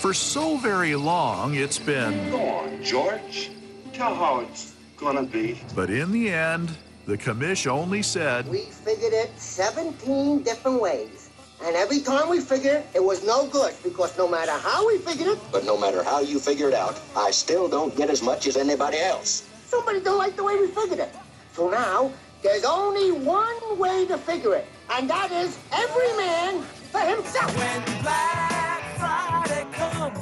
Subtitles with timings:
[0.00, 2.30] For so very long, it's been.
[2.30, 3.50] Go on, George.
[3.92, 5.60] Tell how it's gonna be.
[5.74, 6.70] But in the end,
[7.04, 8.48] the commish only said.
[8.48, 11.28] We figured it 17 different ways.
[11.62, 14.96] And every time we figured it, it was no good because no matter how we
[14.96, 18.22] figured it, But no matter how you figure it out, I still don't get as
[18.22, 19.46] much as anybody else.
[19.68, 21.14] somebody don't like the way we figured it.
[21.52, 22.10] So now,
[22.42, 28.49] there's only one way to figure it, and that is every man for himself.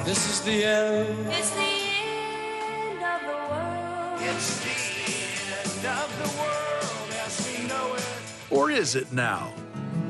[0.04, 1.28] This is the end.
[1.30, 4.20] It's the end of the world.
[4.22, 4.70] It's the
[5.52, 8.04] end of the world as we know it.
[8.50, 9.52] Or is it now?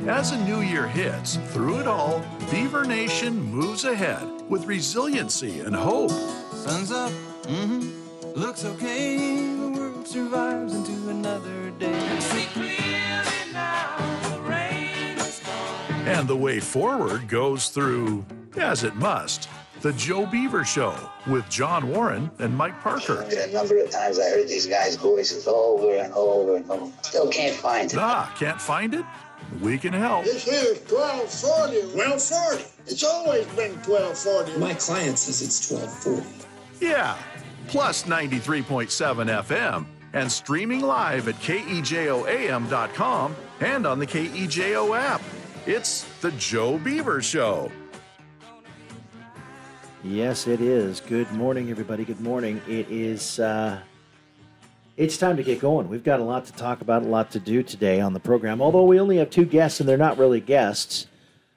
[0.07, 5.75] As a new year hits, through it all, Beaver Nation moves ahead with resiliency and
[5.75, 6.12] hope.
[6.53, 7.12] Sun's up.
[7.43, 8.39] Mm-hmm.
[8.39, 9.17] Looks okay.
[9.57, 12.21] The world survives into another day.
[12.21, 13.97] See clearly now.
[14.31, 16.07] The rain is gone.
[16.07, 18.25] And the way forward goes through,
[18.59, 19.48] as it must,
[19.80, 20.95] the Joe Beaver Show
[21.27, 23.23] with John Warren and Mike Parker.
[23.23, 26.91] A number of times I heard these guys' voices over and over and over.
[27.03, 27.98] Still can't find it.
[27.98, 29.05] Ah, can't find it?
[29.61, 30.25] We can help.
[30.25, 31.97] This here is 1240.
[31.97, 32.64] 1240.
[32.86, 34.59] It's always been 1240.
[34.59, 36.84] My client says it's 1240.
[36.84, 37.17] Yeah,
[37.69, 45.23] plus 93.7 FM and streaming live at KEJOAM.com and on the KEJO app.
[45.67, 47.70] It's the Joe Beaver Show.
[50.05, 51.01] Yes, it is.
[51.01, 52.05] Good morning, everybody.
[52.05, 52.63] Good morning.
[52.69, 53.41] It is.
[53.41, 53.81] Uh,
[54.97, 55.89] it's time to get going.
[55.89, 58.63] We've got a lot to talk about, a lot to do today on the program.
[58.63, 61.09] Although we only have two guests, and they're not really guests.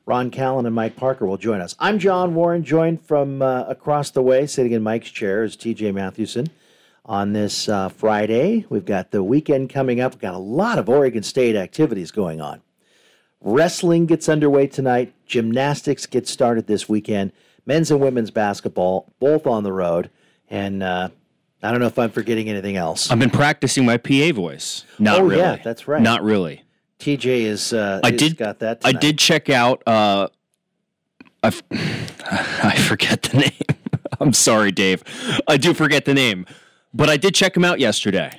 [0.07, 1.75] Ron Callan and Mike Parker will join us.
[1.79, 5.93] I'm John Warren, joined from uh, across the way, sitting in Mike's chair, is TJ
[5.93, 6.47] Mathewson.
[7.05, 10.13] On this uh, Friday, we've got the weekend coming up.
[10.13, 12.63] We've got a lot of Oregon State activities going on.
[13.39, 15.13] Wrestling gets underway tonight.
[15.27, 17.31] Gymnastics gets started this weekend.
[17.71, 20.09] Men's and women's basketball, both on the road.
[20.49, 21.07] And uh,
[21.63, 23.09] I don't know if I'm forgetting anything else.
[23.09, 24.83] I've been practicing my PA voice.
[24.99, 25.37] Not Oh, really.
[25.37, 26.01] yeah, that's right.
[26.01, 26.65] Not really.
[26.99, 27.71] TJ is.
[27.71, 28.81] Uh, I did got that.
[28.83, 29.81] I did check out.
[29.87, 30.27] Uh,
[31.41, 33.51] I f- I forget the name.
[34.19, 35.01] I'm sorry, Dave.
[35.47, 36.45] I do forget the name,
[36.93, 38.31] but I did check him out yesterday.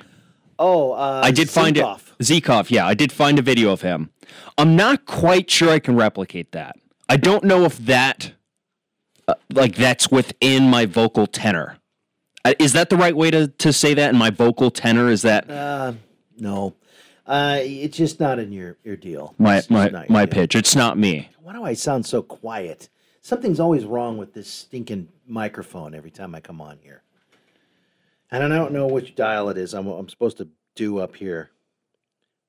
[0.59, 1.83] Oh, uh, I did find it.
[2.19, 4.11] Zikov, yeah, I did find a video of him.
[4.59, 6.75] I'm not quite sure I can replicate that.
[7.09, 8.33] I don't know if that,
[9.27, 11.77] uh, like, that's within my vocal tenor.
[12.45, 14.09] Uh, Is that the right way to, to say that?
[14.13, 15.93] In my vocal tenor, is that Uh,
[16.37, 16.73] no,
[17.25, 19.33] uh, it's just not in your your deal.
[19.37, 20.33] my It's my my deal.
[20.33, 20.55] pitch?
[20.55, 21.29] It's not me.
[21.41, 22.89] Why do I sound so quiet?
[23.21, 27.03] Something's always wrong with this stinking microphone every time I come on here.
[28.29, 29.73] And I don't know which dial it is.
[29.73, 31.49] I'm, I'm supposed to do up here.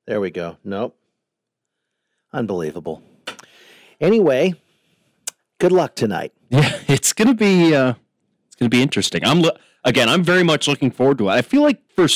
[0.07, 0.57] There we go.
[0.65, 0.97] Nope.
[2.33, 3.03] Unbelievable.
[4.01, 4.55] Anyway,
[5.59, 6.33] good luck tonight.
[6.63, 7.95] Yeah, it's gonna be uh,
[8.47, 9.25] it's gonna be interesting.
[9.25, 10.09] I'm lo- again.
[10.09, 11.33] I'm very much looking forward to it.
[11.33, 12.07] I feel like for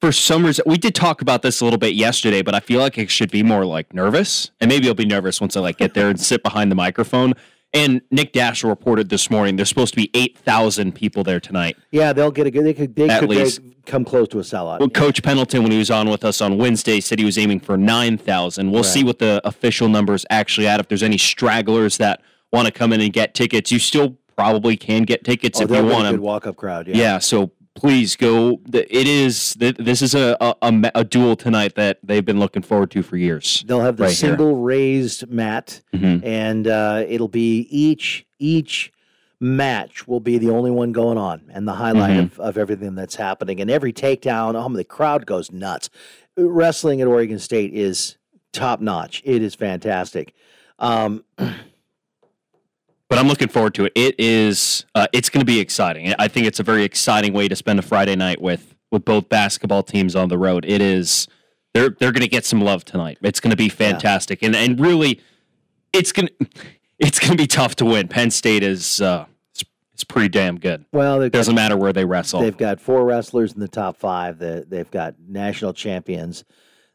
[0.00, 2.80] for some reason we did talk about this a little bit yesterday, but I feel
[2.80, 5.78] like it should be more like nervous, and maybe I'll be nervous once I like
[5.78, 7.34] get there and sit behind the microphone.
[7.72, 11.76] And Nick Daschel reported this morning there's supposed to be eight thousand people there tonight.
[11.92, 12.64] Yeah, they'll get a good.
[12.64, 12.94] They could.
[12.96, 13.60] They At could least.
[13.86, 14.80] come close to a sellout.
[14.80, 17.60] Well, Coach Pendleton, when he was on with us on Wednesday, said he was aiming
[17.60, 18.70] for 9,000.
[18.72, 18.90] We'll Right.
[18.90, 20.80] see what the official numbers actually at.
[20.80, 22.20] If there's any stragglers that
[22.52, 25.70] want to come in and get tickets, you still probably can get tickets oh, if
[25.70, 26.20] you want a them.
[26.20, 26.88] walk-up crowd.
[26.88, 26.96] Yeah.
[26.96, 27.18] Yeah.
[27.18, 28.60] so please go.
[28.72, 33.02] It is, this is a, a, a, duel tonight that they've been looking forward to
[33.02, 33.64] for years.
[33.66, 34.16] They'll have the Right here.
[34.30, 36.24] single raised mat, Mhm.
[36.24, 38.92] and uh, it'll be each each
[39.42, 42.22] match will be the only one going on, and the highlight Mhm.
[42.32, 43.60] of, of everything that's happening.
[43.60, 45.88] And every takedown, oh, the crowd goes nuts.
[46.36, 48.16] Wrestling at Oregon State is
[48.52, 49.22] top notch.
[49.24, 50.34] It is fantastic.
[50.78, 51.24] Um,
[53.10, 53.92] But I'm looking forward to it.
[53.96, 56.14] It is, uh, it's going to be exciting.
[56.20, 59.28] I think it's a very exciting way to spend a Friday night with, with both
[59.28, 60.64] basketball teams on the road.
[60.64, 61.26] It is,
[61.74, 63.18] they're, they're going to get some love tonight.
[63.20, 64.42] It's going to be fantastic.
[64.42, 65.20] And, and really,
[65.92, 66.46] it's going to,
[67.00, 68.06] it's going to be tough to win.
[68.06, 70.84] Penn State is, uh, it's, it's pretty damn good.
[70.92, 72.40] well, they've Doesn't matter where they wrestle.
[72.40, 74.38] they've got four wrestlers in the top five.
[74.38, 76.44] They, they've got national champions.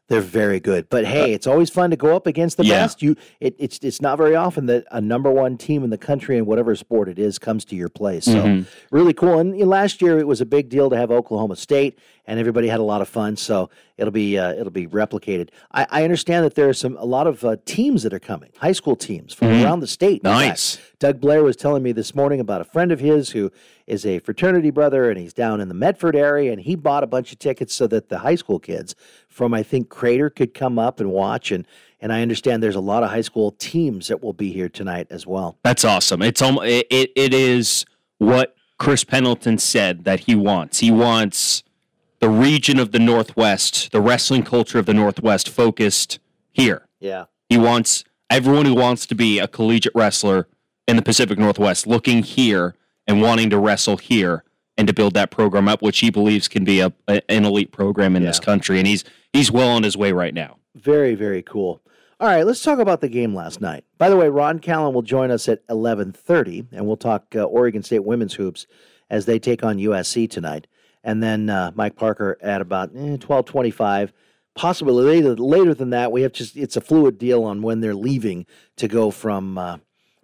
[0.08, 0.88] They're very good.
[0.88, 2.82] But hey, it's always fun to go up against the Uh, Yeah.
[2.82, 3.02] best.
[3.02, 6.36] You it, it's it's not very often that a number one team in the country
[6.38, 8.24] in whatever sport it is comes to your place.
[8.24, 8.66] So Mhm.
[8.92, 9.38] really cool.
[9.38, 12.38] And you know, last year it was a big deal to have Oklahoma State, and
[12.38, 13.36] everybody had a lot of fun.
[13.36, 13.68] So
[13.98, 15.50] it'll be uh, it'll be replicated.
[15.72, 18.50] I, I understand that there are some a lot of uh, teams that are coming,
[18.58, 19.64] high school teams from Mhm.
[19.64, 20.22] around the state.
[20.22, 20.78] Nice.
[20.98, 23.50] Doug Blair was telling me this morning about a friend of his who
[23.86, 27.06] is a fraternity brother and he's down in the Medford area and he bought a
[27.06, 28.94] bunch of tickets so that the high school kids
[29.28, 31.66] from I think Crater could come up and watch and
[32.00, 35.06] and I understand there's a lot of high school teams that will be here tonight
[35.10, 35.56] as well.
[35.64, 36.20] That's awesome.
[36.20, 37.86] It's almost, it, it, it is
[38.18, 40.80] what Chris Pendleton said that he wants.
[40.80, 41.62] He wants
[42.20, 46.18] the region of the Northwest, the wrestling culture of the Northwest focused
[46.52, 46.86] here.
[47.00, 47.24] Yeah.
[47.48, 50.48] He wants everyone who wants to be a collegiate wrestler
[50.88, 52.74] in the Pacific Northwest looking here
[53.06, 54.44] and wanting to wrestle here
[54.78, 57.72] and to build that program up, which he believes can be a, a an elite
[57.72, 58.28] program in Yeah.
[58.30, 58.78] this country.
[58.78, 60.56] And he's he's well on his way right now.
[60.74, 61.80] Very, very cool.
[62.18, 63.84] All right, let's talk about the game last night.
[63.98, 67.82] By the way, Ron Callan will join us at 11:30 and we'll talk uh, Oregon
[67.82, 68.66] State women's hoops
[69.10, 70.66] as they take on USC tonight.
[71.06, 74.10] And then uh, Mike Parker at about eh, 12:25,
[74.56, 76.10] possibly later later than that.
[76.10, 78.44] We have just it's a fluid deal on when they're leaving
[78.76, 79.78] to go from uh,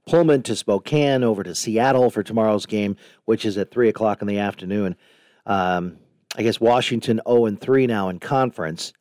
[0.09, 2.97] Pullman to Spokane over to Seattle for tomorrow's game,
[3.27, 4.97] which is at three o'clock in the afternoon.
[5.47, 5.99] Um,
[6.37, 8.93] I guess Washington 0 and 3 now in conference,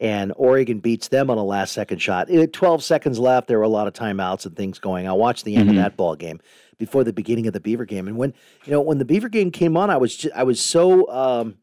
[0.00, 2.30] and Oregon beats them on a last second shot.
[2.30, 3.46] It, 12 seconds left.
[3.46, 5.06] There were a lot of timeouts and things going.
[5.06, 5.72] I watched the end Mhm.
[5.72, 6.40] of that ball game
[6.78, 8.32] before the beginning of the Beaver game, and when
[8.64, 11.08] you know when the Beaver game came on, I was ju- I was so.
[11.10, 11.56] Um,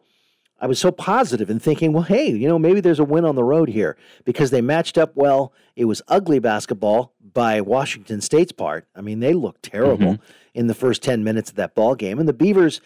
[0.62, 3.36] I was so positive and thinking, well, hey, you know, maybe there's a win on
[3.36, 5.52] the road here because they matched up well.
[5.76, 8.88] It was ugly basketball by Washington State's part.
[8.96, 10.18] I mean, they looked terrible
[10.54, 12.20] in the first 10 minutes of that ball game.
[12.20, 12.80] And the Beavers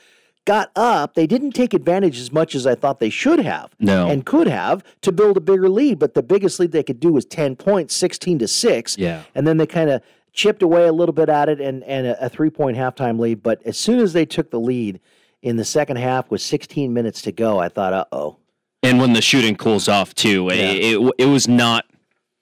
[0.45, 1.13] got up.
[1.13, 4.07] They didn't take advantage as much as I thought they should have No.
[4.09, 5.99] and could have to build a bigger lead.
[5.99, 8.97] But the biggest lead they could do was 10 points, 16 to 6.
[8.97, 9.21] Yeah.
[9.35, 10.01] And then they kind of
[10.33, 13.43] chipped away a little bit at it and, and a, a three point halftime lead.
[13.43, 14.99] But as soon as they took the lead
[15.41, 18.37] in the second half with 16 minutes to go, I thought, uh oh.
[18.81, 21.85] And when the shooting cools off too, it, it, it was not.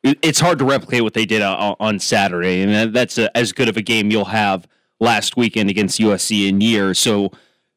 [0.04, 3.68] It's hard to replicate what they did on, on Saturday, and that's a, as good
[3.68, 4.68] of a game you'll have
[5.00, 7.00] last weekend against USC in years.
[7.00, 7.32] So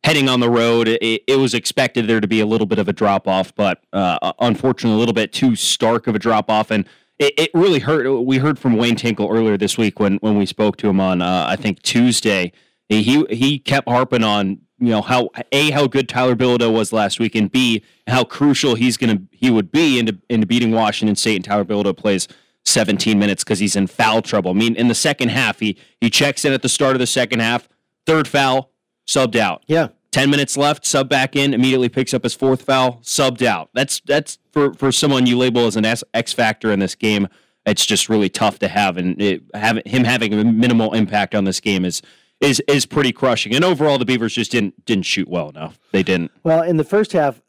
[0.05, 2.89] heading on the road, it, it was expected there to be a little bit of
[2.89, 6.71] a drop off, but uh, unfortunately, a little bit too stark of a drop off,
[6.71, 6.87] and
[7.21, 8.11] it, it really hurt.
[8.25, 11.23] We heard from Wayne Tinkle earlier this week when when we spoke to him on
[11.23, 12.53] uh, I think Tuesday.
[12.89, 17.21] He he kept harping on you know how a how good Tyler Bilodeau was last
[17.21, 21.37] week, and b how crucial he's gonna he would be into into beating Washington State.
[21.37, 22.27] And Tyler Bilodeau plays
[22.65, 24.51] 17 minutes because he's in foul trouble.
[24.51, 27.07] I mean, in the second half, he he checks in at the start of the
[27.07, 27.69] second half,
[28.07, 28.73] third foul,
[29.07, 29.63] subbed out.
[29.69, 29.89] Yeah.
[30.13, 33.71] 10 minutes left, sub back in, immediately picks up his fourth foul, subbed out.
[33.75, 37.29] That's that's for for someone you label as an X factor in this game.
[37.67, 41.45] It's just really tough to have, and it, have, him having a minimal impact on
[41.45, 42.03] this game is
[42.41, 43.55] is is pretty crushing.
[43.55, 45.79] And overall, the Beavers just didn't didn't shoot well enough.
[45.93, 46.33] They didn't.
[46.43, 47.41] Well, in the first half,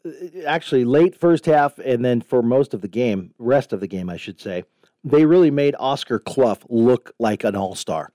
[0.46, 4.08] actually late first half, and then for most of the game, rest of the game,
[4.08, 4.64] I should say,
[5.02, 8.12] they really made Oscar Cluff look like an all star.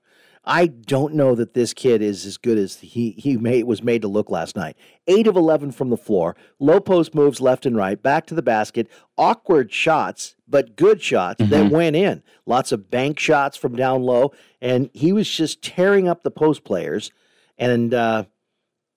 [0.50, 4.00] I don't know that this kid is as good as he he made, was made
[4.00, 4.76] to look last night.
[5.06, 8.40] Eight of eleven from the floor, low post moves left and right, back to the
[8.42, 12.22] basket, awkward shots, but good shots that went in.
[12.46, 16.64] Lots of bank shots from down low, and he was just tearing up the post
[16.64, 17.10] players.
[17.58, 18.24] And uh,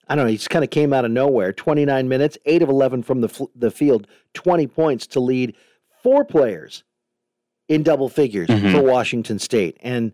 [0.07, 0.31] I don't know.
[0.31, 1.51] He just kind of came out of nowhere.
[1.51, 5.55] 29 minutes, 8 of 11 from the, f- the field, 20 points to lead
[6.01, 6.83] four players
[7.67, 8.71] in double figures Mhm.
[8.71, 9.77] for Washington State.
[9.81, 10.13] And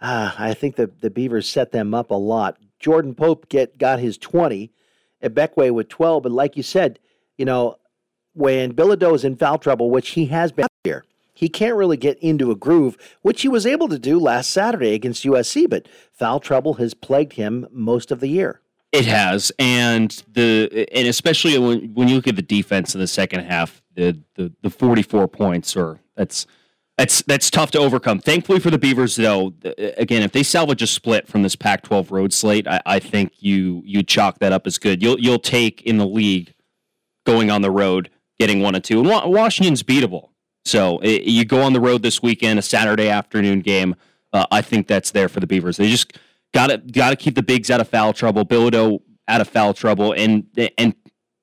[0.00, 2.58] uh, I think the, the Beavers set them up a lot.
[2.78, 4.72] Jordan Pope get got his 20,
[5.22, 6.22] Ibekwe with 12.
[6.22, 6.98] But like you said,
[7.36, 7.76] you know,
[8.32, 11.04] when Bilodeau is in foul trouble, which he has been here,
[11.34, 14.94] he can't really get into a groove, which he was able to do last Saturday
[14.94, 15.68] against USC.
[15.68, 18.60] But foul trouble has plagued him most of the year.
[18.92, 23.06] It has, and the and especially when when you look at the defense in the
[23.06, 26.46] second half, the the, the forty four points, or that's
[27.00, 28.18] that's that's tough to overcome.
[28.18, 29.54] Thankfully for the Beavers, though,
[29.96, 33.32] again, if they salvage a split from this Pac twelve road slate, I, I think
[33.38, 35.02] you you chalk that up as good.
[35.02, 36.52] You'll you'll take in the league
[37.24, 40.28] going on the road, getting one and two, and Wa- Washington's beatable.
[40.66, 43.96] So i you go on the road this weekend, a Saturday afternoon game.
[44.34, 45.78] Uh, I think that's there for the Beavers.
[45.78, 46.18] They just
[46.52, 49.72] got to got to keep the bigs out of foul trouble, Bilodeau out of foul
[49.72, 50.44] trouble, and
[50.76, 50.94] and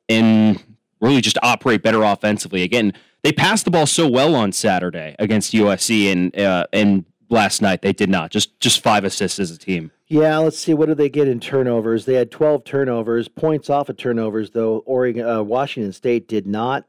[0.08, 0.64] and
[1.00, 2.64] really just operate better offensively.
[2.64, 7.62] Again, they passed the ball so well on Saturday against USC, and uh, and last
[7.62, 8.32] night they did not.
[8.32, 9.92] Just just five assists as a team.
[10.08, 10.74] Yeah, let's see.
[10.74, 12.06] What do they get in turnovers?
[12.06, 14.78] They had 12 turnovers, points off of turnovers, though.
[14.86, 16.86] Oregon, uh, Washington State did not.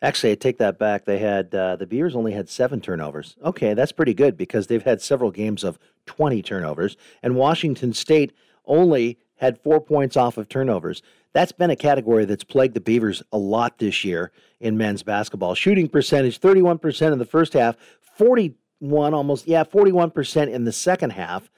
[0.00, 1.04] Actually, I take that back.
[1.04, 3.36] They had uh, the Beavers only had seven turnovers.
[3.44, 8.32] Okay, that's pretty good because they've had several games of 20 turnovers, and Washington State
[8.64, 11.02] only had four points off of turnovers.
[11.34, 15.54] That's been a category that's plagued the Beavers a lot this year in men's basketball.
[15.54, 17.76] Shooting percentage 31% in the first half,
[18.16, 21.50] 41 almost, yeah, 41% in the second half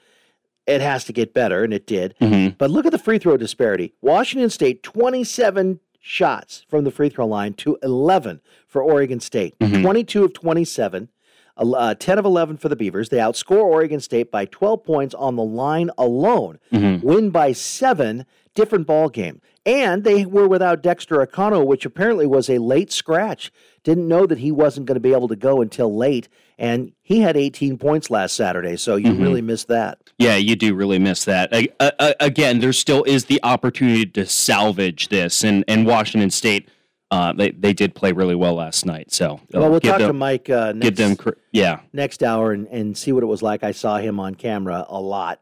[0.67, 2.13] it has to get better, and it did.
[2.21, 2.55] Mhm.
[2.57, 3.93] But look at the free throw disparity.
[3.99, 9.57] Washington State, 27 shots from the free throw line to 11 for Oregon State.
[9.59, 9.81] Mhm.
[9.81, 11.09] 22 of 27,
[11.57, 13.09] uh, uh, 10 of 11 for the Beavers.
[13.09, 16.59] They outscore Oregon State by 12 points on the line alone.
[16.71, 17.01] Mhm.
[17.03, 18.25] Win by seven,
[18.55, 19.41] different ball game.
[19.65, 23.51] And they were without Dexter Akanno, which apparently was a late scratch.
[23.83, 26.27] Didn't know that he wasn't going to be able to go until late.
[26.57, 29.21] And he had 18 points last Saturday, so you Mhm.
[29.21, 29.99] really miss that.
[30.17, 31.53] Yeah, you do really miss that.
[31.53, 36.67] A- a- again, there still is the opportunity to salvage this, and and Washington State,
[37.09, 39.11] uh, they they did play really well last night.
[39.11, 42.51] So uh, Well, we'll talk to Mike uh, next, Give them, cr- yeah, next hour
[42.51, 43.63] and, and see what it was like.
[43.63, 45.41] I saw him on camera a lot.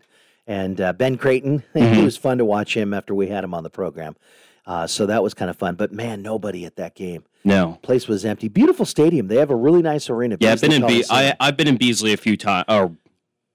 [0.50, 2.03] And uh, Ben Creighton, it Mhm.
[2.03, 4.15] was fun to watch him after we had him on the program.
[4.65, 5.75] Uh, so that was kind of fun.
[5.75, 7.24] But man, nobody at that game.
[7.44, 8.48] no, Place was empty.
[8.50, 9.27] Beautiful stadium.
[9.27, 10.38] They have a really nice arena.
[10.39, 10.51] yeah.
[10.51, 12.91] I've been in Be- I I've been in Beasley a few times, or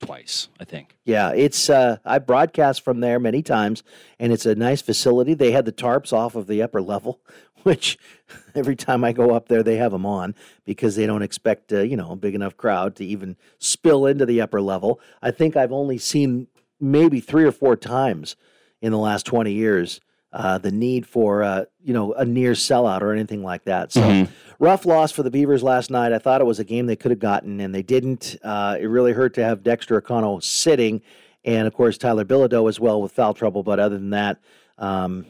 [0.00, 0.96] twice, I think.
[1.04, 3.82] Yeah, it's uh, I broadcast from there many times,
[4.18, 5.34] and it's a nice facility.
[5.34, 7.20] They had the tarps off of the upper level,
[7.64, 7.98] which
[8.54, 10.34] every time I go up there, they have them on
[10.64, 14.24] because they don't expect uh, you know a big enough crowd to even spill into
[14.26, 15.00] the upper level.
[15.22, 16.48] I think I've only seen
[16.84, 18.36] maybe three or four times
[18.82, 20.00] in the last twenty years
[20.32, 23.92] uh, the need for uh, you know a near sellout or anything like that.
[23.92, 24.28] So Mhm.
[24.58, 26.12] rough loss for the Beavers last night.
[26.12, 28.36] I thought it was a game they could have gotten, and they didn't.
[28.42, 31.02] Uh, it really hurt to have Dexter Akanno sitting,
[31.44, 33.62] and of course Tyler Bilodeau as well with foul trouble.
[33.62, 34.38] But other than that,
[34.76, 35.26] um,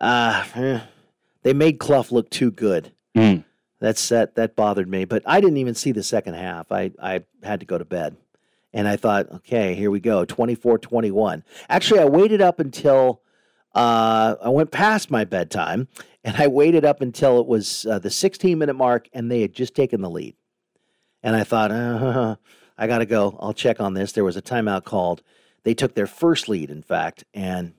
[0.00, 0.80] uh, eh,
[1.42, 2.92] they made Cluff look too good.
[3.14, 3.44] Mm.
[3.80, 5.04] That's that that bothered me.
[5.04, 6.72] But I didn't even see the second half.
[6.72, 8.16] I I had to go to bed.
[8.72, 11.42] And I thought, okay, here we go, 24-21.
[11.68, 13.22] Actually, I waited up until
[13.74, 15.88] uh, I went past my bedtime,
[16.24, 19.52] and I waited up until it was uh, the 16 minute mark, and they had
[19.52, 20.36] just taken the lead.
[21.22, 22.36] And I thought, uh,
[22.78, 23.36] I got to go.
[23.40, 24.12] I'll check on this.
[24.12, 25.22] There was a timeout called.
[25.64, 27.74] They took their first lead, in fact, and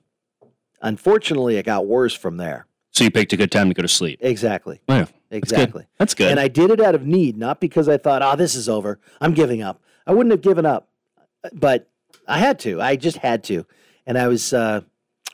[0.80, 2.66] unfortunately, it got worse from there.
[2.92, 4.18] So you picked a good time to go to sleep.
[4.22, 4.80] Exactly.
[4.88, 5.36] Yeah, that's good.
[5.38, 5.86] Exactly.
[5.98, 6.30] That's good.
[6.30, 9.00] And I did it out of need, not because I thought, oh, this is over.
[9.20, 9.82] I'm giving up.
[10.06, 10.88] I wouldn't have given up,
[11.52, 11.88] but
[12.26, 12.80] I had to.
[12.80, 13.66] I just had to.
[14.06, 14.80] And I was uh,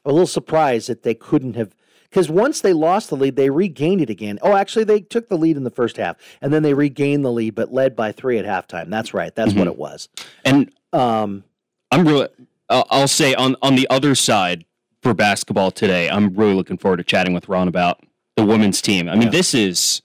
[0.05, 1.75] a little surprised that they couldn't have.
[2.11, 4.39] Because once they lost the lead, they regained it again.
[4.43, 7.31] Oh, actually, they took the lead in the first half, and then they regained the
[7.33, 8.89] lead, but led by three at halftime.
[8.89, 9.35] That's right.
[9.35, 9.73] That's what Mhm.
[9.73, 10.09] it was.
[10.45, 11.45] and Um,
[11.91, 12.29] I'm really,
[12.71, 14.65] I'll I'll say on on the other side
[15.03, 18.03] for basketball today, I'm really looking forward to chatting with Ron about
[18.37, 19.07] the women's team.
[19.09, 19.29] I mean, Yeah.
[19.31, 20.01] this is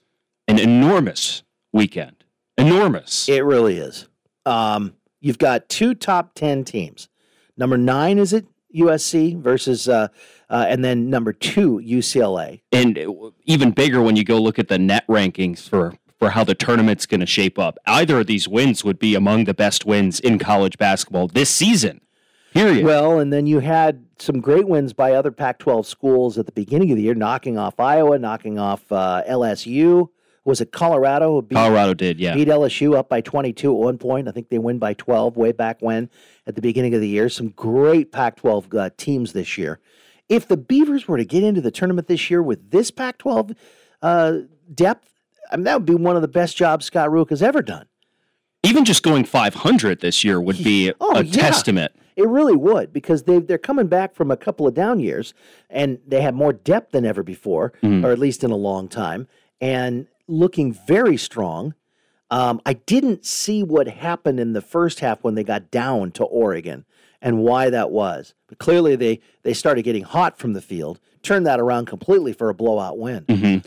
[0.46, 1.42] an enormous
[1.72, 2.16] weekend.
[2.58, 3.28] Enormous.
[3.30, 4.08] It really is.
[4.46, 7.08] Um, you've got two top 10 teams.
[7.56, 10.08] Number nine, is it USC versus, uh,
[10.50, 12.60] uh, and then number two, UCLA.
[12.72, 12.98] and
[13.44, 17.06] even bigger when you go look at the net rankings for for how the tournament's
[17.06, 17.76] going to shape up.
[17.86, 22.00] Either of these wins would be among the best wins in college basketball this season.
[22.54, 22.84] Period.
[22.84, 26.52] Well, and then you had some great wins by other Pac 12 schools at the
[26.52, 30.08] beginning of the year, knocking off Iowa, knocking off uh, LSU.
[30.44, 31.40] Was it Colorado?
[31.40, 32.34] beat- Colorado did, yeah.
[32.34, 34.28] beat LSU up by 22 at one point.
[34.28, 36.10] I think they win by 12 way back when
[36.46, 37.28] at the beginning of the year.
[37.28, 39.80] Some great Pac 12 uh, teams this year.
[40.28, 43.52] If the Beavers were to get into the tournament this year with this Pac 12
[44.02, 44.32] uh,
[44.74, 45.12] depth,
[45.50, 47.86] I mean, that would be one of the best jobs Scott Rueck has ever done.
[48.62, 51.32] Even just going 500 this year would be Oh, a yeah.
[51.42, 51.92] testament.
[52.16, 55.34] It really would because they they're coming back from a couple of down years
[55.68, 58.04] and they have more depth than ever before, Mhm.
[58.04, 59.26] or at least in a long time,
[59.60, 61.74] and looking very strong.
[62.30, 66.24] Um, I didn't see what happened in the first half when they got down to
[66.24, 66.84] Oregon
[67.22, 68.34] and why that was.
[68.48, 72.48] But clearly they they started getting hot from the field, turned that around completely for
[72.48, 73.24] a blowout win.
[73.28, 73.58] hmm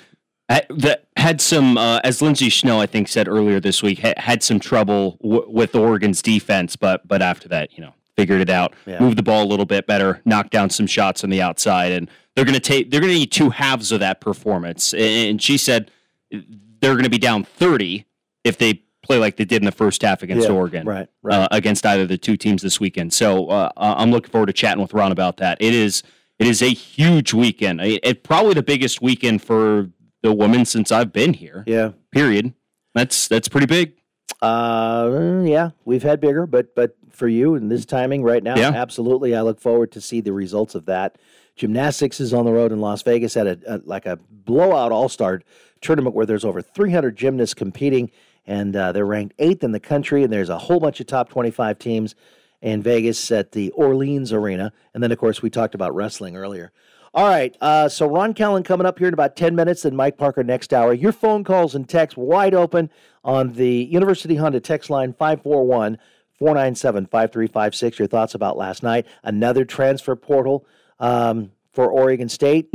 [0.69, 4.41] That had some, uh, as Lindsey Schnell I think said earlier this week, ha- had
[4.43, 8.73] some trouble w- with Oregon's defense, but but after that, you know, figured it out,
[8.85, 8.99] Yeah.
[8.99, 12.09] moved the ball a little bit better, knocked down some shots on the outside, and
[12.35, 14.93] they're going to take they're going to need two halves of that performance.
[14.95, 15.91] And she said
[16.31, 18.05] they're going to be down thirty
[18.43, 21.35] if they play like they did in the first half against Yeah, Oregon, right, right.
[21.35, 23.13] Uh, against either of the two teams this weekend.
[23.13, 25.57] So uh, I'm looking forward to chatting with Ron about that.
[25.61, 26.03] It is
[26.39, 27.81] it is a huge weekend.
[27.81, 29.89] It, it probably the biggest weekend for
[30.23, 31.63] the women since I've been here.
[31.67, 31.91] Yeah.
[32.11, 32.53] Period.
[32.95, 33.93] That's that's pretty big.
[34.41, 38.69] Uh, yeah, we've had bigger, but but for you and this timing right now, Yeah.
[38.69, 39.35] absolutely.
[39.35, 41.17] I look forward to see the results of that.
[41.55, 45.09] Gymnastics is on the road in Las Vegas at a, a like a blowout All
[45.09, 45.41] Star
[45.81, 48.11] tournament where there's over 300 gymnasts competing,
[48.45, 50.23] and uh, they're ranked eighth in the country.
[50.23, 52.15] And there's a whole bunch of top 25 teams
[52.61, 56.71] in Vegas at the Orleans Arena, and then of course we talked about wrestling earlier.
[57.13, 60.17] All right, uh, so Ron Callan coming up here in about 10 minutes, and Mike
[60.17, 60.93] Parker next hour.
[60.93, 62.89] Your phone calls and texts wide open
[63.23, 65.97] on the University Honda text line 541
[66.37, 67.99] 497 5356.
[67.99, 69.05] Your thoughts about last night.
[69.23, 70.65] Another transfer portal
[70.99, 72.67] um, for Oregon State.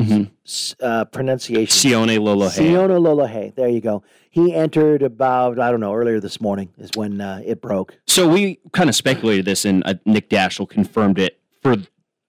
[0.47, 1.91] S- Uh, pronunciation.
[1.91, 2.51] Sione Lolohe.
[2.51, 3.53] Siona Lolohe.
[3.57, 4.05] There you go.
[4.31, 7.99] He entered about, I don't know, earlier this morning is when uh, it broke.
[8.07, 11.41] So we kind of speculated this, and uh, Nick Daschel confirmed it.
[11.63, 11.75] For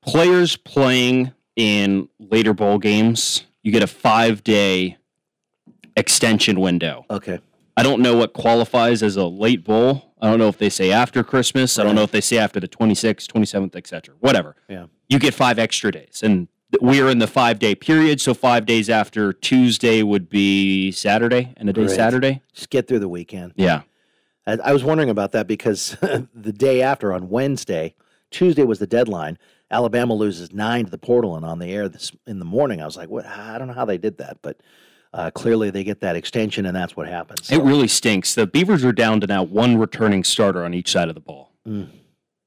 [0.02, 4.98] players playing in later bowl games, you get a five day
[5.96, 7.06] extension window.
[7.12, 7.38] Okay.
[7.78, 10.12] I don't know what qualifies as a late bowl.
[10.20, 11.78] I don't know if they say after Christmas.
[11.78, 14.16] I don't know if they say after the 26th, 27th, etc.
[14.22, 14.56] Whatever.
[14.68, 14.86] Yeah.
[15.10, 16.22] You get five extra days.
[16.24, 18.20] And th- we're in the five day period.
[18.20, 21.96] So five days after Tuesday would be Saturday and a day Great.
[21.96, 22.42] Saturday.
[22.54, 23.54] Just get through the weekend.
[23.56, 23.84] Yeah.
[24.46, 25.96] I, I was wondering about that because
[26.34, 27.96] the day after on Wednesday,
[28.32, 29.38] Tuesday was the deadline.
[29.72, 32.82] Alabama loses nine to the portal and on the air this in the morning.
[32.82, 33.26] I was like, what?
[33.26, 34.58] I don't know how they did that, but
[35.14, 37.52] uh, clearly they get that extension and that's what happens.
[37.52, 38.36] It really stinks.
[38.36, 41.52] The Beavers are down to now one returning starter on each side of the ball.
[41.68, 41.90] Mm.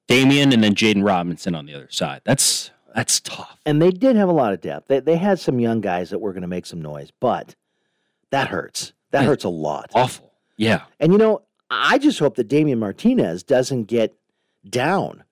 [0.09, 2.23] Damien and then Jaden Robinson on the other side.
[2.25, 3.57] That's that's tough.
[3.65, 4.89] And they did have a lot of depth.
[4.89, 7.55] They, they had some young guys that were going to make some noise, but
[8.31, 8.93] that hurts.
[9.13, 9.91] That hurts a lot.
[9.95, 10.33] Awful.
[10.57, 10.83] Yeah.
[10.99, 14.15] And you know, I just hope that Damien Martinez doesn't get
[14.69, 15.23] down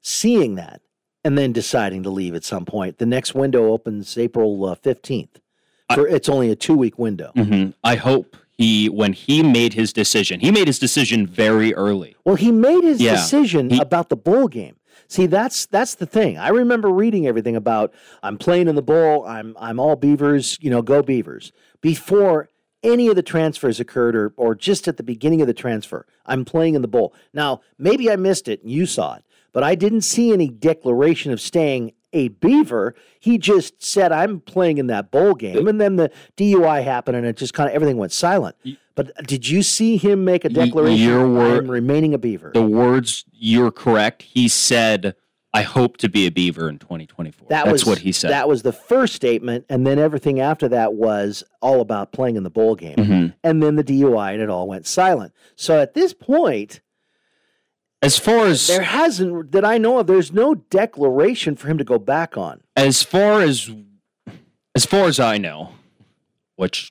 [0.00, 0.80] seeing that
[1.24, 2.98] and then deciding to leave at some point.
[2.98, 5.28] The next window opens April uh, 15th.
[5.94, 7.32] For, it's only a two week window.
[7.34, 12.16] hmm I hope he when he made his decision, he made his decision very early.
[12.24, 13.12] Well, he made his Yeah.
[13.12, 14.76] decision He- about the bowl game.
[15.12, 16.38] See, that's that's the thing.
[16.38, 17.92] I remember reading everything about
[18.22, 19.26] I'm playing in the bowl.
[19.26, 20.56] I'm I'm all Beavers.
[20.62, 21.52] You know, go Beavers.
[21.82, 22.48] Before
[22.82, 26.46] any of the transfers occurred, or or just at the beginning of the transfer, I'm
[26.46, 27.12] playing in the bowl.
[27.34, 31.30] Now, maybe I missed it and you saw it, but I didn't see any declaration
[31.30, 32.94] of staying a Beaver.
[33.20, 37.26] He just said I'm playing in that bowl game, and then the DUI happened, and
[37.26, 38.56] it just kind of everything went silent.
[38.94, 41.00] But did you see him make a declaration?
[41.08, 42.50] your word- remaining a Beaver.
[42.54, 44.22] The words you're correct.
[44.22, 45.14] He said,
[45.54, 48.30] "I hope to be a Beaver in 2024." That That's was what he said.
[48.30, 52.42] That was the first statement, and then everything after that was all about playing in
[52.42, 53.34] the bowl game, Mhm.
[53.42, 55.32] and then the DUI, and it all went silent.
[55.56, 56.80] So at this point,
[58.04, 60.08] As far as there hasn't that I know of.
[60.08, 62.60] There's no declaration for him to go back on.
[62.76, 63.70] as far as
[64.74, 65.70] as far as I know,
[66.56, 66.90] which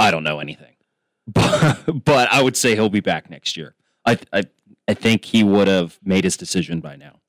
[0.00, 0.74] I don't know anything,
[1.26, 3.74] but but I would say he'll be back next year.
[4.04, 4.44] I I
[4.88, 7.20] I think he would have made his decision by now,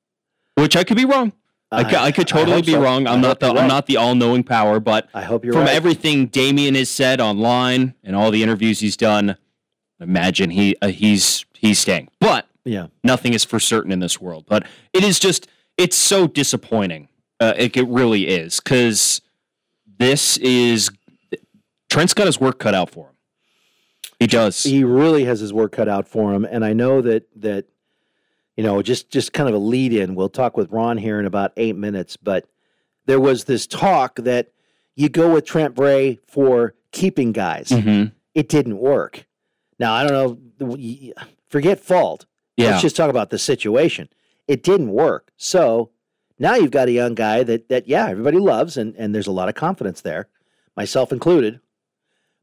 [0.56, 1.32] which I could be wrong.
[1.72, 2.82] I, could, I could totally be so.
[2.82, 3.06] wrong.
[3.06, 5.54] I I'm not the you're I'm not the all knowing power, but I hope you're
[5.54, 5.74] from right.
[5.74, 9.36] everything Damien has said online and all the interviews he's done,
[9.98, 12.08] imagine he uh, he's he's staying.
[12.20, 14.44] But yeah, nothing is for certain in this world.
[14.46, 17.08] But it is just it's so disappointing.
[17.40, 19.22] Uh, it, it really is because
[19.98, 20.90] this is
[21.92, 23.14] Trent's got his work cut out for him.
[24.18, 24.62] He does.
[24.62, 27.66] he really has his work cut out for him, and I know that that
[28.56, 30.14] you know just just kind of a lead in.
[30.14, 32.46] We'll talk with Ron here in about eight minutes, but
[33.06, 34.52] there was this talk that
[34.94, 37.68] you go with Trent Bray for keeping guys.
[37.68, 38.12] Mhm.
[38.34, 39.26] It didn't work.
[39.78, 40.76] Now I don't know.
[41.48, 42.24] Forget fault.
[42.56, 42.70] Yeah.
[42.70, 44.08] Let's just talk about the situation.
[44.48, 45.32] It didn't work.
[45.36, 45.90] So
[46.38, 49.32] now you've got a young guy that that yeah everybody loves, and and there's a
[49.32, 50.28] lot of confidence there,
[50.76, 51.58] myself included.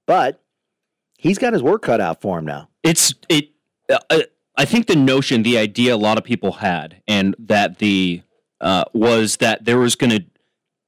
[0.10, 0.42] But
[1.20, 2.68] he's got his work cut out for him now.
[2.82, 3.50] it's it
[3.92, 4.22] uh, uh,
[4.58, 8.24] i think the notion the idea a lot of people had and that the
[8.60, 10.26] uh, was that there was going to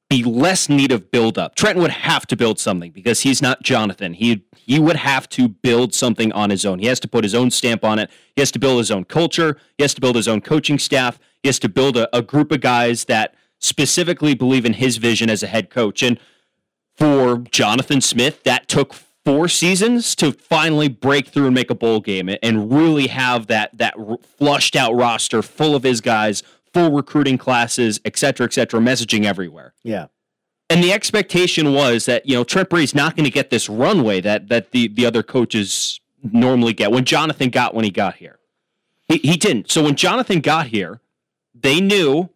[0.09, 3.61] be less need of build up trenton would have to build something because he's not
[3.61, 4.13] jonathan.
[4.13, 6.79] He he would have to build something on his own.
[6.79, 8.09] He has to put his own stamp on it.
[8.35, 9.57] He has to build his own culture.
[9.77, 11.19] He has to build his own coaching staff.
[11.43, 15.29] He has to build a, a group of guys that specifically believe in his vision
[15.29, 16.01] as a head coach.
[16.03, 16.19] And
[16.95, 18.93] for Jonathan Smith, that took
[19.25, 23.77] four seasons to finally break through and make a bowl game and really have that
[23.77, 23.95] that
[24.37, 29.25] flushed out roster full of his guys, full recruiting classes, et cetera, et cetera, messaging
[29.25, 29.73] everywhere.
[29.83, 30.07] Yeah.
[30.69, 34.21] And the expectation was that you know Trent Bray's not going to get this runway
[34.21, 36.91] that that the the other coaches normally get.
[36.91, 38.39] When Jonathan got when he got here,
[39.07, 39.69] he he didn't.
[39.69, 41.01] So when Jonathan got here,
[41.53, 42.29] they knew,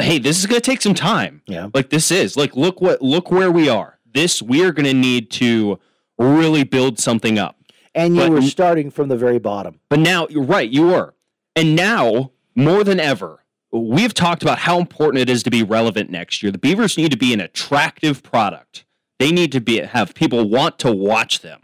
[0.00, 1.42] hey, this is going to take some time.
[1.46, 1.68] Yeah.
[1.72, 3.99] Like this is like look what look where we are.
[4.12, 5.78] This we are going to need to
[6.18, 7.56] really build something up.
[7.94, 9.80] And you But- were starting from the very bottom.
[9.88, 11.14] But now you're right, you were.
[11.56, 16.10] And now, more than ever, we've talked about how important it is to be relevant
[16.10, 16.52] next year.
[16.52, 18.84] The Beavers need to be an attractive product.
[19.18, 21.62] They need to be have people want to watch them,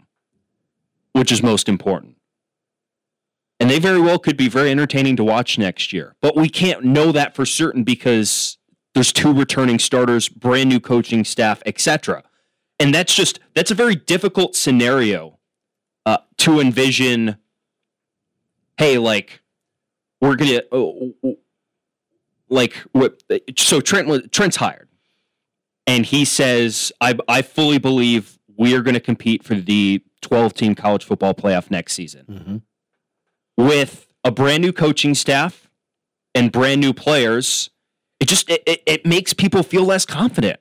[1.13, 2.15] which is most important.
[3.59, 6.15] And they very well could be very entertaining to watch next year.
[6.21, 8.57] But we can't know that for certain because
[8.93, 12.23] there's two returning starters, brand new coaching staff, etc.
[12.79, 15.39] And that's just that's a very difficult scenario
[16.05, 17.37] uh, to envision
[18.77, 19.41] hey, like
[20.21, 21.31] we're gonna uh,
[22.49, 23.21] like what?
[23.57, 24.87] So Trent Trent's hired,
[25.85, 30.53] and he says, I I fully believe we are going to compete for the 12
[30.55, 33.63] team college football playoff next season Mm-hmm.
[33.63, 35.69] with a brand new coaching staff
[36.33, 37.69] and brand new players.
[38.19, 40.59] It just it, it, it makes people feel less confident.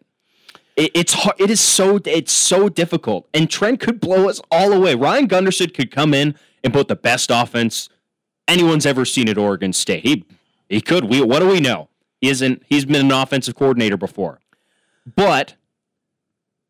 [0.77, 1.37] It, it's hard.
[1.41, 4.95] It is so it's so difficult, and Trent could blow us all away.
[4.95, 7.89] Ryan Gunderson could come in and put the best offense
[8.49, 10.05] anyone's ever seen at Oregon State.
[10.05, 10.25] He
[10.69, 11.05] he could.
[11.05, 11.89] We what do we know?
[12.21, 12.63] He isn't.
[12.67, 14.41] He's been an offensive coordinator before,
[15.15, 15.55] but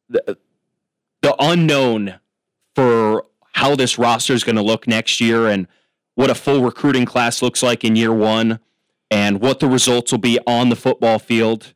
[0.09, 0.39] the
[1.23, 2.21] the unknown
[2.75, 5.67] for how this roster is going to look next year and
[6.15, 8.61] what a full recruiting class looks like in year one
[9.11, 11.73] and what the results will be on the football field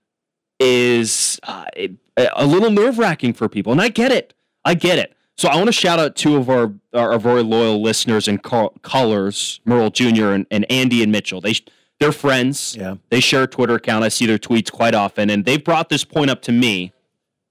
[0.60, 1.92] is uh, it-
[2.34, 3.72] a little nerve wracking for people.
[3.72, 4.34] And I get it.
[4.64, 5.14] I get it.
[5.36, 8.74] So I want to shout out two of our, our, very loyal listeners and call,
[8.82, 10.32] callers, Merle Jr.
[10.32, 11.40] And, and Andy and Mitchell.
[11.40, 11.54] They,
[11.98, 12.76] they're friends.
[12.78, 12.96] Yeah.
[13.08, 14.04] They share a Twitter account.
[14.04, 15.30] I see their tweets quite often.
[15.30, 16.92] And they've brought this point up to me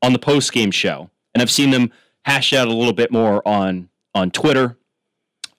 [0.01, 1.09] on the post game show.
[1.33, 1.91] And I've seen them
[2.25, 4.77] hash out a little bit more on on Twitter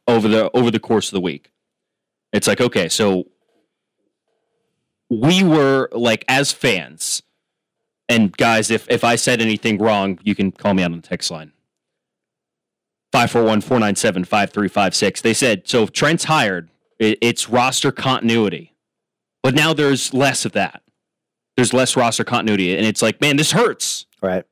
[0.06, 1.50] over the over the course of the week.
[2.32, 3.26] It's like, okay, so
[5.08, 7.22] we were like as fans,
[8.10, 11.08] and guys, if if I said anything wrong, you can call me out on the
[11.08, 11.52] text line.
[13.14, 15.22] 541-497-5356.
[15.22, 18.74] They said, so if Trent's hired, it, it's roster continuity.
[19.42, 20.82] But now there's less of that.
[21.56, 22.76] There's less roster continuity.
[22.76, 24.06] And it's like, man, this hurts.
[24.22, 24.44] Right.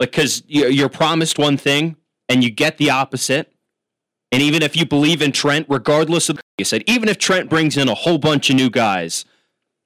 [0.00, 1.96] Like, because you're promised one thing
[2.28, 3.52] and you get the opposite.
[4.32, 7.76] And even if you believe in Trent, regardless of you said, even if Trent brings
[7.76, 9.24] in a whole bunch of new guys,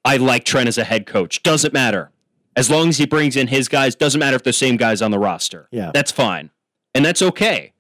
[0.05, 1.43] I like Trent as a head coach.
[1.43, 2.13] Doesn't matter.
[2.57, 5.11] As long as he brings in his guys, doesn't matter if the same guys on
[5.11, 5.69] the roster.
[5.71, 5.91] Yeah.
[5.93, 6.51] That's fine.
[6.95, 7.75] And that's okay.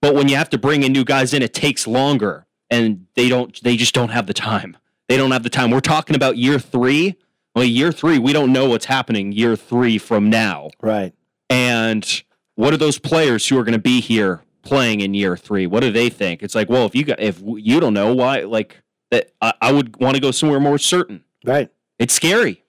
[0.00, 2.46] But when you have to bring in new guys in, it takes longer.
[2.70, 4.76] And they don't they just don't have the time.
[5.08, 5.70] They don't have the time.
[5.70, 7.16] We're talking about year three.
[7.54, 10.70] Well, year three, we don't know what's happening year three from now.
[10.82, 11.14] Right.
[11.48, 12.22] And
[12.56, 15.66] what are those players who are going to be here playing in year three?
[15.66, 16.42] What do they think?
[16.42, 19.72] It's like, well, if you got, if you don't know why, like that, I, I
[19.72, 21.22] would want to go somewhere more certain.
[21.44, 21.70] Right.
[21.98, 22.64] It's scary.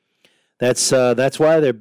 [0.60, 1.78] That's uh, that's why they're.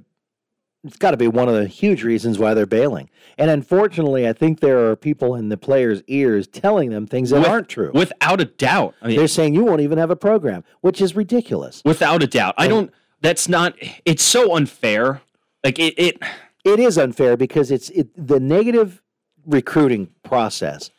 [0.84, 3.10] It's got to be one of the huge reasons why they're bailing.
[3.38, 7.40] And unfortunately, I think there are people in the players' ears telling them things that
[7.40, 7.90] With- aren't true.
[7.92, 8.94] Without a doubt.
[9.02, 11.82] I mean, They're saying you won't even have a program, which is ridiculous.
[11.84, 12.54] without a doubt.
[12.56, 12.92] I don't.
[13.20, 13.74] That's not.
[14.04, 15.22] It's so unfair.
[15.64, 15.94] Like it.
[15.98, 16.22] it
[16.64, 19.02] It is unfair because it's it, the negative
[19.44, 20.90] recruiting process.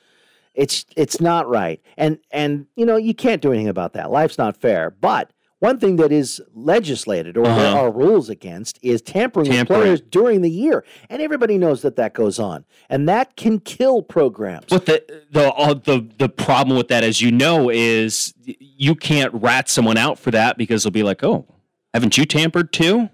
[0.53, 4.09] It's it's not right, and and you know you can't do anything about that.
[4.11, 4.89] Life's not fair.
[4.89, 7.79] But one thing that is legislated or there Uh-huh.
[7.85, 9.79] are rules against is tampering, Tampering.
[9.79, 13.59] with players during the year, and everybody knows that that goes on, and that can
[13.59, 14.65] kill programs.
[14.69, 19.33] But the the uh, the the problem with that, as you know, is you can't
[19.33, 21.45] rat someone out for that because they'll be like, "Oh,
[21.93, 23.09] haven't you tampered too?"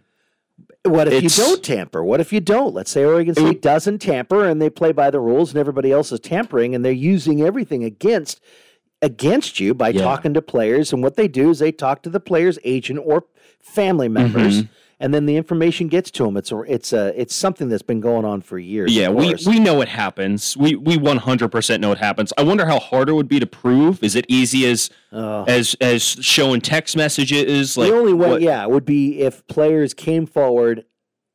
[0.85, 2.03] What if It's- you don't tamper?
[2.03, 2.73] What if you don't?
[2.73, 6.11] Let's say Oregon State doesn't tamper and they play by the rules and everybody else
[6.11, 8.41] is tampering and they're using everything against
[9.03, 10.01] against you by Yeah.
[10.01, 13.25] talking to players and what they do is they talk to the player's agent or
[13.61, 14.69] family members Mhm.
[14.99, 16.37] and then the information gets to them.
[16.37, 18.95] It's a, it's a it's something that's been going on for years.
[18.95, 20.55] Yeah, we, we know it happens.
[20.57, 22.31] We we one hundred percent know it happens.
[22.37, 24.01] I wonder how hard it would be to prove.
[24.03, 25.43] Is it easy as Oh.
[25.47, 27.77] as as showing text messages?
[27.77, 30.85] Like the only way, what- yeah, would be if players came forward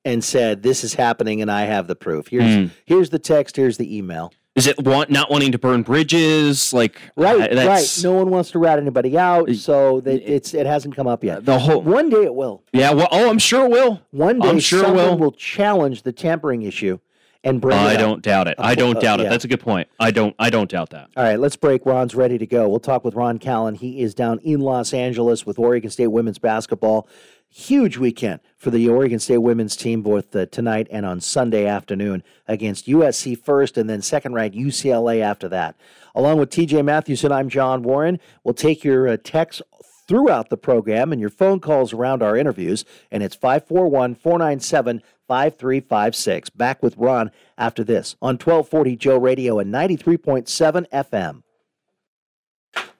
[0.04, 2.70] and said, "This is happening, and I have the proof." Here's Mm.
[2.86, 3.56] here's the text.
[3.56, 4.32] Here's the email.
[4.58, 6.72] Is it want not wanting to burn bridges?
[6.72, 8.00] Like Right, uh, right.
[8.02, 11.44] No one wants to rat anybody out, so that it's it hasn't come up yet.
[11.44, 12.64] The whole One day it will.
[12.72, 12.92] yeah.
[12.92, 14.02] Well, oh, I'm sure it will.
[14.10, 15.30] One day I'm sure someone will.
[15.32, 16.98] challenge the tampering issue
[17.44, 17.78] and bring.
[17.78, 18.00] I up.
[18.00, 18.56] don't doubt it.
[18.58, 19.26] I don't Uh, doubt yeah.
[19.26, 19.28] it.
[19.30, 19.86] That's a good point.
[20.00, 20.34] I don't.
[20.40, 21.08] I don't doubt that.
[21.16, 21.86] All right, let's break.
[21.86, 22.68] Ron's ready to go.
[22.68, 23.76] We'll talk with Ron Callan.
[23.76, 27.08] He is down in Los Angeles with Oregon State women's basketball.
[27.50, 32.22] Huge weekend for the Oregon State women's team, both uh, tonight and on Sunday afternoon
[32.46, 35.74] against USC first, and then second ranked UCLA after that.
[36.14, 38.20] Along with TJ Matthewson, I'm John Warren.
[38.44, 39.62] We'll take your uh, texts
[40.06, 46.50] throughout the program and your phone calls around our interviews, and it's 541 497 5356.
[46.50, 51.42] Back with Ron after this on 1240 Joe Radio and 93.7 FM.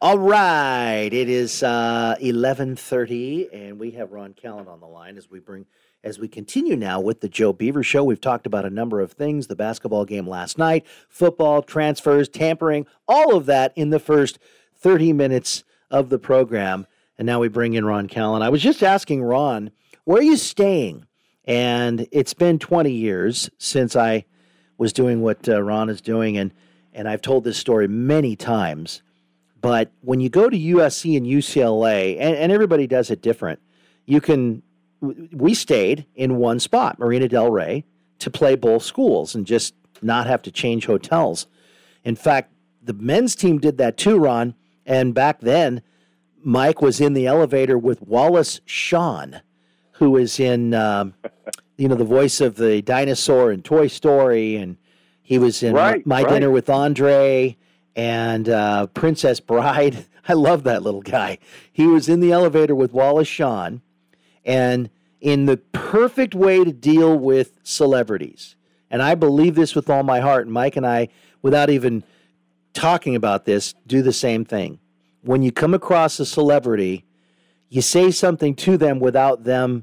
[0.01, 5.17] All right, it is uh, eleven thirty, and we have Ron Callan on the line
[5.17, 5.67] as we bring
[6.05, 8.05] as we continue now with the Joe Beaver Show.
[8.05, 12.87] We've talked about a number of things: the basketball game last night, football, transfers, tampering,
[13.09, 14.39] all of that in the first
[14.73, 16.87] thirty minutes of the program.
[17.19, 18.43] And now we bring in Ron Callan.
[18.43, 19.73] I was just asking Ron,
[20.05, 21.07] where are you staying?
[21.45, 24.27] And it's been twenty years since I
[24.77, 26.55] was doing what uh, Ron is doing, and
[26.93, 29.03] and I've told this story many times
[29.61, 33.61] But when you go to USC and UCLA, and, and everybody does it different,
[34.07, 34.63] you can.
[35.01, 37.85] We stayed in one spot, Marina Del Rey,
[38.19, 41.47] to play both schools and just not have to change hotels.
[42.05, 44.55] In fact, the men's team did that too, Ron.
[44.85, 45.83] And back then,
[46.43, 49.41] Mike was in the elevator with Wallace Shawn,
[49.93, 51.15] who is in, um,
[51.77, 54.79] you know, the voice of the dinosaur in Toy Story, and
[55.23, 56.33] he was in Right, My right.
[56.33, 57.57] Dinner with Andre
[57.99, 60.07] and uh, Princess Bride.
[60.29, 61.39] I love that little guy.
[61.73, 63.83] He was in the elevator with Wallace Shawn,
[64.45, 64.89] and
[65.21, 68.55] in the perfect way to deal with celebrities.
[68.89, 70.47] And I believe this with all my heart.
[70.47, 71.09] And Mike and I,
[71.43, 72.05] without even
[72.73, 74.79] talking about this, do the same thing.
[75.23, 77.05] When you come across a celebrity,
[77.69, 79.83] you say something to them without them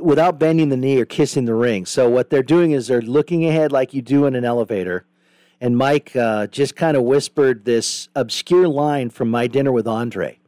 [0.00, 1.86] without bending the knee or kissing the ring.
[1.86, 5.04] So what they're doing is they're looking ahead like you do in an elevator.
[5.64, 10.38] And Mike uh, just kind of whispered this obscure line from My Dinner with Andre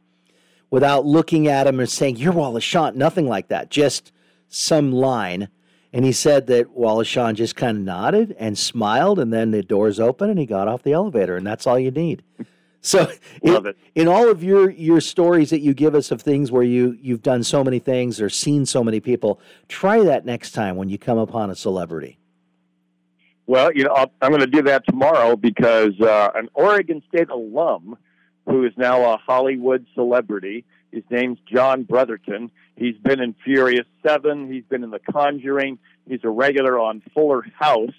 [0.69, 2.95] without looking at him and saying, You're Wallace Shawn.
[2.95, 3.71] Nothing like that.
[3.71, 4.11] Just
[4.47, 5.49] some line.
[5.91, 9.63] And he said that Wallace Shawn just kind of nodded and smiled, and then the
[9.63, 12.21] doors open and he got off the elevator, and that's all you need.
[12.79, 16.63] So, in, in all of your your stories that you give us of things where
[16.63, 20.77] you you've done so many things or seen so many people, try that next time
[20.77, 22.19] when you come upon a celebrity.
[23.47, 27.29] Well, you know, I'll, I'm going to do that tomorrow because uh, an Oregon State
[27.29, 27.97] alum
[28.45, 30.65] who is now a Hollywood celebrity.
[30.91, 32.51] His name's John Brotherton.
[32.75, 34.51] He's been in Furious Seven.
[34.51, 35.79] He's been in The Conjuring.
[36.07, 37.89] He's a regular on Fuller House,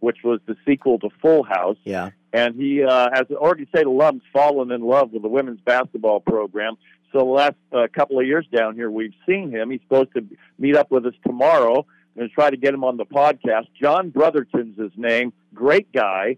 [0.00, 1.76] which was the sequel to Full House.
[1.84, 2.10] Yeah.
[2.32, 6.20] And he, uh, as an Oregon State alum, fallen in love with the women's basketball
[6.20, 6.76] program.
[7.12, 9.70] So the last uh, couple of years down here, we've seen him.
[9.70, 10.24] He's supposed to
[10.58, 11.86] meet up with us tomorrow.
[12.20, 13.68] Going to try to get him on the podcast.
[13.80, 15.32] John Brotherton's his name.
[15.54, 16.36] Great guy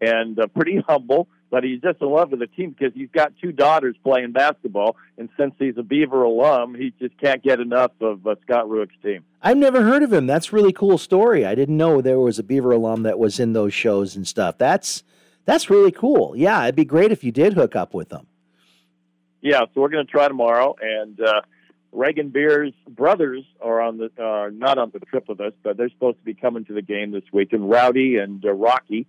[0.00, 3.32] and uh, pretty humble, but he's just in love with the team because he's got
[3.42, 4.94] two daughters playing basketball.
[5.18, 8.94] And since he's a Beaver alum, he just can't get enough of uh, Scott Rueck's
[9.02, 9.24] team.
[9.42, 10.28] I've never heard of him.
[10.28, 11.44] That's a really cool story.
[11.44, 14.56] I didn't know there was a Beaver alum that was in those shows and stuff.
[14.56, 15.02] That's
[15.46, 16.36] that's really cool.
[16.36, 18.28] Yeah, it'd be great if you did hook up with them.
[19.40, 21.40] Yeah, so we're going to try tomorrow, and uh,
[21.94, 25.90] Raegan Beers' brothers are on the uh, not on the trip with us, but they're
[25.90, 27.52] supposed to be coming to the game this week.
[27.52, 29.06] And Rowdy and uh, Rocky,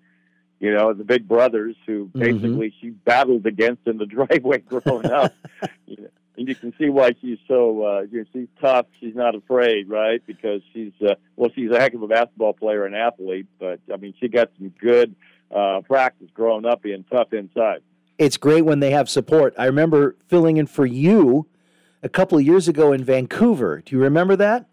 [0.60, 2.20] you know, the big brothers who Mhm.
[2.20, 5.34] basically she battled against in the driveway growing up.
[5.88, 8.86] you know, and you can see why she's so uh, you know, she's tough.
[9.00, 10.22] She's not afraid, right?
[10.28, 13.98] Because she's uh, well, she's a heck of a basketball player and athlete, but I
[13.98, 15.16] mean, she got some good
[15.50, 17.80] uh, practice growing up being tough inside.
[18.18, 19.54] It's great when they have support.
[19.58, 21.48] I remember filling in for you
[22.06, 23.82] a couple of years ago in Vancouver.
[23.86, 24.68] Do you remember that?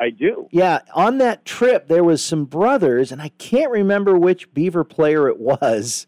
[0.00, 0.48] I do.
[0.50, 5.28] Yeah, on that trip there was some brothers, and I can't remember which Beaver player
[5.28, 6.06] it was.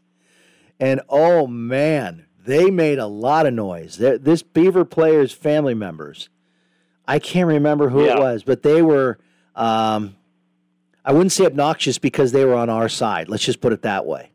[0.80, 3.96] And oh man, they made a lot of noise.
[3.98, 6.28] They're- This Beaver player's family members.
[7.06, 9.18] I can't remember who it was, but they were.
[9.54, 10.16] Um,
[11.04, 13.28] I wouldn't say obnoxious because they were on our side.
[13.28, 14.30] Let's just put it that way.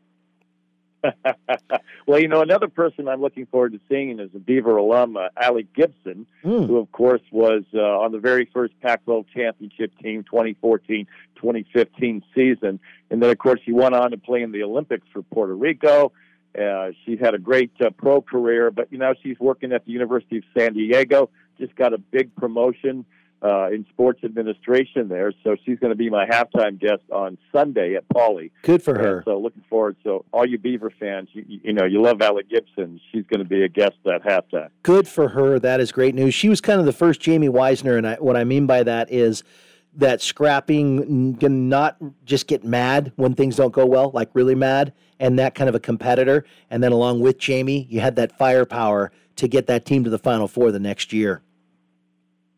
[2.06, 5.28] well, you know, another person I'm looking forward to seeing is a Beaver alum, uh,
[5.40, 6.64] Ali Gibson, Hmm.
[6.64, 12.22] who, of course, was uh, on the very first Pac 12 championship team 2014 2015
[12.34, 12.80] season.
[13.10, 16.12] And then, of course, she went on to play in the Olympics for Puerto Rico.
[16.58, 19.92] Uh, she had a great uh, pro career, but, you know, she's working at the
[19.92, 23.04] University of San Diego, just got a big promotion.
[23.42, 27.94] Uh, in sports administration there, so she's going to be my halftime guest on Sunday
[27.94, 28.50] at Pauley.
[28.60, 29.22] Good for And her.
[29.24, 29.96] so looking forward.
[30.04, 33.00] So all you Beaver fans, you, you know, you love Ali Gibson.
[33.10, 34.68] She's going to be a guest at halftime.
[34.82, 35.58] Good for her.
[35.58, 36.34] That is great news.
[36.34, 39.10] She was kind of the first Jamie Weisner, and I, what I mean by that
[39.10, 39.42] is
[39.96, 44.92] that scrapping, can not just get mad when things don't go well, like really mad,
[45.18, 46.44] and that kind of a competitor.
[46.70, 50.18] And then along with Jamie, you had that firepower to get that team to the
[50.18, 51.40] Final Four the next year.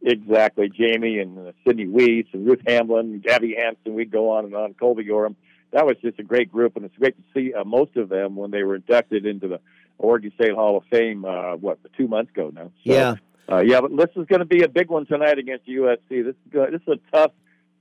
[0.04, 3.94] Exactly, Jamie and uh, Sydney Wiese and Ruth Hamblin, Gabby Hanson.
[3.94, 4.74] We'd go on and on.
[4.74, 5.36] Colby Gorham.
[5.72, 8.36] That was just a great group, and it's great to see uh, most of them
[8.36, 9.60] when they were inducted into the
[9.98, 11.24] Oregon State Hall of Fame.
[11.24, 12.64] Uh, what two months ago now?
[12.64, 13.14] So, Yeah.
[13.50, 15.98] Uh, yeah, but this is going to be a big one tonight against USC.
[16.08, 17.32] This is this is a tough,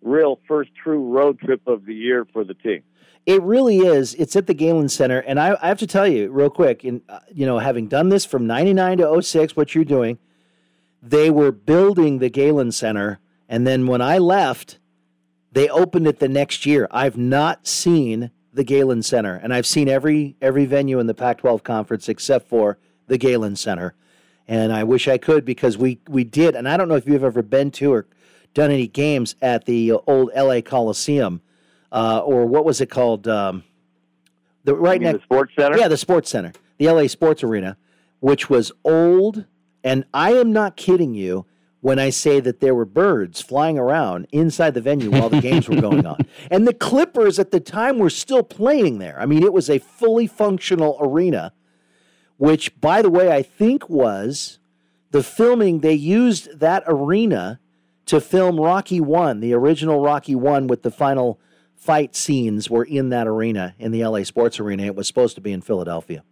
[0.02, 2.84] real first true road trip of the year for the team.
[3.26, 4.16] It really is.
[4.16, 6.84] It's at the Galen Center, and I, I have to tell you real quick.
[6.84, 10.18] In uh, you know, having done this from '99 to 06, what you're doing,
[11.02, 14.80] they were building the Galen Center, and then when I left,
[15.52, 16.88] they opened it the next year.
[16.92, 21.64] I've not seen the Galen Center, and I've seen every every venue in the Pac-12
[21.64, 23.96] conference except for the Galen Center,
[24.48, 26.56] and I wish I could because we we did.
[26.56, 28.08] And I don't know if you've ever been to or
[28.54, 31.42] done any games at the old LA Coliseum
[31.92, 33.28] uh, or what was it called?
[33.28, 33.64] Um,
[34.64, 35.78] the right next the Sports Center.
[35.78, 36.54] Yeah, the Sports Center.
[36.78, 37.78] the LA Sports Arena,
[38.20, 39.46] which was old,
[39.84, 41.46] and I am not kidding you
[41.82, 45.68] when I say that there were birds flying around inside the venue while the games
[45.68, 46.20] were going on.
[46.50, 49.20] And the Clippers at the time were still playing there.
[49.20, 51.54] I mean, it was a fully functional arena,
[52.38, 54.60] which, by the way, I think was
[55.10, 55.80] the filming.
[55.80, 57.60] They used that arena
[58.06, 61.40] to film Rocky One, the original Rocky One, with the final
[61.76, 64.84] fight scenes were in that arena in the LA Sports Arena.
[64.84, 66.24] It was supposed to be in Philadelphia.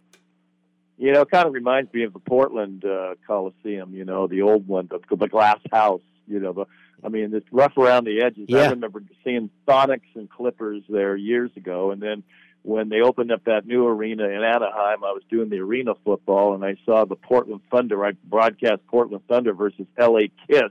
[1.00, 3.94] You know, it kind of reminds me of the Portland uh, Coliseum.
[3.94, 6.02] You know, the old one, the, the glass house.
[6.28, 6.66] You know, the
[7.02, 8.44] I mean, it's rough around the edges.
[8.48, 8.64] Yeah.
[8.64, 12.22] I remember seeing Sonics and Clippers there years ago, and then
[12.62, 16.54] when they opened up that new arena in Anaheim, I was doing the arena football,
[16.54, 18.04] and I saw the Portland Thunder.
[18.04, 20.70] I broadcast Portland Thunder versus LA Kiss,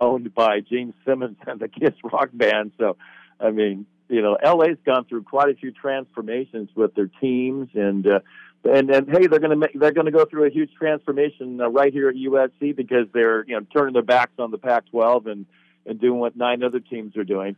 [0.00, 2.72] owned by Gene Simmons and the Kiss rock band.
[2.78, 2.96] So,
[3.38, 8.06] I mean, you know, LA's gone through quite a few transformations with their teams, and
[8.06, 8.20] uh,
[8.64, 11.60] and and hey, they're going to make they're going to go through a huge transformation
[11.60, 15.26] uh, right here at USC because they're you know turning their backs on the Pac-12
[15.30, 15.46] and
[15.86, 17.56] and doing what nine other teams are doing.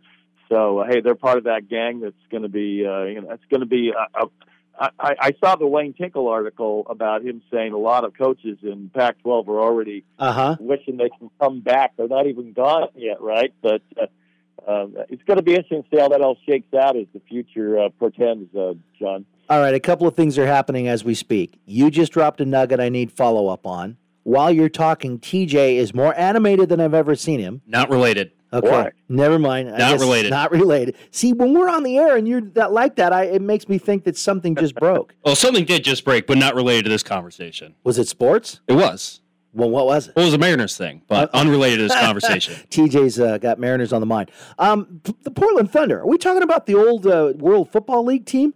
[0.49, 3.31] So uh, hey, they're part of that gang that's going to be uh, you know
[3.31, 3.91] it's going to be.
[3.91, 4.29] A, a,
[4.77, 4.91] I,
[5.21, 9.47] I saw the Wayne Tinkle article about him saying a lot of coaches in Pac-12
[9.47, 10.57] are already Uh-huh.
[10.59, 11.93] wishing they can come back.
[11.97, 13.55] They're not even gone yet, right?
[13.63, 14.07] But uh,
[14.69, 17.21] um, it's going to be interesting to see how that all shakes out as the
[17.21, 19.27] future uh, portends, uh, John.
[19.49, 21.59] All right, a couple of things are happening as we speak.
[21.67, 23.97] You just dropped a nugget I need follow up on.
[24.23, 27.61] While you're talking, TJ is more animated than I've ever seen him.
[27.67, 28.33] Not related.
[28.55, 28.91] Okay, Why?
[29.09, 29.69] never mind.
[29.69, 30.31] I Not related.
[30.31, 30.97] Not related.
[31.11, 33.79] See, when we're on the air and you're that like that, I, it makes me
[33.79, 35.15] think that something just broke.
[35.25, 37.75] Well, something did just break, but not related to this conversation.
[37.83, 38.61] Was it sports?
[38.69, 39.21] It was.
[39.53, 40.17] Well, what was it?
[40.17, 42.55] Well, it was a Mariners thing, but unrelated to this conversation.
[42.71, 44.31] TJ's uh, got Mariners on the mind.
[44.59, 46.01] Um, p- the Portland Thunder.
[46.01, 48.55] Are we talking about the old uh, World Football League team?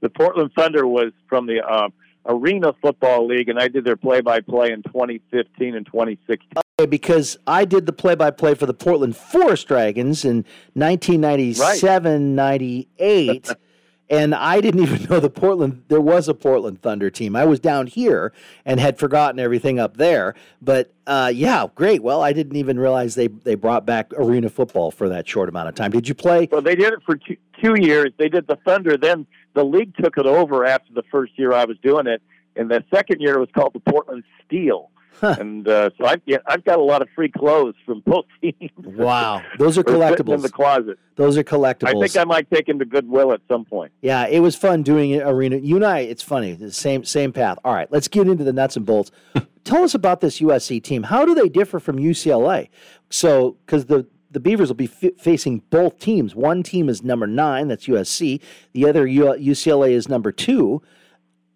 [0.00, 1.88] The Portland Thunder was from the uh,
[2.26, 6.48] Arena Football League, and I did their play-by-play in 2015 and 2016.
[6.78, 13.50] Okay, Because I did the play-by-play for the Portland Forest Dragons in 1997, 98,
[14.10, 15.84] and I didn't even know the Portland.
[15.88, 17.36] There was a Portland Thunder team.
[17.36, 18.32] I was down here
[18.64, 20.34] and had forgotten everything up there.
[20.60, 22.02] But uh, yeah, great.
[22.02, 25.68] Well, I didn't even realize they they brought back arena football for that short amount
[25.68, 25.90] of time.
[25.90, 26.48] Did you play?
[26.50, 28.12] Well, they did it for two, two years.
[28.18, 28.96] They did the Thunder.
[28.96, 32.22] Then the league took it over after the first year I was doing it,
[32.56, 34.90] and the second year it was called the Portland Steel.
[35.22, 38.70] And uh, so I've, yeah, I've got a lot of free clothes from both teams.
[38.76, 40.98] Wow, those are They're in the closet.
[41.16, 41.88] Those are collectibles.
[41.88, 43.92] I think I might take them to Goodwill at some point.
[44.00, 45.56] Yeah, it was fun doing it arena.
[45.56, 47.58] You and I, it's funny, the same same path.
[47.64, 49.10] All right, let's get into the nuts and bolts.
[49.64, 51.02] Tell us about this USC team.
[51.02, 52.68] How do they differ from UCLA?
[53.10, 56.34] So, because the the Beavers will be f- facing both teams.
[56.34, 58.40] One team is number nine, that's USC.
[58.72, 60.82] The other U- UCLA is number two.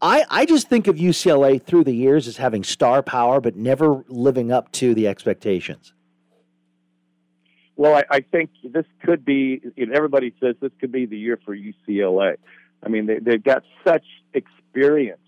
[0.02, 4.04] I, I just think of UCLA through the years as having star power, but never
[4.08, 5.94] living up to the expectations.
[7.76, 9.60] Well, I, I think this could be.
[9.76, 12.36] You know, everybody says this could be the year for UCLA.
[12.82, 15.18] I mean, they, they've got such experience.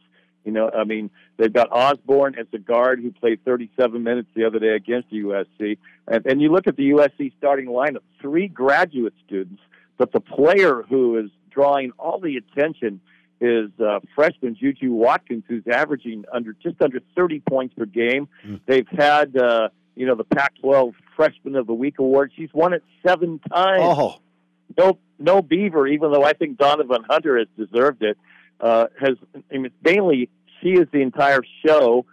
[0.46, 4.44] You know, I mean, they've got Osborne as a guard who played 37 minutes the
[4.44, 9.14] other day against USC, and, and you look at the USC starting lineup: three graduate
[9.26, 9.60] students,
[9.98, 13.00] but the player who is drawing all the attention
[13.40, 18.28] is uh, freshman Juju Watkins, who's averaging under just under 30 points per game.
[18.66, 22.32] They've had, uh, you know, the Pac-12 Freshman of the Week award.
[22.36, 23.82] She's won it seven times.
[23.82, 24.20] Oh,
[24.78, 28.16] No, no Beaver, even though I think Donovyn Hunter has deserved it.
[28.60, 29.16] Uh, has
[29.52, 30.28] I mean, mainly
[30.60, 32.06] she is the entire show.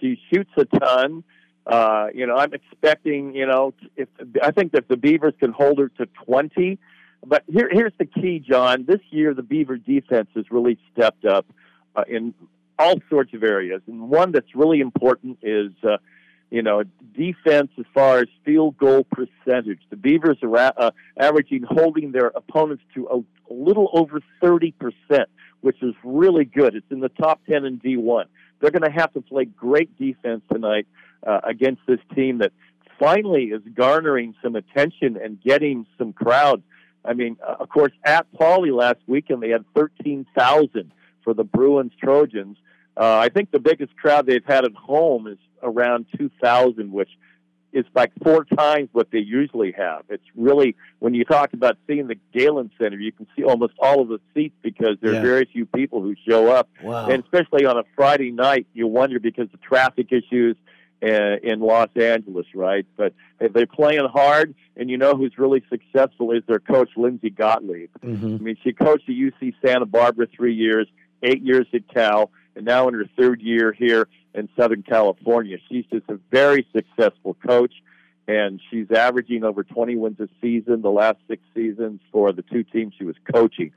[0.00, 1.24] She shoots a ton.
[1.66, 3.34] Uh, you know, I'm expecting.
[3.34, 4.08] You know, if
[4.42, 6.78] I think that the Beavers can hold her to 20.
[7.26, 8.86] But here, here's the key, John.
[8.86, 11.46] This year, the Beaver defense has really stepped up
[11.94, 12.32] uh, in
[12.78, 15.98] all sorts of areas, and one that's really important is, uh,
[16.50, 16.82] you know,
[17.16, 19.80] defense as far as field goal percentage.
[19.90, 23.20] The Beavers are uh, averaging holding their opponents to a,
[23.52, 25.28] little over 30 percent,
[25.60, 26.76] which is really good.
[26.76, 28.26] It's in the top 10 in D1.
[28.60, 30.86] They're going to have to play great defense tonight
[31.26, 32.52] uh, against this team that
[33.00, 36.62] finally is garnering some attention and getting some crowds.
[37.04, 40.92] I mean, uh, of course, at Pauley last weekend, they had 13,000
[41.24, 42.56] for the Bruins Trojans.
[42.96, 47.10] Uh, I think the biggest crowd they've had at home is around 2,000, which
[47.72, 50.02] is like four times what they usually have.
[50.08, 54.00] It's really, when you talk about seeing the Galen Center, you can see almost all
[54.02, 55.22] of the seats because there are Yeah.
[55.22, 56.68] very few people who show up.
[56.82, 57.06] wow.
[57.08, 60.56] And especially on a Friday night, you wonder because of traffic issues
[61.02, 62.84] uh, in Los Angeles, right?
[62.96, 67.88] But they're playing hard, and you know who's really successful is their coach, Lindsey Gottlieb.
[68.02, 70.88] hmm I mean, she coached at UC Santa Barbara three years.
[71.22, 75.58] eight years at Cal, and now in her third year here in Southern California.
[75.68, 77.72] She's just a very successful coach,
[78.28, 82.62] and she's averaging over 20 wins a season the last six seasons for the two
[82.64, 83.72] teams she was coaching.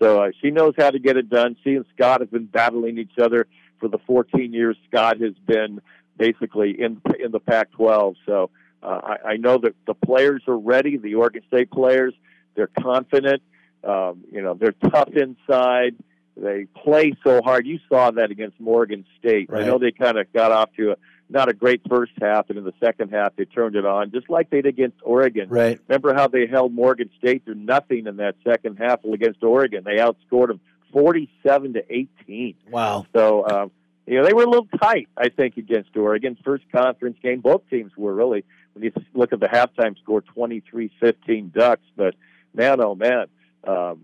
[0.00, 1.56] So uh, she knows how to get it done.
[1.64, 3.46] She and Scott have been battling each other
[3.80, 5.80] for the 14 years Scott has been
[6.18, 8.16] basically in in the Pac-12.
[8.24, 8.50] So
[8.82, 10.96] uh, I, I know that the players are ready.
[10.96, 12.14] The Oregon State players,
[12.54, 13.42] they're confident.
[13.84, 15.94] Um, you know, they're tough inside.
[16.36, 17.66] They play so hard.
[17.66, 19.48] You saw that against Morgan State.
[19.48, 19.62] Right.
[19.62, 20.96] I know they kind of got off to a
[21.28, 24.30] not a great first half, and in the second half they turned it on, just
[24.30, 25.48] like they did against Oregon.
[25.48, 25.80] Right.
[25.88, 29.82] Remember how they held Morgan State to nothing in that second half against Oregon?
[29.84, 30.60] They outscored them
[30.92, 32.54] forty-seven to eighteen.
[32.70, 33.06] Wow.
[33.14, 33.70] So, um,
[34.06, 36.36] you know, they were a little tight, I think, against Oregon.
[36.44, 41.52] First conference game, both teams were really, when you look at the halftime score, 23-15
[41.52, 41.82] Ducks.
[41.96, 42.14] But,
[42.54, 43.26] man, oh, man,
[43.66, 44.00] um,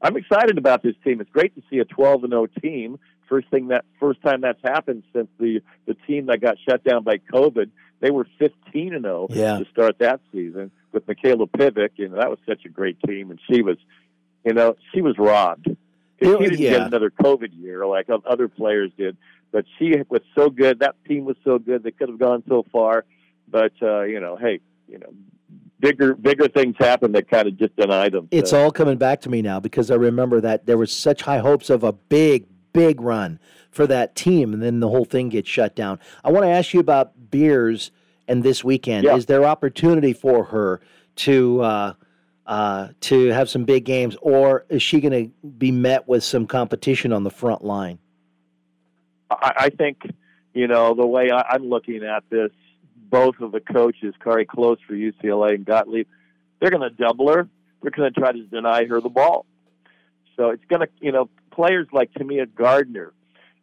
[0.00, 1.20] I'm excited about this team.
[1.20, 2.98] It's great to see a 12 and 0 team.
[3.28, 7.04] First thing that first time that's happened since the the team that got shut down
[7.04, 7.70] by COVID.
[8.00, 9.58] They were 15 and 0 Yeah.
[9.58, 13.30] to start that season with Mikayla Pivec, and that was such a great team.
[13.30, 13.76] And she was,
[14.44, 15.68] you know, she was robbed.
[16.20, 16.70] She didn't yeah.
[16.70, 19.16] get another COVID year like other players did,
[19.50, 20.80] but she was so good.
[20.80, 23.04] That team was so good; they could have gone so far.
[23.48, 25.12] But uh, you know, hey, you know,
[25.82, 28.28] bigger bigger things happen that kind of just denied them.
[28.30, 31.22] It's So- all coming back to me now because I remember that there was such
[31.22, 33.38] high hopes of a big, big run
[33.70, 35.98] for that team, and then the whole thing gets shut down.
[36.24, 37.90] I want to ask you about Beers
[38.28, 39.04] and this weekend.
[39.04, 39.16] Yeah.
[39.16, 40.80] Is there opportunity for her
[41.16, 41.92] to uh,
[42.46, 46.46] uh, to have some big games, or is she going to be met with some
[46.46, 47.98] competition on the front line?
[49.30, 50.02] I, I think,
[50.52, 52.50] you know, the way I, I'm looking at this,
[53.12, 56.08] both of the coaches, Cori Close for UCLA and Gottlieb,
[56.58, 57.46] they're going to double her.
[57.82, 59.44] They're going to try to deny her the ball.
[60.36, 63.12] So it's going to, you know, players like Timea Gardiner,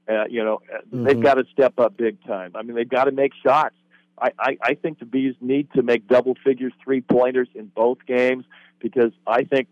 [0.07, 1.23] uh, you know, uh they've Mhm.
[1.23, 2.51] got to step up big time.
[2.55, 3.75] I mean, they've got to make shots.
[4.21, 8.05] I, I, I think the Bees need to make double figures three pointers in both
[8.05, 8.45] games
[8.79, 9.67] because I think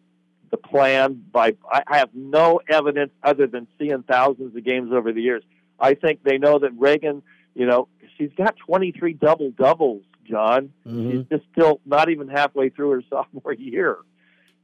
[0.49, 5.11] the plan by I, I have no evidence other than seeing thousands of games over
[5.11, 5.43] the years.
[5.79, 7.21] I think they know that Raegan,
[7.57, 7.87] you know,
[8.17, 10.71] she's got 23 double doubles, John.
[10.87, 11.11] Mhm.
[11.11, 13.97] She's just still not even halfway through her sophomore year.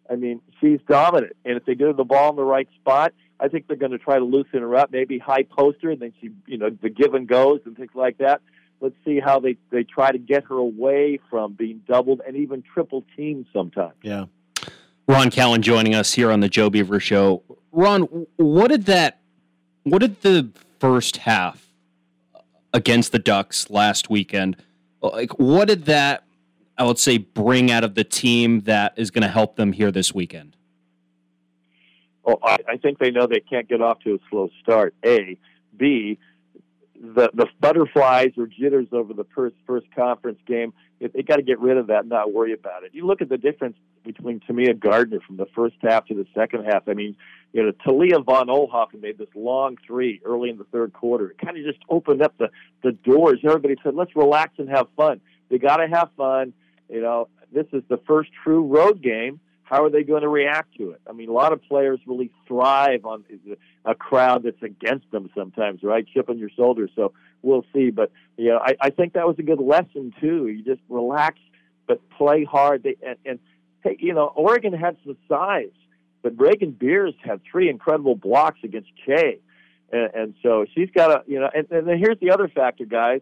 [0.09, 3.13] I mean, she's dominant, and if they get her the ball in the right spot,
[3.39, 4.91] I think they're going to try to loosen her up.
[4.91, 8.17] Maybe high poster, and then she, you know, the give and goes and things like
[8.19, 8.41] that.
[8.79, 12.61] Let's see how they they try to get her away from being doubled and even
[12.61, 13.95] triple teamed sometimes.
[14.03, 14.25] Yeah.
[15.07, 17.43] Ron Callan joining us here on the Joe Beaver Show.
[17.71, 19.19] Ron, what did that?
[19.83, 21.67] What did the first half
[22.73, 24.57] against the Ducks last weekend?
[25.01, 26.23] Like, what did that?
[26.77, 29.91] I would say bring out of the team that is going to help them here
[29.91, 30.55] this weekend.
[32.23, 34.95] Well, I, I think they know they can't get off to a slow start.
[35.05, 35.37] A,
[35.77, 36.17] B,
[36.95, 40.73] the the butterflies or jitters over the first first conference game.
[40.99, 42.91] They, they got to get rid of that and not worry about it.
[42.93, 46.63] You look at the difference between Timea Gardiner from the first half to the second
[46.65, 46.87] half.
[46.87, 47.15] I mean,
[47.53, 51.29] you know, Talia von Oelhoffen made this long three early in the third quarter.
[51.29, 52.49] It kind of just opened up the
[52.83, 53.39] the doors.
[53.43, 56.53] Everybody said, "Let's relax and have fun." They got to have fun.
[56.89, 59.39] You know, this is the first true road game.
[59.63, 61.01] How are they going to react to it?
[61.07, 63.23] I mean, a lot of players really thrive on
[63.85, 66.05] a crowd that's against them sometimes, right?
[66.13, 66.89] Chip on your shoulder.
[66.95, 67.91] So we'll see.
[67.91, 70.47] But you know, I, I think that was a good lesson too.
[70.47, 71.37] You just relax,
[71.87, 72.83] but play hard.
[72.83, 73.39] They, and, and
[73.83, 75.71] hey, you know, Oregon had some size,
[76.23, 79.39] but Raegan Beers had three incredible blocks against Kay,
[79.91, 81.49] and, and so she's got to, you know.
[81.53, 83.21] And, and then here's the other factor, guys: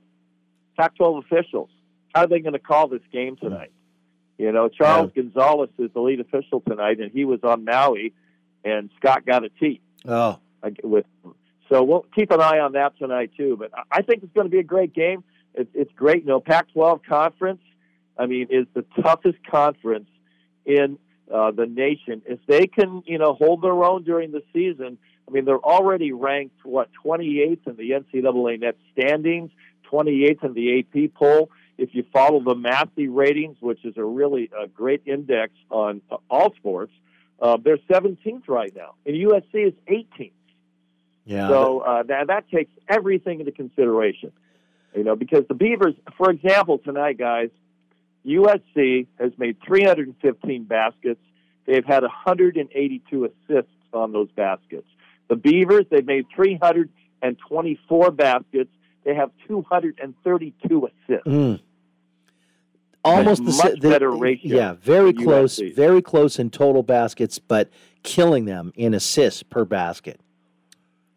[0.78, 1.70] Pac-12 officials.
[2.14, 3.72] How are they going to call this game tonight?
[4.38, 8.14] You know, Charles Gonzalez is the lead official tonight, and he was on Maui,
[8.64, 10.40] and Scott got a T Oh,
[10.84, 11.06] with.
[11.70, 13.56] So we'll keep an eye on that tonight too.
[13.58, 15.24] But I- think it's going to be a great game.
[15.54, 16.24] It's it's great.
[16.24, 17.62] You know, Pac-12 conference.
[18.18, 20.10] I mean, is the toughest conference
[20.66, 20.98] in
[21.34, 22.22] uh, the nation.
[22.26, 26.12] If they can, you know, hold their own during the season, I mean, they're already
[26.12, 29.52] ranked what 28th in the NCAA net standings,
[29.92, 31.50] 28th in the AP poll.
[31.78, 36.18] If you follow the Massey ratings, which is a really a great index on uh,
[36.30, 36.92] all sports,
[37.42, 40.32] uh, they're 17th right now, and USC is 18th.
[41.26, 41.48] yeah.
[41.48, 44.32] So uh, that that takes everything into consideration,
[44.96, 47.50] you know, because the Beavers, for example, tonight, guys,
[48.26, 51.20] USC has made 315 baskets.
[51.66, 54.88] They've had 182 assists on those baskets.
[55.30, 58.70] The Beavers, they've made 324 baskets.
[59.04, 61.28] They have 232 assists.
[61.28, 61.60] Mm.
[63.04, 65.76] Almost the, Much the better ratio Yeah, very close, USC.
[65.76, 67.70] very close in total baskets, but
[68.04, 70.20] killing them in assists per basket.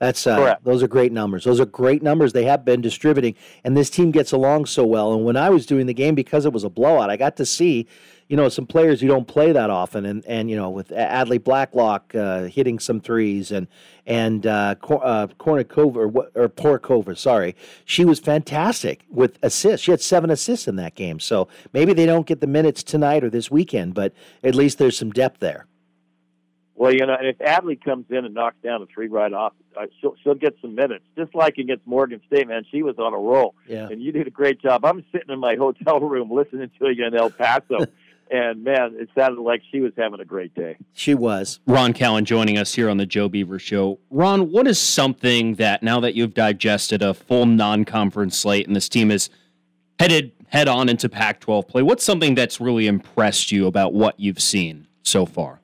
[0.01, 0.65] That's uh, Correct.
[0.65, 1.45] those are great numbers.
[1.45, 2.33] Those are great numbers.
[2.33, 5.13] They have been distributing, and this team gets along so well.
[5.15, 7.47] And when I was doing the game, because it was a blowout, I got to
[7.47, 7.87] see,
[8.29, 11.43] you know, some players who don't play that often, and and you know, with Adley
[11.43, 13.69] Blacklock uh, hitting some threes, and
[14.05, 19.85] and uh, Cor- uh, Kornikova or, what- or Porkova, sorry, she was fantastic with assists.
[19.85, 21.21] She had seven assists in that game.
[21.21, 24.99] So maybe they don't get the minutes tonight or this weekend, but at least there's
[24.99, 25.67] some depth there.
[26.77, 29.53] Well, you know, and if Adley comes in and knocks down a three right off,
[29.77, 31.05] uh, she'll she'll get some minutes.
[31.17, 33.55] Just like against Morgan State, man, she was on a roll.
[33.69, 33.89] Yeah.
[33.89, 34.85] And you did a great job.
[34.85, 37.87] I'm sitting in my hotel room listening to you in El Paso,
[38.31, 40.77] and man, it sounded like she was having a great day.
[40.95, 41.61] She was.
[41.67, 44.01] Ron Callan joining us here on the Joe Beaver Show.
[44.11, 48.89] Ron, what is something that now that you've digested a full non-conference slate and this
[48.89, 49.31] team is
[50.01, 54.41] headed head on into Pac-12 play, what's something that's really impressed you about what you've
[54.41, 55.61] seen so far?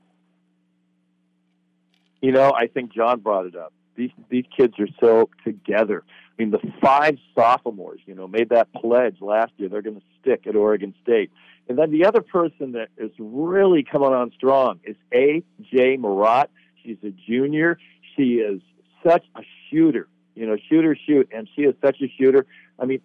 [2.21, 3.73] You know, I think John brought it up.
[3.97, 6.05] These these kids are so together.
[6.09, 9.69] I mean, the five sophomores, you know, made that pledge last year.
[9.69, 11.31] They're going to stick at Oregon State.
[11.69, 15.43] And then the other person that is really coming on strong is A.
[15.71, 15.97] J.
[15.97, 16.49] Marotte.
[16.83, 17.79] She's a junior.
[18.17, 18.61] She is
[19.07, 20.09] such a shooter.
[20.35, 22.47] You know, shooter, shoot, and she is such a shooter.
[22.79, 23.01] I mean,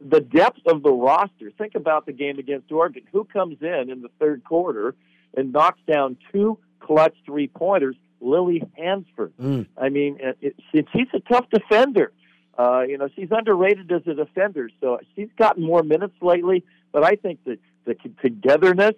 [0.00, 1.50] the depth of the roster.
[1.56, 3.02] Think about the game against Oregon.
[3.12, 4.94] Who comes in in the third quarter
[5.36, 7.96] and knocks down two clutch three pointers?
[8.22, 9.32] Lily Hansford.
[9.40, 9.66] Mm.
[9.76, 12.12] I mean, it, it, she's a tough defender.
[12.58, 16.64] Uh, you know, she's underrated as a defender, so she's gotten more minutes lately.
[16.92, 18.94] But I think that the togetherness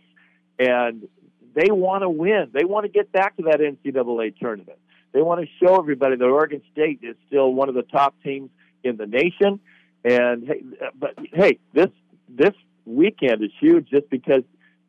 [0.58, 1.08] and
[1.54, 2.50] they want to win.
[2.52, 4.78] They want to get back to that NCAA tournament.
[5.12, 8.50] They want to show everybody that Oregon State is still one of the top teams
[8.82, 9.60] in the nation.
[10.04, 10.62] And hey,
[10.98, 11.88] but hey, this
[12.28, 12.52] this
[12.84, 14.42] weekend is huge just because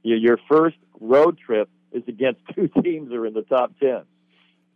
[0.03, 4.01] your your first road trip is against two teams that are in the top ten.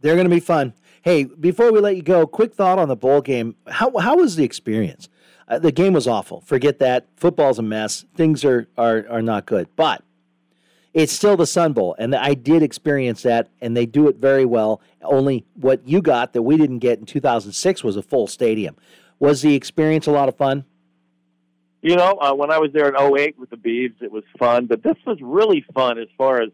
[0.02, 0.74] They're going to be fun.
[1.02, 3.56] Hey, before we let you go, quick thought on the bowl game.
[3.68, 5.10] How how was the experience?
[5.48, 6.42] Uh, the game was awful.
[6.42, 7.08] Forget that.
[7.16, 8.06] Football's a mess.
[8.16, 9.68] Things are are are not good.
[9.76, 10.04] But
[10.94, 14.46] it's still the Sun Bowl, and I did experience that, and they do it very
[14.46, 14.82] well.
[15.04, 18.76] Only what you got that we didn't get in 2006 was a full stadium.
[19.20, 20.66] Was the experience a lot of fun?
[21.82, 24.66] You know, uh, when I was there in '08 with the Beavs, it was fun,
[24.66, 26.50] but this was really fun as far as,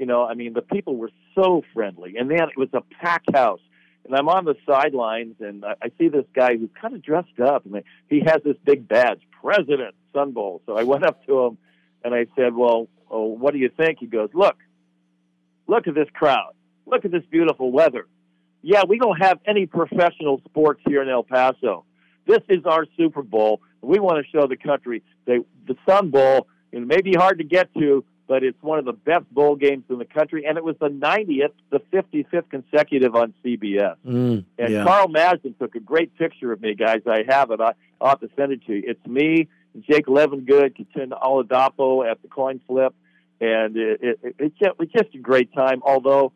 [0.00, 2.16] you know, I mean, the people were so friendly.
[2.16, 3.60] And then it was a packed house.
[4.06, 7.38] And I'm on the sidelines, and I, I see this guy who's kind of dressed
[7.38, 10.62] up, and he has this big badge, President Sun Bowl.
[10.64, 11.58] So I went up to him,
[12.02, 13.98] and I said, well, oh, what do you think?
[14.00, 14.56] He goes, look,
[15.66, 16.54] look at this crowd.
[16.86, 18.06] Look at this beautiful weather.
[18.62, 21.84] Yeah, we don't have any professional sports here in El Paso.
[22.26, 23.60] This is our Super Bowl.
[23.82, 27.44] We want to show the country that the Sun Bowl it may be hard to
[27.44, 30.44] get to, but it's one of the best bowl games in the country.
[30.46, 33.96] And it was the 90th, the 55th consecutive on CBS.
[34.06, 34.84] Mm, And yeah.
[34.84, 37.00] Karl Maasdam took a great picture of me, guys.
[37.08, 37.60] I have it.
[37.60, 38.84] I, I'll have to send it to you.
[38.86, 39.48] It's me,
[39.80, 42.94] Jake Levengood, Kitan Oladapo at the coin flip,
[43.40, 45.82] and it, it, it, it's just, it's just a great time.
[45.84, 46.32] Although,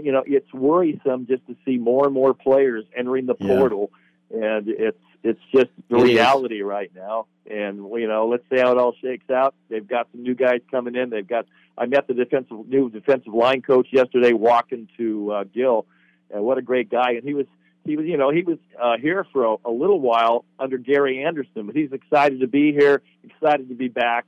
[0.00, 3.48] you know, it's worrisome just to see more and more players entering the Yeah.
[3.56, 3.90] portal,
[4.30, 7.26] and it's it's just the reality right now.
[7.50, 9.54] And you know, let's see how it all shakes out.
[9.68, 11.10] They've got some new guys coming in.
[11.10, 11.46] They've got.
[11.76, 15.86] I met the defensive new defensive line coach yesterday, walking to uh, Gill,
[16.30, 17.12] and what a great guy.
[17.12, 17.46] And he was
[17.84, 21.24] he was you know he was uh, here for a, a little while under Gary
[21.24, 24.26] Anderson, but he's excited to be here, excited to be back,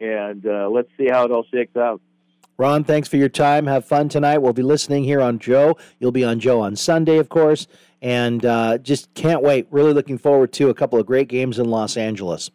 [0.00, 2.00] and uh, let's see how it all shakes out.
[2.56, 3.66] Ron, thanks for your time.
[3.66, 4.38] Have fun tonight.
[4.38, 5.76] We'll be listening here on Joe.
[5.98, 7.66] You'll be on Joe on Sunday, of course.
[8.04, 9.66] And uh, just can't wait.
[9.70, 12.50] Really looking forward to a couple of great games in Los Angeles.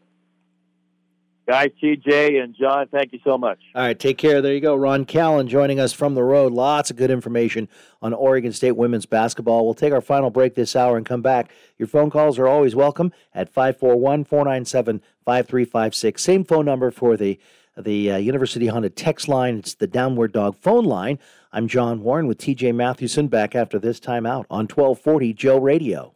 [1.48, 3.58] Guys, TJ and John, thank you so much.
[3.74, 4.40] All right, take care.
[4.44, 4.76] There you go.
[4.76, 6.54] Ron Callan joining us from the road.
[6.54, 7.68] Lots of good information
[8.04, 9.66] on Oregon State women's basketball.
[9.66, 11.50] We'll take our final break this hour and come back.
[11.80, 16.22] Your phone calls are always welcome at 541 497 5356.
[16.22, 17.40] Same phone number for the
[17.76, 19.58] the uh, University Honda text line.
[19.58, 21.18] It's the Downward Dog phone line.
[21.52, 26.14] I'm John Warren with TJ Mathewson back after this time out on 1240 Joe Radio.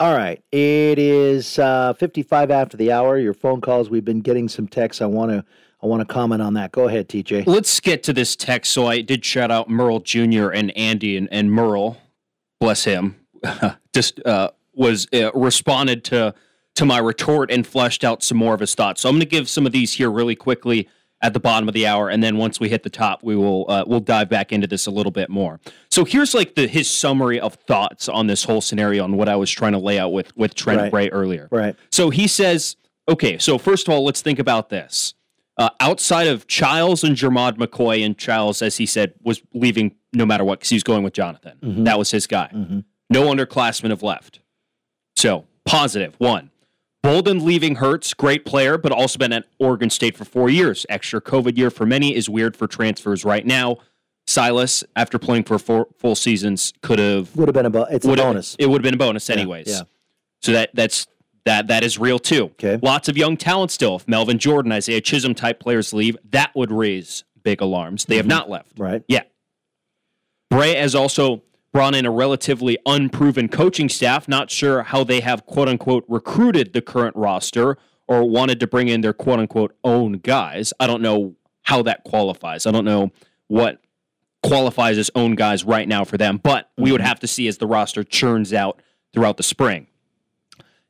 [0.00, 3.18] All right, it is uh, 55 after the hour.
[3.18, 3.90] Your phone calls.
[3.90, 5.02] We've been getting some texts.
[5.02, 5.44] I want to
[5.82, 6.72] I want to comment on that.
[6.72, 7.46] Go ahead, TJ.
[7.46, 8.72] Let's get to this text.
[8.72, 10.48] So I did shout out Merle Jr.
[10.48, 11.98] and Andy, and, and Merle,
[12.58, 13.16] bless him,
[13.92, 16.34] just uh, was uh, responded to
[16.76, 19.02] to my retort and fleshed out some more of his thoughts.
[19.02, 20.88] So I'm going to give some of these here really quickly
[21.22, 23.64] at the bottom of the hour, and then once we hit the top, we will
[23.70, 25.60] uh, we'll dive back into this a little bit more.
[25.90, 29.36] So here's like the his summary of thoughts on this whole scenario and what I
[29.36, 30.90] was trying to lay out with with Trent Right.
[30.90, 31.48] Bray earlier.
[31.50, 31.76] Right.
[31.90, 32.76] So he says,
[33.08, 35.14] okay, so first of all, let's think about this.
[35.58, 40.24] Uh, outside of Childs and Jermod McCoy, and Childs, as he said, was leaving no
[40.26, 41.52] matter what because he was going with Jonathan.
[41.62, 41.84] Mhm.
[41.84, 42.48] That was his guy.
[42.54, 42.84] Mhm.
[43.10, 44.40] No underclassmen have left.
[45.14, 46.50] So, positive, one.
[47.02, 50.86] Bolden leaving hurts, great player, but also been at Oregon State for four years.
[50.88, 53.78] Extra COVID year for many is weird for transfers right now.
[54.28, 58.06] Silas, after playing for four full seasons, could have Would have been a bo- it's
[58.06, 58.54] a bonus.
[58.58, 59.66] It would have been a bonus anyways.
[59.66, 59.80] yeah.
[60.42, 61.06] So that that's
[61.44, 62.44] that that is real too.
[62.52, 62.78] Okay.
[62.80, 63.96] Lots of young talent still.
[63.96, 68.04] If Melvin Jordan, Isaiah Chisholm type players leave, that would raise big alarms.
[68.04, 68.74] They have not left.
[68.76, 68.82] Mm-hmm.
[68.82, 69.04] Right.
[69.08, 69.22] Yeah.
[70.50, 71.42] Bray has also
[71.72, 74.28] brought in a relatively unproven coaching staff.
[74.28, 78.88] Not sure how they have quote unquote recruited the current roster or wanted to bring
[78.88, 80.72] in their quote unquote own guys.
[80.78, 82.66] I don't know how that qualifies.
[82.66, 83.10] I don't know
[83.48, 83.80] what
[84.42, 87.08] qualifies as own guys right now for them, but we would mm-hmm.
[87.08, 89.86] have to see as the roster churns out throughout the spring.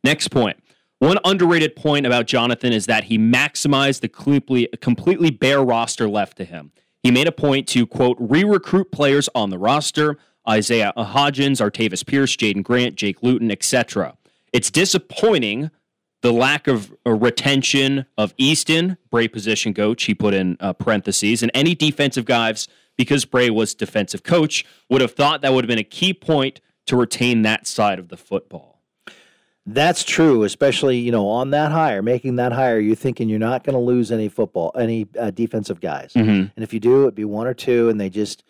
[0.02, 0.58] Next point.
[0.98, 6.36] One underrated point about Jonathan is that he maximized the completely, completely bare roster left
[6.36, 6.70] to him.
[7.02, 10.16] He made a point to, quote, re recruit players on the roster
[10.48, 14.16] Isaiah Hodgins, Artavis Pierce, Jaydon Grant, Jake Luton, etc.
[14.52, 15.70] It's disappointing
[16.22, 21.42] the lack of uh, retention of Easton, Bray position coach, he put in uh, parentheses,
[21.42, 25.68] and any defensive guys, because Bray was defensive coach, would have thought that would have
[25.68, 28.80] been a key point to retain that side of the football.
[29.64, 32.80] That's true, especially you know on that hire, making that hire.
[32.80, 36.50] You're thinking you're not going to lose any football, any uh, defensive guys, Mhm.
[36.56, 38.42] and if you do, it'd be one or two, and they just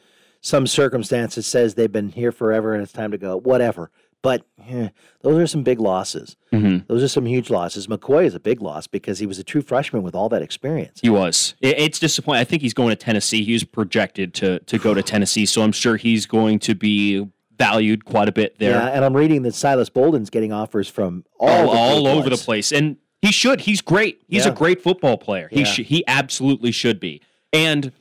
[0.43, 3.39] some circumstances says they've been here forever and it's time to go.
[3.39, 3.91] Whatever,
[4.21, 4.89] but eh,
[5.23, 6.37] those are some big losses.
[6.53, 6.87] Mhm.
[6.89, 7.87] Those are some huge losses.
[7.87, 11.01] McCoy is a big loss because he was a true freshman with all that experience.
[11.01, 11.55] He was.
[11.61, 12.41] It- It's disappointing.
[12.41, 13.43] I think he's going to Tennessee.
[13.45, 17.27] He was projected to to go to Tennessee, so I'm sure he's going to be
[17.59, 18.73] valued quite a bit there.
[18.73, 22.29] Yeah, and I'm reading that Silas Bolden's getting offers from all all, the all over
[22.29, 23.61] the place, and he should.
[23.61, 24.21] He's great.
[24.29, 24.51] He's Yeah.
[24.53, 25.49] a great football player.
[25.53, 25.65] He Yeah.
[25.67, 25.87] should.
[25.87, 27.21] He absolutely should be.
[27.53, 27.93] And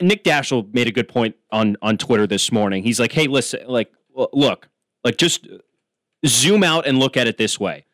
[0.00, 2.82] Nick Daschel made a good point on on Twitter this morning.
[2.82, 3.90] He's like, "Hey, listen, like,
[4.32, 4.68] look,
[5.04, 5.46] like, just
[6.26, 7.84] zoom out and look at it this way."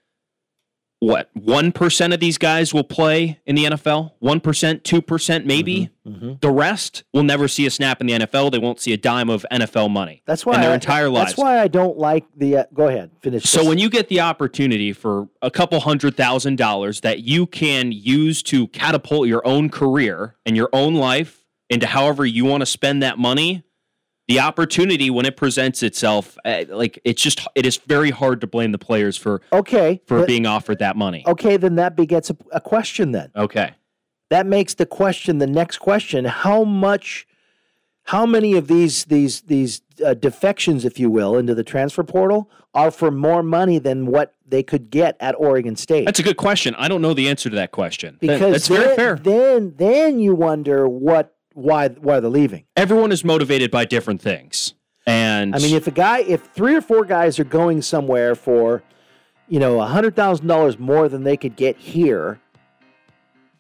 [1.01, 4.12] What one percent of these guys will play in the NFL?
[4.20, 5.91] One percent, two percent, maybe.
[6.07, 8.53] Mm-hmm, The rest will never see a snap in the NFL.
[8.53, 10.22] They won't see a dime of NFL money.
[10.25, 11.33] That's why in their I- entire lives.
[11.33, 12.59] That's why I don't like the.
[12.59, 13.43] Uh, go ahead, finish.
[13.45, 13.68] So this.
[13.68, 18.43] when you get the opportunity for a couple hundred thousand dollars that you can use
[18.45, 23.03] to catapult your own career and your own life into however you want to spend
[23.03, 23.62] that money,
[24.29, 28.47] the opportunity when it presents itself, uh, like it's just it is very hard to
[28.47, 31.25] blame the players for okay for but- being offered that money.
[31.27, 33.12] okay, then that begets a, a question.
[33.12, 33.73] Then Okay.
[34.31, 37.27] that makes the question the next question: How much?
[38.09, 42.51] How many of these these these uh, defections, if you will, into the transfer portal
[42.75, 46.05] are for more money than what they could get at Oregon State?
[46.05, 46.75] That's a good question.
[46.77, 48.19] I don't know the answer to that question.
[48.21, 49.17] Because that's very fair.
[49.17, 52.65] Then then you wonder what why why they're leaving.
[52.77, 54.75] Everyone is motivated by different things.
[55.07, 58.83] And I mean, if a guy, if three or four guys are going somewhere for,
[59.49, 62.41] you know, a hundred thousand dollars more than they could get here,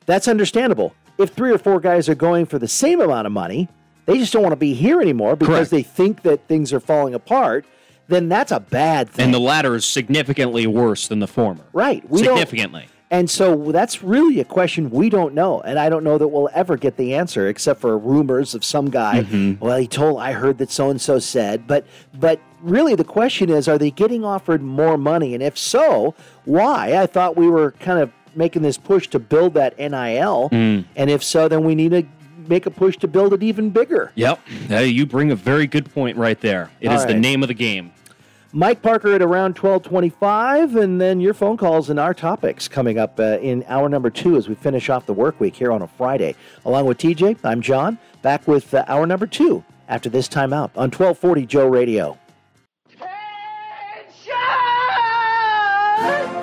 [0.06, 0.94] that's understandable.
[1.18, 3.68] If three or four guys are going for the same amount of money,
[4.06, 5.70] they just don't want to be here anymore because Correct.
[5.70, 7.64] they think that things are falling apart.
[8.08, 11.64] Then that's a bad thing, and the latter is significantly worse than the former.
[11.72, 12.02] right?
[12.10, 12.86] We don't- significantly.
[13.10, 16.50] And so that's really a question we don't know, and I don't know that we'll
[16.54, 19.22] ever get the answer, except for rumors of some guy.
[19.22, 19.64] Mm-hmm.
[19.64, 23.50] Well, he told I heard that so and so said, but but really the question
[23.50, 26.96] is, are they getting offered more money, and if so, why?
[27.00, 30.84] I thought we were kind of making this push to build that NIL, Mm.
[30.96, 32.04] and if so, then we need to
[32.48, 34.10] make a push to build it even bigger.
[34.16, 34.40] Yep.
[34.70, 36.70] Uh, you bring a very good point right there.
[36.80, 37.20] It is All the right.
[37.22, 37.92] name of the game.
[38.56, 43.18] Mike Parker at around 1225, and then your phone calls and our topics coming up
[43.18, 45.88] uh, in hour number two as we finish off the work week here on a
[45.88, 46.36] Friday.
[46.64, 50.92] Along with TJ, I'm John, back with uh, hour number two after this timeout on
[50.92, 52.16] 1240 Joe Radio.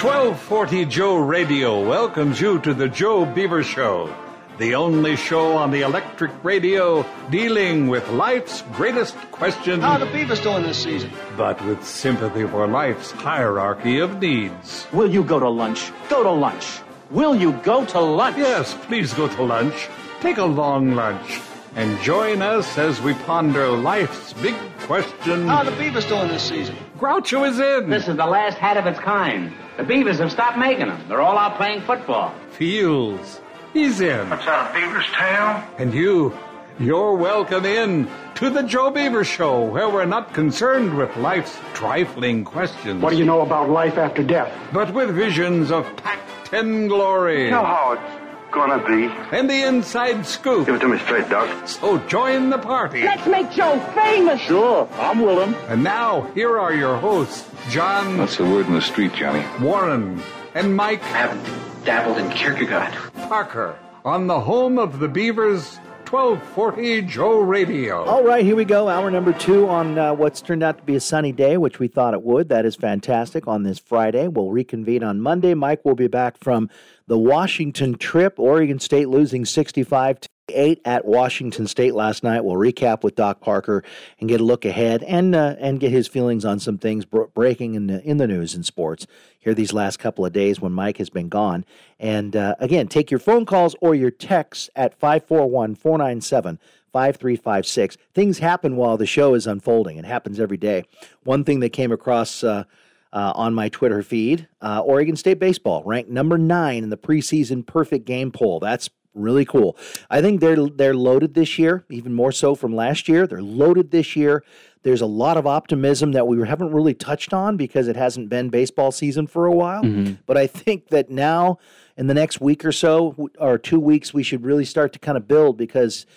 [0.02, 4.14] 1240 Joe Radio welcomes you to the Joe Beaver Show,
[4.62, 10.12] the only show on the electric radio dealing with life's greatest questions, How are the
[10.14, 11.10] Beavers doing this season?
[11.36, 14.86] but with sympathy for life's hierarchy of needs.
[14.94, 15.92] Will you go to lunch?
[16.10, 16.80] Go to lunch.
[17.10, 18.38] Will you go to lunch?
[18.38, 19.88] Yes, please go to lunch.
[20.20, 21.42] Take a long lunch
[21.76, 25.50] and join us as we ponder life's big questions.
[25.50, 26.76] How are the Beavers doing this season?
[27.00, 27.90] Groucho is in.
[27.90, 29.52] This is the last hat of its kind.
[29.78, 31.04] The Beavers have stopped making them.
[31.08, 32.32] They're all out playing football.
[32.52, 33.42] Fields.
[33.74, 34.30] He's in.
[34.30, 35.64] What's that, a beaver's tail?
[35.78, 36.38] And you,
[36.78, 42.44] you're welcome in to the Joe Beaver Show, where we're not concerned with life's trifling
[42.44, 43.02] questions.
[43.02, 44.52] What do you know about life after death?
[44.74, 47.46] But with visions of Pac-10 glory.
[47.46, 49.06] You know how it's gonna be?
[49.36, 50.66] And the inside scoop.
[50.66, 51.68] Give it to me straight, Doc.
[51.68, 53.04] So join the party.
[53.04, 54.42] Let's make Joe famous.
[54.42, 55.54] Sure, I'm willing.
[55.70, 58.18] And now, here are your hosts, John.
[58.18, 59.46] What's the word in the street, Johnny?
[59.64, 60.22] Warren
[60.56, 61.02] and Mike.
[61.04, 62.94] I haven't dabbled in Kierkegaard.
[63.28, 65.78] Parker on the home of the Beavers
[66.10, 68.04] 1240 Joe Radio.
[68.04, 68.90] All right, here we go.
[68.90, 71.88] Hour number two on uh, what's turned out to be a sunny day, which we
[71.88, 72.50] thought it would.
[72.50, 74.28] That is fantastic on this Friday.
[74.28, 75.54] We'll reconvene on Monday.
[75.54, 76.70] Mike will be back from
[77.08, 78.40] the Washington trip.
[78.40, 82.44] Oregon State losing 65 65- eight at Washington State last night.
[82.44, 83.84] We'll recap with Doc Parker
[84.20, 87.32] and get a look ahead and uh, and get his feelings on some things bro-
[87.34, 89.08] breaking in the, in the news and sports
[89.40, 91.66] here these last couple of days when Mike has been gone.
[92.00, 96.60] And uh, again, take your phone calls or your texts at 541 497
[96.92, 97.98] 5356.
[98.14, 100.84] Things happen while the show is unfolding, it happens every day.
[101.24, 102.44] One thing that came across.
[102.44, 102.66] Uh,
[103.14, 104.48] uh, on my Twitter feed.
[104.62, 108.60] Uh, Oregon State baseball ranked number nine in the preseason perfect game poll.
[108.60, 109.78] That's really cool.
[110.10, 113.28] I think they're they're loaded this year, even more so from last year.
[113.28, 114.44] They're loaded this year.
[114.84, 118.50] There's a lot of optimism that we haven't really touched on because it hasn't been
[118.50, 119.84] baseball season for a while.
[119.84, 120.14] Mm-hmm.
[120.26, 121.60] But I think that now,
[121.98, 125.18] in the next week or so, or two weeks, we should really start to kind
[125.18, 126.08] of build because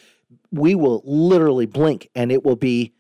[0.51, 2.95] we will literally blink and it will be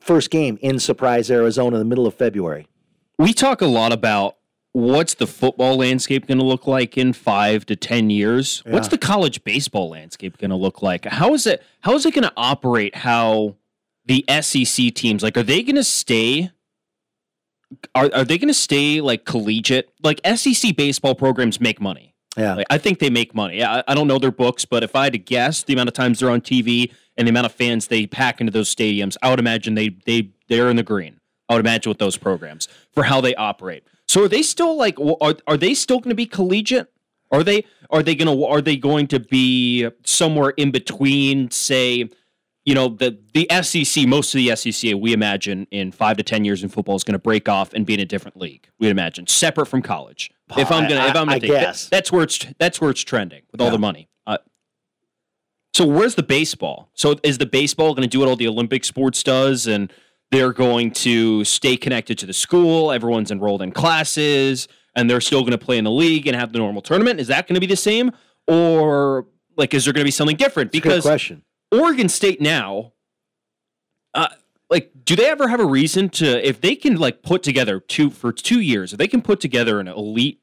[0.00, 2.66] first game in Surprise, Arizona, in the middle of February.
[3.18, 4.36] We talk a lot about
[4.72, 8.62] what's the football landscape going to look like in five to ten years.
[8.66, 11.04] What's the college baseball landscape going to look like?
[11.06, 11.62] How is it?
[11.80, 12.94] How is it going to operate?
[12.94, 13.56] How
[14.06, 16.50] the SEC teams like are they going to stay?
[17.94, 19.90] Are are they going to stay like collegiate?
[20.02, 22.14] Like SEC baseball programs make money.
[22.36, 22.54] Yeah.
[22.54, 23.62] Like, I think they make money.
[23.64, 25.94] I, I don't know their books, but if I had to guess the amount of
[25.94, 29.30] times they're on TV and the amount of fans they pack into those stadiums, I
[29.30, 31.20] would imagine they they they're in the green.
[31.48, 33.82] I would imagine with those programs for how they operate.
[34.10, 36.88] So are they still like are are they still going to be collegiate?
[37.30, 42.08] Are they are they going to are they going to be somewhere in between say
[42.64, 46.44] you know the the SEC most of the SEC we imagine in 5 to 10
[46.44, 48.68] years in football is going to break off and be in a different league.
[48.80, 50.32] We'd imagine separate from college.
[50.58, 51.88] If I'm going to if I'm going to guess.
[51.88, 53.74] that's where it's that's where it's trending with all Yeah.
[53.74, 54.08] the money.
[54.26, 54.38] Uh,
[55.72, 56.90] so where's the baseball?
[56.94, 59.92] So is the baseball going to do what all the Olympic sports does, and
[60.30, 62.92] they're going to stay connected to the school?
[62.92, 66.52] Everyone's enrolled in classes, and they're still going to play in the league and have
[66.52, 67.20] the normal tournament.
[67.20, 68.12] Is that going to be the same,
[68.46, 69.26] or
[69.56, 70.68] like is there going to be something different?
[70.68, 71.42] It's a good Because question.
[71.72, 72.92] Oregon State now,
[74.14, 74.28] uh,
[74.68, 78.10] like, do they ever have a reason to if they can like put together two
[78.10, 80.40] for two years, if they can put together an elite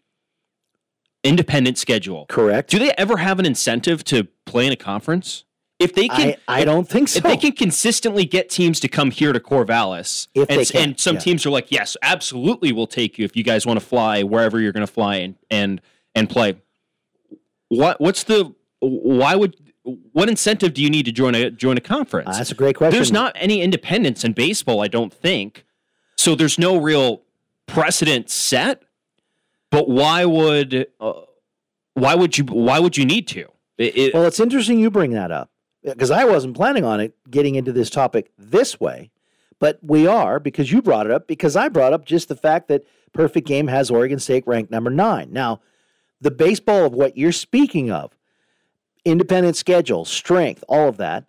[1.24, 2.26] independent schedule?
[2.28, 2.70] Correct.
[2.70, 5.46] Do they ever have an incentive to play in a conference?
[5.80, 7.18] If they can, I- I don't think so.
[7.18, 10.82] If they can consistently get teams to come here to Corvallis, If and, they can,
[10.90, 11.22] and some yeah.
[11.22, 14.60] teams are like, yes, absolutely, we'll take you if you guys want to fly wherever
[14.60, 15.80] you're going to fly and and
[16.16, 16.56] and play.
[17.70, 19.56] What what's the why would
[20.14, 22.30] what incentive do you need to join a join a conference?
[22.30, 22.96] Uh, that's a great question.
[22.98, 25.64] There's not any independence in baseball, I don't think.
[26.16, 27.22] So there's no real
[27.68, 28.82] precedent set.
[29.70, 31.14] But why would uh,
[31.94, 33.42] why would you why would you need to?
[33.78, 35.52] It- it- Well, it's interesting you bring that up
[35.94, 39.12] because I wasn't planning on it getting into this topic this way,
[39.60, 42.68] but we are because you brought it up because I brought up just the fact
[42.68, 45.32] that Perfect Game has Oregon State ranked number nine.
[45.32, 45.62] Now,
[46.20, 48.16] the baseball of what you're speaking of,
[49.06, 51.26] independent schedule, strength, all of that,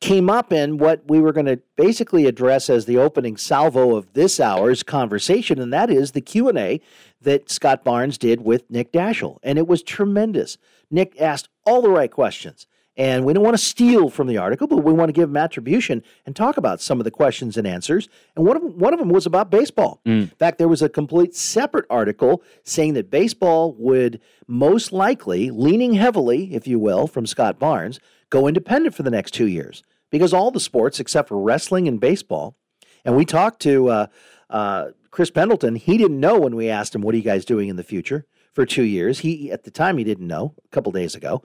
[0.00, 4.12] came up in what we were going to basically address as the opening salvo of
[4.12, 6.80] this hour's conversation, and that is the Q and A
[7.22, 10.58] that Scott Barnes did with Nick Daschel, and it was tremendous.
[10.90, 12.66] Nick asked all the right questions,
[12.96, 15.36] and we don't want to steal from the article, but we want to give him
[15.36, 18.08] attribution and talk about some of the questions and answers.
[18.34, 20.00] And one of them, one of them was about baseball.
[20.06, 25.94] In fact, there was a complete separate article saying that baseball would most likely, leaning
[25.94, 30.32] heavily, if you will, from Scott Barnes, go independent for the next two years because
[30.32, 32.56] all the sports except for wrestling and baseball.
[33.04, 34.06] And we talked to uh,
[34.50, 35.76] uh, Chris Pendleton.
[35.76, 38.26] He didn't know when we asked him, "What are you guys doing in the future
[38.52, 40.54] for two years?" He at the time he didn't know.
[40.64, 41.42] A couple days ago,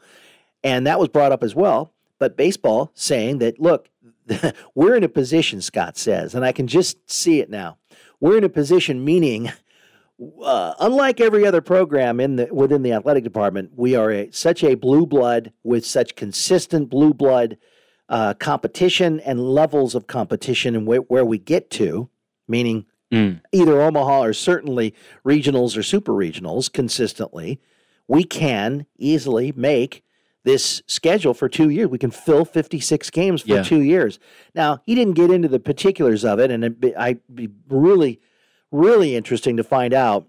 [0.64, 1.94] and that was brought up as well.
[2.20, 3.90] But baseball saying that, look,
[4.76, 7.78] we're in a position, Scott says, and I can just see it now.
[8.20, 9.52] We're in a position, meaning,
[10.44, 14.64] uh, unlike every other program in the within the athletic department, we are a, such
[14.64, 17.58] a blue blood with such consistent blue blood
[18.08, 22.10] uh, competition and levels of competition, and where, where we get to,
[22.48, 22.86] meaning
[23.52, 24.94] either Omaha or certainly
[25.26, 27.60] regionals or super regionals consistently,
[28.08, 30.04] we can easily make
[30.44, 31.88] this schedule for two years.
[31.90, 33.64] We can fill 56 games for Yeah.
[33.64, 34.20] two years.
[34.56, 38.20] Now, he didn't get into the particulars of it, and it'd be, I'd be really,
[38.72, 40.26] really interesting to find out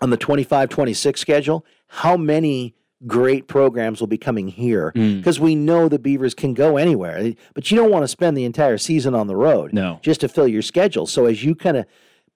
[0.00, 2.74] on the 25 26 schedule how many
[3.06, 5.18] great programs will be coming here Mm.
[5.18, 7.32] because we know the Beavers can go anywhere.
[7.54, 9.98] But you don't want to spend the entire season on the road No.
[10.02, 11.06] just to fill your schedule.
[11.06, 11.86] So as you kind of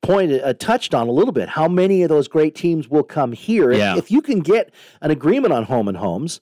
[0.03, 3.33] pointed uh, touched on a little bit, how many of those great teams will come
[3.33, 3.71] here?
[3.71, 3.97] If- Yeah.
[3.97, 4.73] If, you can get
[5.03, 6.41] an agreement on home and homes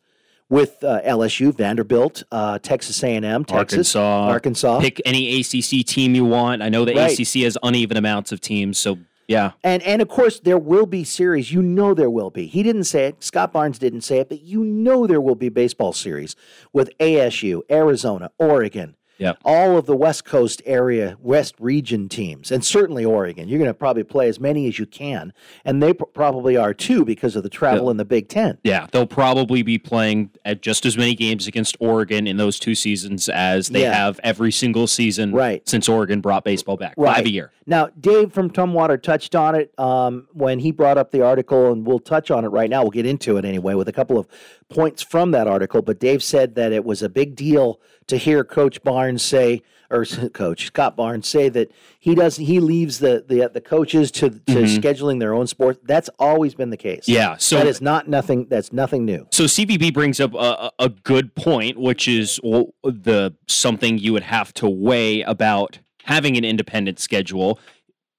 [0.52, 6.26] with uh, LSU, Vanderbilt, uh, Texas A&M, Texas, Arkansas, Arkansas, Pick any ACC team you
[6.26, 6.60] want.
[6.60, 7.18] I know the Right.
[7.18, 9.52] ACC has uneven amounts of teams, so yeah.
[9.64, 11.52] And and of course there will be series.
[11.52, 12.46] You know there will be.
[12.48, 13.24] He didn't say it.
[13.24, 16.36] Scott Barnes didn't say it, but you know there will be baseball series
[16.70, 19.38] with ASU, Arizona, Oregon, Yep.
[19.44, 23.48] all of the West Coast area, West region teams, and certainly Oregon.
[23.48, 25.32] You're going to probably play as many as you can,
[25.64, 28.58] and they pr- probably are too because of the travel in the Big Ten.
[28.64, 32.74] Yeah, they'll probably be playing at just as many games against Oregon in those two
[32.74, 33.94] seasons as they Yeah.
[33.94, 35.66] have every single season Right.
[35.68, 36.94] since Oregon brought baseball back.
[36.96, 37.52] Five a year.
[37.64, 41.86] Now, Dave from Tumwater touched on it um, when he brought up the article, and
[41.86, 42.82] we'll touch on it right now.
[42.82, 44.26] We'll get into it anyway with a couple of
[44.68, 45.80] points from that article.
[45.80, 47.80] But Dave said that it was a big deal
[48.12, 52.44] to hear Coach Barnes say, or Coach Scott Barnes say that he doesn't.
[52.44, 54.78] He leaves the the, the coaches to to Mhm.
[54.78, 55.78] scheduling their own sport.
[55.84, 57.08] That's always been the case.
[57.08, 58.46] Yeah, so- that is not nothing.
[58.50, 59.26] That's nothing new.
[59.32, 62.36] So CBB brings up a, a a good point, which is
[62.82, 67.58] the something you would have to weigh about having an independent schedule.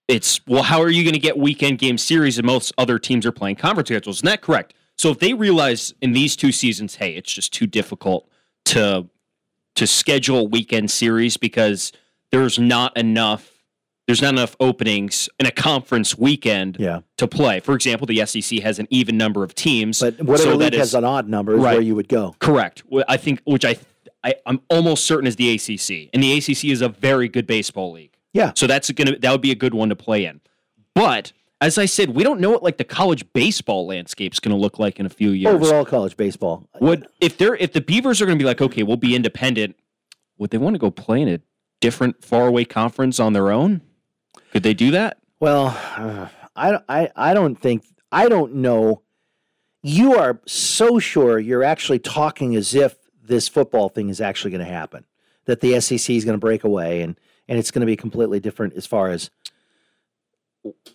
[0.07, 3.25] It's well, how are you going to get weekend game series and most other teams
[3.27, 4.17] are playing conference schedules?
[4.17, 4.73] Isn't that correct?
[4.97, 8.27] So if they realize in these two seasons, hey, it's just too difficult
[8.65, 9.07] to
[9.75, 11.91] to schedule weekend series because
[12.31, 13.49] there's not enough
[14.05, 16.99] there's not enough openings in a conference weekend Yeah.
[17.15, 17.61] to play.
[17.61, 20.73] For example, the SEC has an even number of teams, But whatever so league that
[20.73, 21.71] has an odd number is Right.
[21.75, 22.35] where you would go.
[22.39, 22.83] Correct.
[23.07, 23.77] I think, which I,
[24.21, 27.93] I, I'm almost certain is the ACC, and the ACC is a very good baseball
[27.93, 28.11] league.
[28.33, 28.51] Yeah.
[28.57, 30.41] So that's gonna that would be a good one to play in.
[30.93, 31.31] But
[31.63, 34.79] as I said, we don't know what like the college baseball landscape's going to look
[34.79, 35.55] like in a few years.
[35.55, 36.67] Overall college baseball.
[36.81, 39.77] Would if they're if the Beavers are going to be like, okay, we'll be independent.
[40.37, 41.39] Would they want to go play in a
[41.79, 43.81] different faraway conference on their own?
[44.51, 45.17] Could they do that?
[45.39, 49.01] Well, uh, I, I, I don't think, I don't know.
[49.81, 54.65] You are so sure you're actually talking as if this football thing is actually going
[54.65, 55.05] to happen,
[55.45, 58.39] that the SEC is going to break away and, and it's going to be completely
[58.39, 59.29] different as far as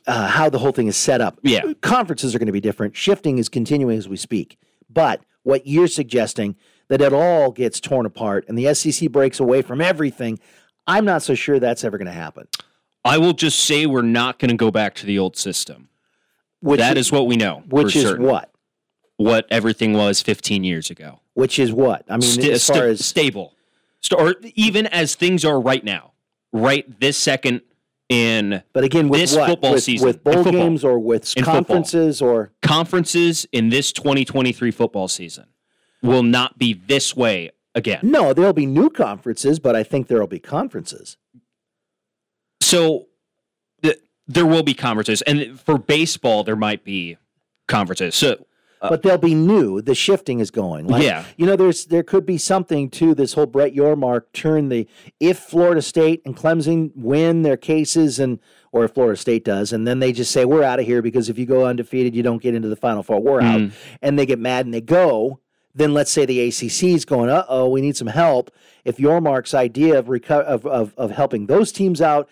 [0.06, 1.38] uh, how the whole thing is set up.
[1.42, 1.72] Yeah.
[1.80, 2.96] Conferences are going to be different.
[2.96, 4.58] Shifting is continuing as we speak.
[4.88, 6.56] But what you're suggesting,
[6.88, 10.38] that it all gets torn apart and the SEC breaks away from everything,
[10.86, 12.48] I'm not so sure that's ever going to happen.
[13.04, 15.88] I will just say we're not going to go back to the old system.
[16.60, 17.62] Which that is what we know.
[17.68, 18.26] Which is certain.
[18.26, 18.50] what?
[19.16, 21.20] What everything was 15 years ago.
[21.34, 22.04] Which is what?
[22.08, 23.54] I mean, Sta- as far as stable,
[24.00, 26.12] St- or even as things are right now,
[26.52, 27.60] right this second
[28.08, 29.48] in But again, with this what?
[29.48, 31.54] football with, season, with bowl games or with In football.
[31.54, 35.46] conferences or conferences in this 2023 football season
[36.02, 38.00] will not be this way again.
[38.02, 41.16] no, there'll be new conferences, but I think there'll be conferences.
[42.60, 43.06] So
[43.82, 47.16] the, there will be conferences, and for baseball there might be
[47.66, 48.14] conferences.
[48.14, 48.46] So
[48.80, 49.80] but they'll be new.
[49.82, 50.86] The shifting is going.
[50.86, 51.24] Like, Yeah.
[51.36, 54.86] you know, there's there could be something to this whole Brett Yormark turn the
[55.20, 58.38] if Florida State and Clemson win their cases and
[58.72, 61.28] or if Florida State does, and then they just say we're out of here because
[61.28, 63.20] if you go undefeated, you don't get into the Final Four.
[63.20, 63.72] We're out, Mm.
[64.02, 65.40] and they get mad and they go.
[65.74, 68.50] Then let's say the ACC is going, uh oh, we need some help.
[68.84, 72.28] If Yormark's idea of, reco- of, of of helping those teams out,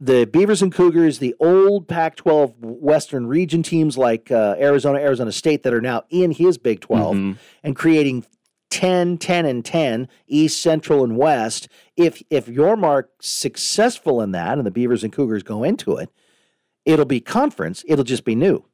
[0.00, 5.32] the Beavers and Cougars, the old Pac 12 Western region teams like uh, Arizona, Arizona
[5.32, 7.32] State that are now in his Big 12 Mm-hmm.
[7.64, 8.24] and creating
[8.70, 11.68] 10, 10, and 10, East, Central, and West.
[11.96, 16.10] If, if Yormark's successful in that and the Beavers and Cougars go into it,
[16.84, 18.64] it'll be conference, it'll just be new.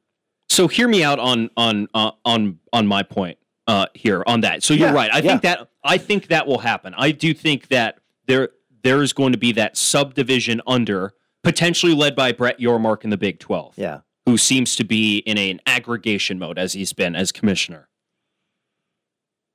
[0.47, 4.61] So hear me out on on uh, on on my point uh, here on that.
[4.61, 5.09] So you're Yeah, right.
[5.11, 5.21] I yeah.
[5.31, 6.93] think that I think that will happen.
[6.95, 7.97] I do think that
[8.27, 8.49] there
[8.85, 11.13] there is going to be that subdivision under
[11.43, 13.73] potentially led by Brett Yormark in the Big Twelve.
[13.77, 14.01] Yeah.
[14.25, 17.89] who seems to be in an aggregation mode as he's been as commissioner.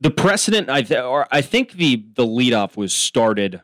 [0.00, 3.62] The precedent, I th- or I think the the leadoff was started.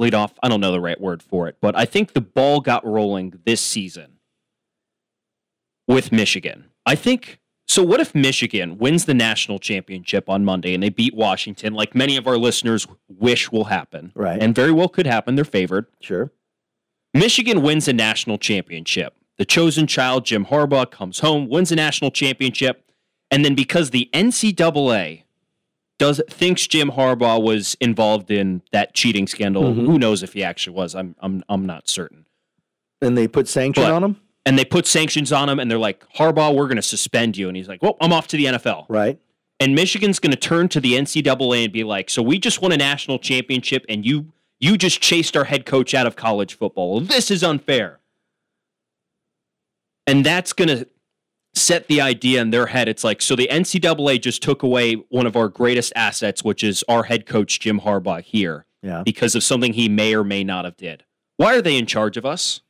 [0.00, 2.84] Leadoff, I don't know the right word for it, but I think the ball got
[2.84, 4.18] rolling this season
[5.86, 6.70] with Michigan.
[6.84, 7.82] I think so.
[7.82, 12.16] What if Michigan wins the national championship on Monday and they beat Washington, like many
[12.16, 14.40] of our listeners wish will happen, Right.
[14.42, 15.34] And very well could happen.
[15.34, 15.86] They're favored.
[16.00, 16.30] Sure.
[17.12, 19.14] Michigan wins a national championship.
[19.38, 22.84] The chosen child, Jim Harbaugh, comes home, wins a national championship,
[23.30, 25.22] and then because the NCAA
[25.98, 29.86] does thinks Jim Harbaugh was involved in that cheating scandal, Mhm.
[29.86, 30.94] who knows if he actually was?
[30.94, 32.26] I'm I'm I'm not certain.
[33.00, 34.20] And they put sanction But- on them?
[34.46, 37.48] And they put sanctions on him, and they're like, Harbaugh, we're going to suspend you,
[37.48, 38.84] and he's like, well, I'm off to the NFL.
[38.88, 39.18] Right.
[39.60, 42.72] And Michigan's going to turn to the NCAA and be like, "So we just won
[42.72, 47.00] a national championship, and you you just chased our head coach out of college football.
[47.00, 48.00] This is unfair."
[50.06, 50.88] And that's going to
[51.54, 52.88] set the idea in their head.
[52.88, 56.84] It's like, so the NCAA just took away one of our greatest assets, which is
[56.88, 59.02] our head coach Jim Harbaugh here, Yeah.
[59.04, 61.04] because of something he may or may not have did.
[61.36, 62.60] Why are they in charge of us?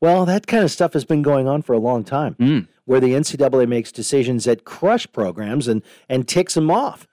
[0.00, 2.68] Well, that kind of stuff has been going on for a long time, Mm.
[2.84, 7.06] where the NCAA makes decisions that crush programs and and ticks them off.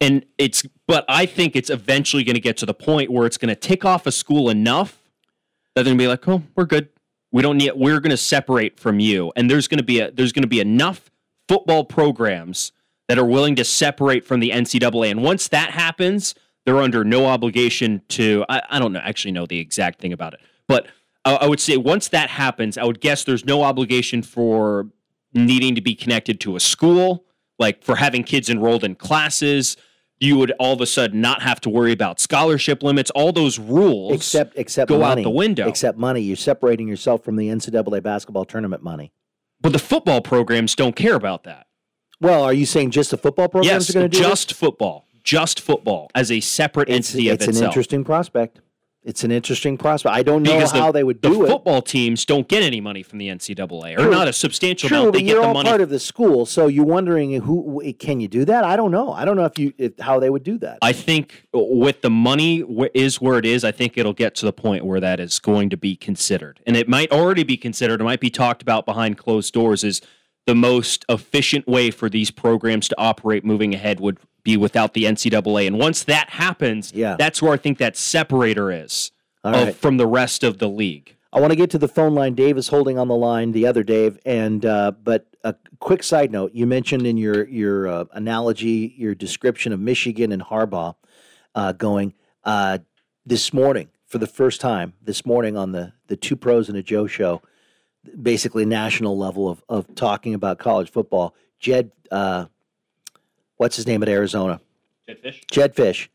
[0.00, 3.38] And it's, but I think it's eventually going to get to the point where it's
[3.38, 5.02] going to tick off a school enough
[5.74, 6.88] that they're going to be like, oh, we're good.
[7.32, 9.32] We don't need, we're going to separate from you.
[9.34, 11.10] And there's going to be a, there's going to be enough
[11.48, 12.72] football programs
[13.08, 15.10] that are willing to separate from the NCAA.
[15.10, 16.34] And once that happens,
[16.66, 20.34] they're under no obligation to, I, I don't know, actually know the exact thing about
[20.34, 20.40] it.
[20.68, 20.86] But
[21.24, 24.88] I, I would say once that happens, I would guess there's no obligation for
[25.32, 27.24] needing to be connected to a school,
[27.58, 29.76] like for having kids enrolled in classes.
[30.20, 33.10] You would all of a sudden not have to worry about scholarship limits.
[33.10, 35.22] All those rules Except except go money.
[35.22, 35.68] out the window.
[35.68, 36.20] Except money.
[36.20, 39.12] You're separating yourself from the NCAA basketball tournament money.
[39.60, 41.66] But the football programs don't care about that.
[42.20, 45.08] Well, are you saying just the football programs yes, are going to do just football,
[45.24, 46.88] just football as a separate?
[46.88, 48.60] It's, entity it's of an interesting prospect.
[49.04, 50.14] It's an interesting prospect.
[50.16, 51.48] I don't know because how the, they would the do it.
[51.48, 54.10] football teams don't get any money from the NCAA, or True.
[54.10, 55.12] not a substantial True, amount.
[55.12, 55.68] but They you're get the all money.
[55.68, 58.64] part of the school, so you're wondering who can you do that?
[58.64, 59.12] I don't know.
[59.12, 60.78] I don't know if you if, how they would do that.
[60.80, 63.62] I think with the money is where it is.
[63.62, 66.74] I think it'll get to the point where that is going to be considered, and
[66.74, 68.00] it might already be considered.
[68.00, 69.84] It might be talked about behind closed doors.
[69.84, 70.00] Is
[70.46, 75.04] the most efficient way for these programs to operate moving ahead would be without the
[75.04, 77.16] NCAA, and once that happens, Yeah.
[77.18, 79.10] that's where I think that separator is
[79.42, 79.74] of, right.
[79.74, 81.16] from the rest of the league.
[81.32, 82.34] I want to get to the phone line.
[82.34, 83.52] Dave is holding on the line.
[83.52, 87.88] The other Dave, and uh, but a quick side note: you mentioned in your your
[87.88, 90.94] uh, analogy, your description of Michigan and Harbaugh
[91.54, 92.14] uh, going
[92.44, 92.78] uh,
[93.26, 94.92] this morning for the first time.
[95.02, 97.42] This morning on the the Two Pros and a Joe show,
[98.20, 101.34] basically national level of of talking about college football.
[101.58, 102.46] Jed, uh,
[103.56, 104.60] what's his name at Arizona?
[105.06, 105.50] Jedd Fisch.
[105.50, 106.08] Jedd Fisch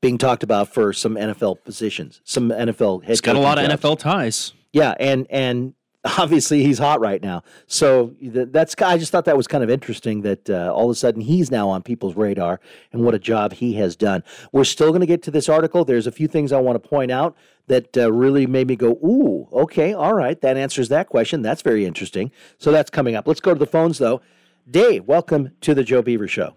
[0.00, 3.10] being talked about for some NFL positions, some NFL head.
[3.10, 3.80] He's got a coaching lot of.
[3.80, 4.52] NFL ties.
[4.72, 5.74] Yeah, and and
[6.18, 7.42] obviously he's hot right now.
[7.66, 10.94] So that's I just thought that was kind of interesting that uh, all of a
[10.94, 12.60] sudden he's now on people's radar
[12.92, 14.24] and what a job he has done.
[14.50, 15.84] We're still going to get to this article.
[15.84, 17.36] There's a few things I want to point out
[17.68, 21.42] that uh, really made me go, "Ooh, okay, all right, that answers that question.
[21.42, 23.28] That's very interesting." So that's coming up.
[23.28, 24.20] Let's go to the phones though.
[24.68, 26.54] Dave, welcome to the Joe Beaver Show.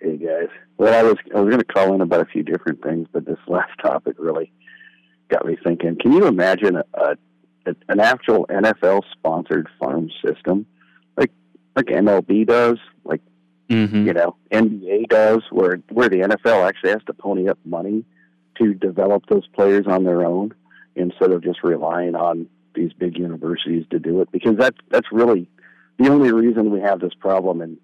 [0.00, 0.48] Hey guys.
[0.78, 3.24] Well, I was I was going to call in about a few different things, but
[3.24, 4.52] this last topic really
[5.28, 5.96] got me thinking.
[6.00, 7.16] Can you imagine a, a, a
[7.88, 10.66] an actual NFL sponsored farm system,
[11.16, 11.30] like
[11.76, 13.20] like MLB does, like
[13.70, 14.06] Mm-hmm.
[14.06, 18.04] you know NBA does, where where the NFL actually has to pony up money
[18.58, 20.54] to develop those players on their own
[20.94, 24.30] instead of just relying on these big universities to do it?
[24.30, 25.48] Because that's that's really
[25.98, 27.78] the only reason we have this problem in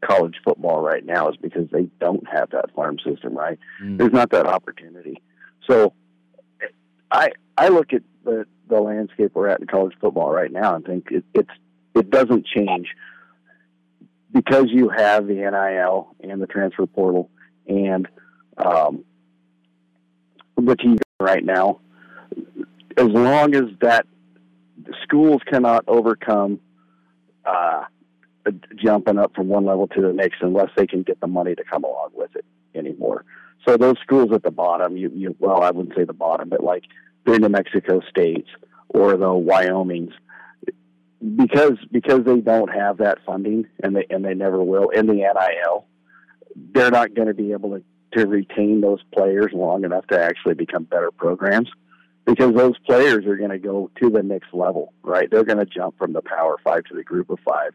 [0.00, 3.58] college football right now is because they don't have that farm system, right?
[3.98, 5.20] There's not that opportunity.
[5.68, 5.92] So
[7.10, 10.84] I I look at the the landscape we're at in college football right now and
[10.84, 11.50] think it, it's
[11.94, 12.88] it doesn't change
[14.32, 17.30] because you have the NIL and the transfer portal
[17.66, 18.06] and
[18.56, 19.04] um,
[20.56, 21.80] the TV right now.
[22.96, 24.06] As long as that
[25.02, 26.60] schools cannot overcome
[27.44, 27.84] uh,
[28.76, 31.64] jumping up from one level to the next unless they can get the money to
[31.64, 32.44] come along with it
[32.74, 33.24] anymore.
[33.66, 36.62] So those schools at the bottom, you, you well, I wouldn't say the bottom, but
[36.62, 36.84] like
[37.24, 38.48] the New Mexico states
[38.88, 40.12] or the Wyomings,
[41.36, 45.14] because because they don't have that funding and they and they never will in the
[45.14, 45.86] NIL,
[46.56, 50.54] they're not going to be able to to retain those players long enough to actually
[50.54, 51.68] become better programs
[52.26, 55.30] because those players are going to go to the next level, right?
[55.30, 57.72] They're going to jump from the Power Five to the Group of Five.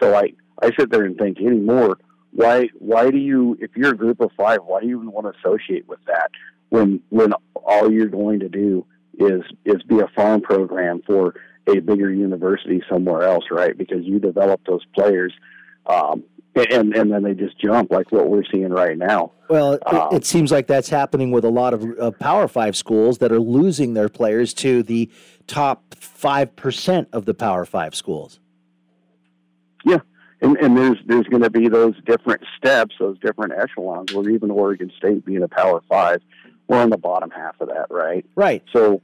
[0.00, 1.98] So I I sit there and think anymore.
[2.32, 5.26] Why why do you if you're a Group of Five, why do you even want
[5.26, 6.30] to associate with that
[6.72, 8.86] when when all you're going to do
[9.18, 11.34] is is be a farm program for
[11.68, 13.76] a bigger university somewhere else, right?
[13.76, 15.34] Because you develop those players,
[15.86, 16.24] um,
[16.56, 19.32] and and then they just jump like what we're seeing right now.
[19.50, 22.74] Well, it, Um, it seems like that's happening with a lot of uh, Power Five
[22.74, 25.10] schools that are losing their players to the
[25.46, 28.40] top five percent of the Power Five schools.
[29.84, 29.98] Yeah,
[30.40, 34.14] and and there's there's going to be those different steps, those different echelons.
[34.14, 36.22] Where even Oregon State being a Power Five,
[36.72, 38.24] we're on the bottom half of that, right?
[38.34, 38.62] Right.
[38.72, 39.00] So,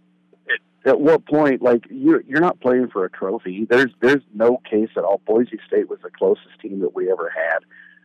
[0.46, 3.66] it, at what point, like you're you're not playing for a trophy.
[3.68, 5.20] There's there's no case at all.
[5.26, 7.58] Boise State was the closest team that we ever had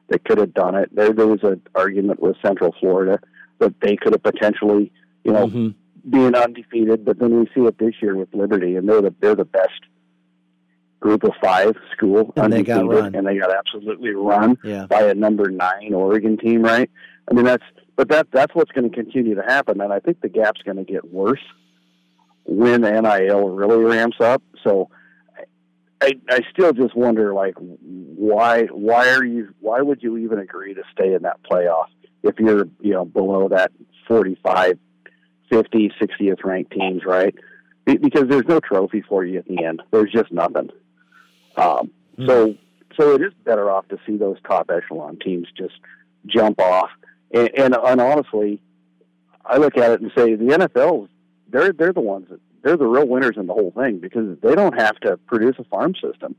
[0.09, 0.93] that could have done it.
[0.95, 3.20] There there was an argument with Central Florida
[3.59, 4.91] that they could have potentially,
[5.24, 6.09] you know, Mm-hmm.
[6.09, 7.05] being undefeated.
[7.05, 9.80] But then we see it this year with Liberty, and they're the they're the best
[10.99, 13.16] group of five school And they got undefeated, run.
[13.16, 14.86] and they got absolutely run Yeah.
[14.88, 16.89] by a number nine Oregon team, right?
[17.30, 17.64] I mean that's
[17.96, 20.78] but that that's what's going to continue to happen, and I think the gap's going
[20.78, 21.44] to get worse
[22.46, 24.41] when NIL really ramps up.
[24.64, 24.89] So
[26.02, 30.74] I I still just wonder like why why are you why would you even agree
[30.74, 31.88] to stay in that playoff
[32.24, 33.72] if you're you know below that
[34.08, 34.78] 45
[35.50, 37.36] 50 60th ranked teams right?
[37.86, 39.82] Because there's no trophy for you at the end.
[39.91, 40.70] There's just nothing.
[41.58, 41.91] Um,
[42.26, 42.56] so
[42.98, 45.76] so it is better off to see those top echelon teams just
[46.26, 46.89] jump off
[47.34, 48.62] and, and, and honestly
[49.46, 51.10] I look at it and say the NFL
[51.50, 54.56] they're they're the ones that they're the real winners in the whole thing because they
[54.56, 56.36] don't have to produce a farm system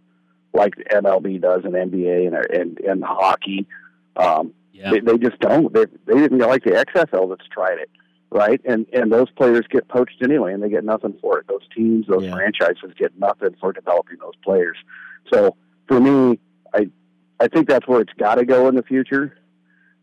[0.55, 3.67] like MLB does and NBA and and, and hockey.
[4.17, 4.55] Um,
[4.91, 5.73] they, they just don't.
[5.73, 7.91] They they didn't like the XFL that's tried it,
[8.31, 8.61] right?
[8.65, 11.47] And and those players get poached anyway, and they get nothing for it.
[11.49, 14.77] Those teams, those franchises get nothing for developing those players.
[15.33, 16.39] So for me,
[16.73, 16.89] I
[17.41, 19.37] I think that's where it's got to go in the future.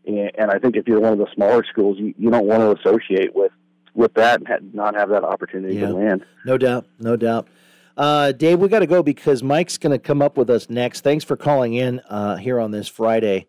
[0.06, 2.60] And, and I think if you're one of the smaller schools, you, you don't want
[2.62, 3.52] to associate with
[3.94, 5.88] with that and ha- not have that opportunity Yeah.
[5.88, 6.24] to land.
[6.46, 7.46] No doubt, no doubt.
[7.94, 11.02] Uh, Dave, we got to go because Mike's going to come up with us next.
[11.02, 13.48] Thanks for calling in uh, here on this Friday.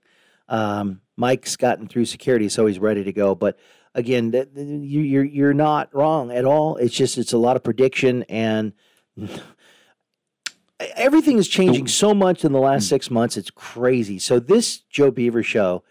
[0.50, 3.36] Um, Mike's gotten through security, so he's ready to go.
[3.36, 3.58] But
[3.96, 6.76] again, th- th- you, you're you're not wrong at all.
[6.76, 8.74] It's just it's a lot of prediction and
[10.96, 13.38] everything is changing so much in the last six months.
[13.38, 14.20] It's crazy.
[14.20, 15.84] So this Joe Beaver show,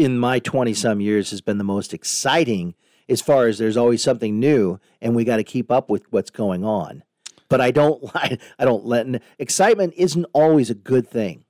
[0.00, 2.74] in my twenty some years, has been the most exciting
[3.08, 6.30] as far as there's always something new, and we got to keep up with what's
[6.30, 7.02] going on.
[7.48, 11.44] But I don't I don't let excitement isn't always a good thing.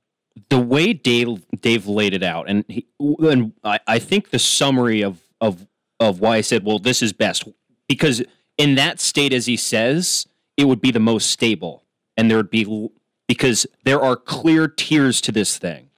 [0.48, 5.03] the way Dave Dave laid it out, and he, and I, I think the summary
[5.03, 5.66] of of
[6.01, 7.46] of why I said, well, this is best
[7.88, 8.22] because
[8.59, 10.26] in that state, as he says,
[10.57, 11.84] it would be the most stable,
[12.16, 12.88] and there would be
[13.28, 15.90] because there are clear tiers to this thing,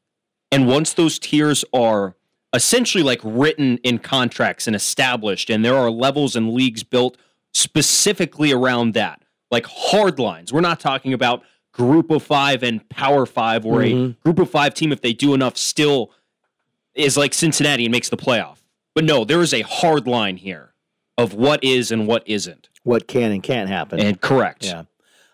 [0.51, 2.17] and once those tiers are
[2.55, 7.17] essentially like written in contracts and established, and there are levels and leagues built
[7.53, 10.53] specifically around that, like hard lines.
[10.53, 11.43] We're not talking about
[11.73, 14.21] group of five and power five, where a Mhm.
[14.21, 16.11] group of five team, if they do enough, still
[16.95, 18.59] is like Cincinnati and makes the playoff.
[18.95, 20.75] But no, there is a hard line here
[21.17, 22.69] of what is and what isn't.
[22.85, 24.01] What can and can't happen.
[24.01, 24.65] And correct.
[24.67, 24.83] Yeah.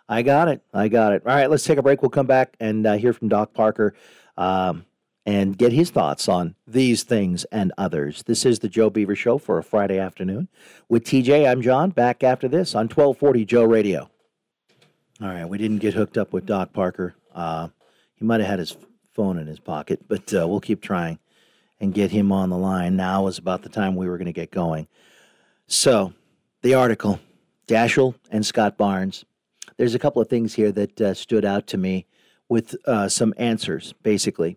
[0.09, 0.63] I got it.
[0.73, 1.23] I got it.
[1.27, 2.01] All right, let's take a break.
[2.03, 3.95] We'll come back and uh, hear from Doc Parker
[4.37, 4.85] um,
[5.29, 8.23] and get his thoughts on these things and others.
[8.23, 10.49] This is the Joe Beaver Show for a Friday afternoon.
[10.89, 11.91] With TJ, I'm John.
[11.91, 14.09] Back after this on 1240 Joe Radio.
[15.21, 17.15] All right, we didn't get hooked up with Doc Parker.
[17.35, 17.69] Uh,
[18.15, 18.75] he might have had his
[19.13, 21.19] phone in his pocket, but uh, we'll keep trying
[21.79, 22.97] and get him on the line.
[22.97, 24.89] Now is about the time we were going to get going.
[25.67, 26.15] So,
[26.63, 27.21] the article,
[27.67, 29.27] Daschel and Scott Barnes.
[29.77, 32.07] There's a couple of things here that uh, stood out to me
[32.49, 34.57] with uh, some answers, basically.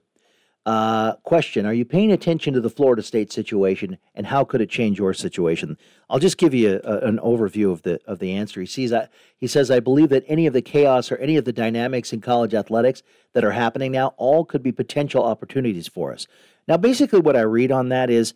[0.64, 4.70] Uh, question Are you paying attention to the Florida State situation and how could it
[4.70, 5.76] change your situation?
[6.08, 8.62] I'll just give you a, an overview of the, of the answer.
[8.62, 9.08] He, sees, I,
[9.38, 12.22] he says, I believe that any of the chaos or any of the dynamics in
[12.22, 13.02] college athletics
[13.34, 16.28] that are happening now all could be potential opportunities for us.
[16.68, 18.36] Now, basically, what I read on that is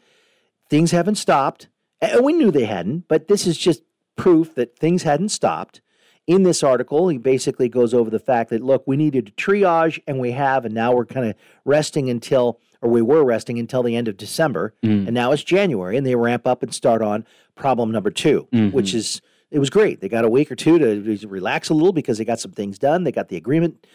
[0.67, 1.67] things haven't stopped.
[2.01, 3.83] And we knew they hadn't, but this is just
[4.15, 5.81] proof that things hadn't stopped.
[6.27, 10.01] In this article, he basically goes over the fact that, look, we needed to triage,
[10.07, 13.83] and we have, and now we're kind of resting until, or we were resting until
[13.83, 15.05] the end of December, Mm.
[15.05, 17.25] and now it's January, and they ramp up and start on
[17.55, 19.21] problem number 2 which is,
[19.51, 20.01] it was great.
[20.01, 22.79] They got a week or two to relax a little because they got some things
[22.79, 23.03] done.
[23.03, 23.85] They got the agreement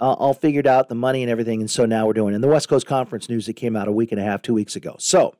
[0.00, 2.34] uh, all figured out, the money and everything, and so now we're doing.
[2.34, 4.54] And the West Coast Conference news that came out a week and a half, two
[4.54, 4.94] weeks ago.
[4.98, 5.34] So,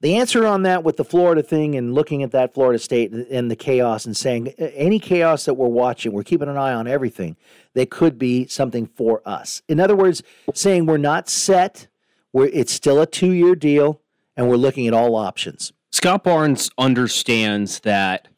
[0.00, 3.50] the answer on that with the Florida thing and looking at that Florida State and
[3.50, 7.36] the chaos and saying any chaos that we're watching, we're keeping an eye on everything
[7.74, 9.62] that could be something for us.
[9.68, 10.22] In other words,
[10.54, 11.88] saying we're not set,
[12.32, 14.00] we're, it's still a two year deal,
[14.36, 15.72] and we're looking at all options.
[15.92, 18.28] Scott Barnes understands that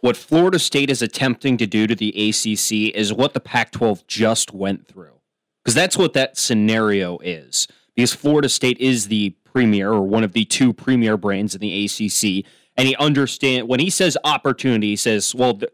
[0.00, 4.06] what Florida State is attempting to do to the ACC is what the Pac 12
[4.06, 5.20] just went through.
[5.62, 7.66] Because that's what that scenario is.
[7.94, 11.86] Because Florida State is the premier or one of the two premier brands in the
[11.86, 12.44] ACC.
[12.76, 15.72] And he understand when he says opportunity, he says, well, th-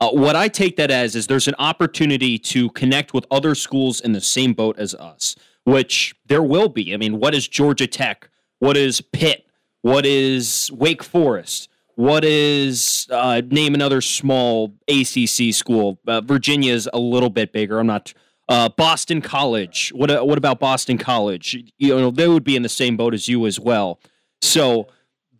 [0.00, 4.00] uh, what I take that as is there's an opportunity to connect with other schools
[4.00, 5.34] in the same boat as us,
[5.64, 6.94] which there will be.
[6.94, 8.30] I mean, what is Georgia Tech?
[8.60, 9.46] What is Pitt?
[9.82, 11.68] What is Wake Forest?
[11.96, 15.98] What is uh, name another small ACC school?
[16.06, 17.80] Uh, Virginia's a little bit bigger.
[17.80, 18.14] I'm not.
[18.48, 19.92] Uh, Boston College.
[19.94, 21.56] What uh, what about Boston College?
[21.78, 24.00] You know they would be in the same boat as you as well.
[24.40, 24.88] So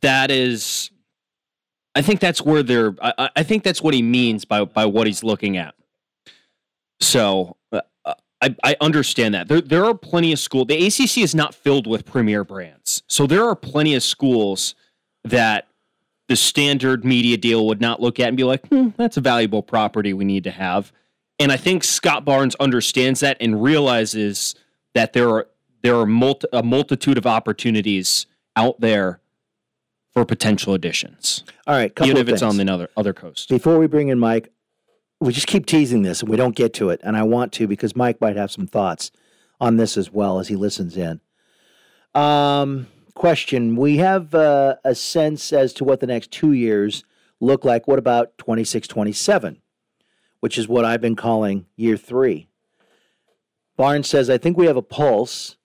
[0.02, 0.90] that is,
[1.94, 2.94] I think that's where they're.
[3.00, 5.74] I, I think that's what he means by by what he's looking at.
[7.00, 7.80] So uh,
[8.42, 10.66] I, I understand that there there are plenty of schools.
[10.68, 14.74] The ACC is not filled with premier brands, so there are plenty of schools
[15.24, 15.68] that
[16.28, 19.62] the standard media deal would not look at and be like, hmm, that's a valuable
[19.62, 20.92] property we need to have.
[21.38, 24.54] And I think Scott Barnes understands that and realizes
[24.94, 25.48] that there are
[25.82, 29.20] there are multi, a multitude of opportunities out there
[30.12, 31.44] for potential additions.
[31.66, 32.58] All right, couple even if it's things.
[32.60, 33.48] on the other other coast.
[33.48, 34.50] Before we bring in Mike,
[35.20, 37.00] we just keep teasing this and we don't get to it.
[37.02, 39.10] And I want to because Mike might have some thoughts
[39.60, 41.20] on this as well as he listens in.
[42.14, 47.04] Um, question We have uh, a sense as to what the next two years
[47.40, 47.86] look like.
[47.86, 49.60] What about 26 27,
[50.40, 52.48] which is what I've been calling year three?
[53.76, 55.56] Barnes says, I think we have a pulse.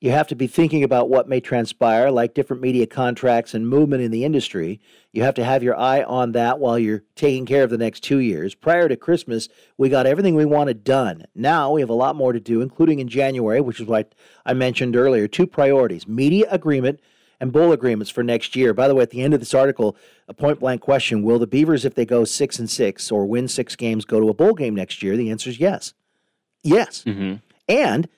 [0.00, 4.02] You have to be thinking about what may transpire, like different media contracts and movement
[4.02, 4.78] in the industry.
[5.12, 8.04] You have to have your eye on that while you're taking care of the next
[8.04, 8.54] two years.
[8.54, 9.48] Prior to Christmas,
[9.78, 11.24] we got everything we wanted done.
[11.34, 14.52] Now we have a lot more to do, including in January, which is what I
[14.52, 15.26] mentioned earlier.
[15.26, 17.00] Two priorities media agreement
[17.40, 18.72] and bowl agreements for next year.
[18.72, 19.96] By the way, at the end of this article,
[20.28, 23.48] a point blank question Will the Beavers, if they go six and six or win
[23.48, 25.16] six games, go to a bowl game next year?
[25.16, 25.94] The answer is yes.
[26.62, 27.04] Yes.
[27.04, 27.36] Mm-hmm.
[27.68, 28.08] And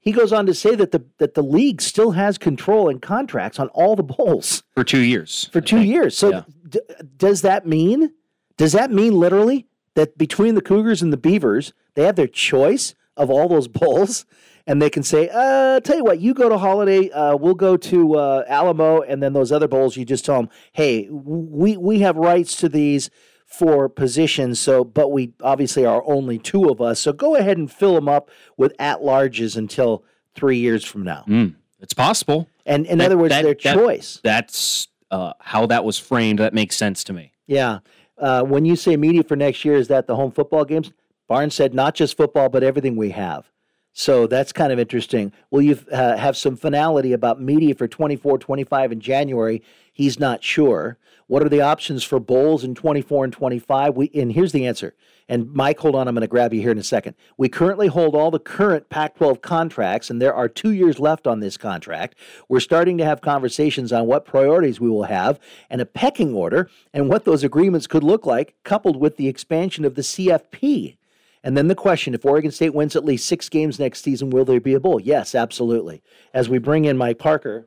[0.00, 3.58] he goes on to say that the that the league still has control and contracts
[3.58, 5.48] on all the bowls for two years.
[5.52, 6.18] For two years.
[6.18, 6.80] So d-
[7.16, 8.12] does that mean
[8.56, 12.94] does that mean literally that between the Cougars and the Beavers, they have their choice
[13.16, 14.26] of all those bowls,
[14.66, 17.76] and they can say, "Uh, tell you what, you go to Holiday, uh, we'll go
[17.76, 22.00] to uh, Alamo, and then those other bowls, you just tell them, hey, we we
[22.00, 23.10] have rights to these."
[23.46, 27.70] For positions, so but we obviously are only two of us, so go ahead and
[27.70, 31.24] fill them up with at larges until three years from now.
[31.28, 32.48] Mm, it's possible.
[32.64, 34.20] And in That- other words, that- their that- choice.
[34.24, 36.38] That's uh, how that was framed.
[36.38, 37.32] That makes sense to me.
[37.46, 37.80] Yeah.
[38.16, 40.90] Uh, when you say media for next year, is that the home football games?
[41.28, 43.50] Barnes said not just football, but everything we have.
[43.92, 45.32] So that's kind of interesting.
[45.50, 49.62] Will you uh, have some finality about media for 24, 25 in January?
[49.92, 50.98] He's not sure.
[51.26, 53.96] What are the options for bowls in 24 and 25?
[53.96, 54.94] We, and here's the answer.
[55.28, 57.14] And Mike, hold on, I'm going to grab you here in a second.
[57.36, 61.26] We currently hold all the current Pac 12 contracts, and there are two years left
[61.26, 62.16] on this contract.
[62.48, 65.38] We're starting to have conversations on what priorities we will have
[65.70, 69.84] and a pecking order and what those agreements could look like, coupled with the expansion
[69.84, 70.96] of the CFP.
[71.44, 74.44] And then the question if Oregon State wins at least six games next season, will
[74.44, 75.00] there be a bowl?
[75.00, 76.02] Yes, absolutely.
[76.32, 77.66] As we bring in Mike Parker,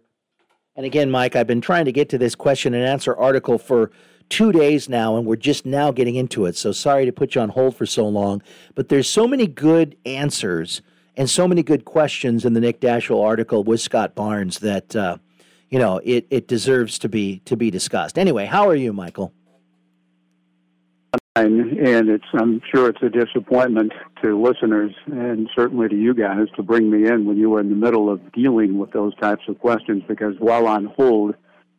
[0.76, 3.92] and again, Mike, I've been trying to get to this question and answer article for
[4.30, 6.56] two days now, and we're just now getting into it.
[6.56, 8.42] So sorry to put you on hold for so long,
[8.76, 10.82] but there's so many good answers
[11.16, 15.18] and so many good questions in the Nick Daschel article with Scott Barnes that uh,
[15.70, 18.18] you know it it deserves to be to be discussed.
[18.18, 19.34] Anyway, how are you, Michael?
[21.38, 23.92] And it's I'm sure it's a disappointment
[24.24, 27.70] to listeners and certainly to you guys to bring me in when you were in
[27.70, 31.36] the middle of dealing with those types of questions because while on hold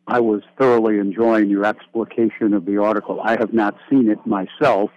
[0.07, 3.19] I was thoroughly enjoying your explication of the article.
[3.19, 4.91] I have not seen it myself.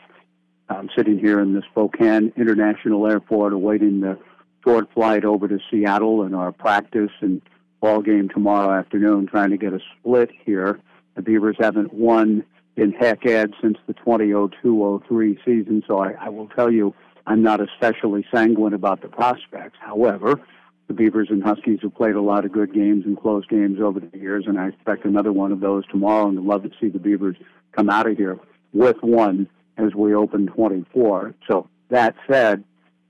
[0.68, 4.18] I'm sitting here in the Spokane International Airport awaiting the
[4.62, 7.40] short flight over to Seattle and our practice and
[7.80, 10.78] ball game tomorrow afternoon trying to get a split here.
[11.16, 12.44] The Beavers haven't won
[12.80, 16.94] in Hec Ed since the 2002-03 season, so I, I will tell you
[17.26, 19.76] I'm not especially sanguine about the prospects.
[19.80, 20.40] However,
[20.88, 24.00] the Beavers and Huskies have played a lot of good games and close games over
[24.00, 26.88] the years, and I expect another one of those tomorrow, and I'd love to see
[26.88, 27.36] the Beavers
[27.72, 28.38] come out of here
[28.72, 31.34] with one as we open 24.
[31.48, 32.64] So that said,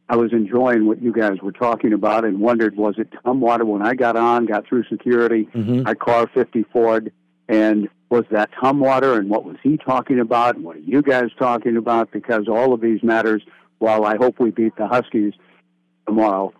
[0.08, 3.82] I was enjoying what you guys were talking about and wondered was it Tumwater when
[3.82, 5.86] I got on, got through security, mm-hmm.
[5.86, 7.12] I car 50 Ford,
[7.48, 11.30] and was that Tumwater and what was he talking about and what are you guys
[11.38, 12.10] talking about?
[12.10, 13.42] Because all of these matters,
[13.78, 15.32] while I hope we beat the Huskies
[16.06, 16.52] tomorrow,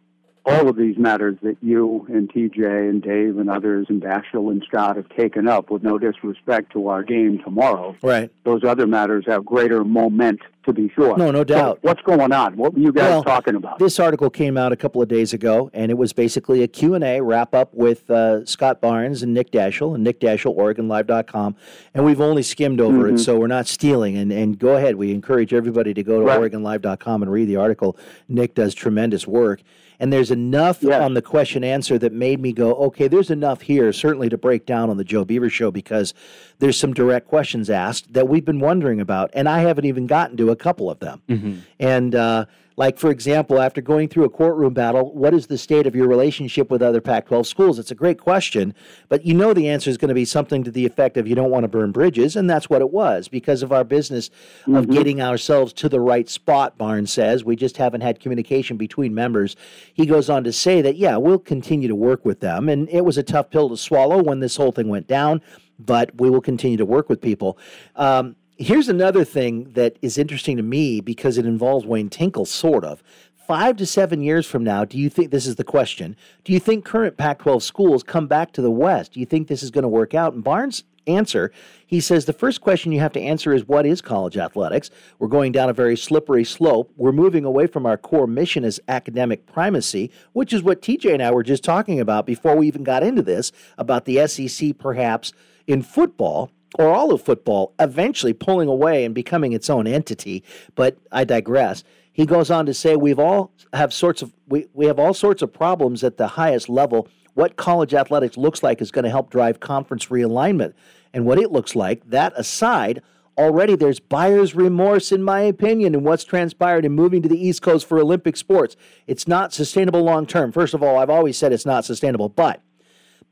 [0.46, 4.62] all of these matters that you and TJ and Dave and others and Daschel and
[4.66, 8.30] Scott have taken up, with no disrespect to our game tomorrow, Right.
[8.44, 11.16] those other matters have greater moment to be sure.
[11.16, 11.78] No, no So doubt.
[11.82, 12.56] what's going on?
[12.56, 13.78] What were you guys Well, talking about?
[13.78, 17.20] This article came out a couple of days ago, and it was basically a Q&A
[17.20, 21.54] wrap-up with uh, Scott Barnes and Nick Daschel, and Nick Daschel, OregonLive.com.
[21.94, 23.14] And we've only skimmed over Mhm.
[23.14, 24.16] it, so we're not stealing.
[24.16, 24.96] And, and go ahead.
[24.96, 26.40] We encourage everybody to go to Right.
[26.40, 27.96] OregonLive.com and read the article.
[28.28, 29.62] Nick does tremendous work.
[30.00, 33.92] And there's enough on the question answer that made me go, okay, there's enough here,
[33.92, 36.14] certainly to break down on the Joe Beaver Show, because
[36.58, 39.30] there's some direct questions asked that we've been wondering about.
[39.34, 41.62] And I haven't even gotten to a couple of them.
[41.78, 42.46] And uh,
[42.80, 46.08] like, for example, after going through a courtroom battle, what is the state of your
[46.08, 47.78] relationship with other Pac 12 schools?
[47.78, 48.72] It's a great question,
[49.10, 51.34] but you know the answer is going to be something to the effect of you
[51.34, 52.36] don't want to burn bridges.
[52.36, 54.30] And that's what it was because of our business
[54.66, 57.44] of getting ourselves to the right spot, Barnes says.
[57.44, 59.56] We just haven't had communication between members.
[59.92, 62.70] He goes on to say that, yeah, we'll continue to work with them.
[62.70, 65.42] And it was a tough pill to swallow when this whole thing went down,
[65.78, 67.58] but we will continue to work with people.
[67.94, 72.84] Um, Here's another thing that is interesting to me because it involves Wayne Tinkle, sort
[72.84, 73.02] of.
[73.46, 76.14] Five to seven years from now, do you think this is the question?
[76.44, 79.14] Do you think current Pac 12 schools come back to the West?
[79.14, 80.34] Do you think this is going to work out?
[80.34, 81.50] And Barnes' answer,
[81.86, 84.90] he says the first question you have to answer is what is college athletics?
[85.18, 86.92] We're going down a very slippery slope.
[86.98, 91.22] We're moving away from our core mission as academic primacy, which is what TJ and
[91.22, 95.32] I were just talking about before we even got into this about the SEC perhaps
[95.66, 100.44] in football or all of football eventually pulling away and becoming its own entity.
[100.74, 101.84] But I digress.
[102.12, 105.42] He goes on to say we've all have sorts of we, we have all sorts
[105.42, 107.08] of problems at the highest level.
[107.34, 110.74] What college athletics looks like is going to help drive conference realignment.
[111.12, 113.02] And what it looks like, that aside,
[113.38, 117.62] already there's buyer's remorse, in my opinion, in what's transpired in moving to the East
[117.62, 118.76] Coast for Olympic sports.
[119.06, 120.52] It's not sustainable long term.
[120.52, 122.60] First of all, I've always said it's not sustainable, but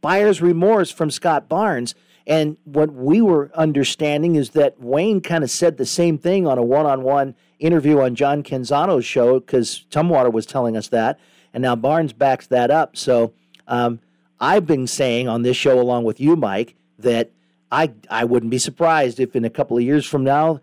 [0.00, 1.94] buyer's remorse from Scott Barnes.
[2.28, 6.58] And what we were understanding is that Wayne kind of said the same thing on
[6.58, 11.18] a one on one interview on John Canzano's show because Tumwater was telling us that.
[11.54, 12.98] And now Barnes backs that up.
[12.98, 13.32] So
[13.66, 14.00] um,
[14.38, 17.30] I've been saying on this show, along with you, Mike, that
[17.72, 20.60] I, I wouldn't be surprised if in a couple of years from now,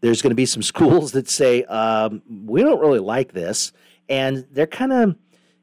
[0.00, 3.72] there's going to be some schools that say, um, we don't really like this.
[4.08, 5.16] And they're kind of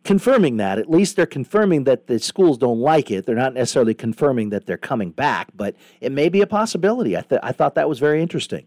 [0.06, 0.80] confirming that.
[0.80, 3.26] At least they're confirming that the schools don't like it.
[3.26, 7.18] They're not necessarily confirming that they're coming back, but it may be a possibility.
[7.18, 8.66] I, th- I thought that was very interesting.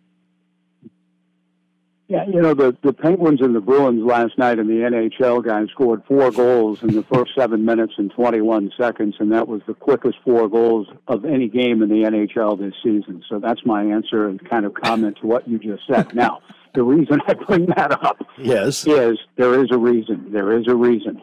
[2.08, 4.80] Yeah, you know, the, the Penguins and the Bruins last night in the
[5.16, 9.46] NHL guys scored four goals in the first seven minutes and 21 seconds, and that
[9.46, 13.22] was the quickest four goals of any game in the NHL this season.
[13.28, 16.14] So that's my answer and kind of comment to what you just said.
[16.14, 16.40] now,
[16.74, 18.86] the reason I bring that up yes.
[18.86, 20.32] is there is a reason.
[20.32, 21.22] There is a reason.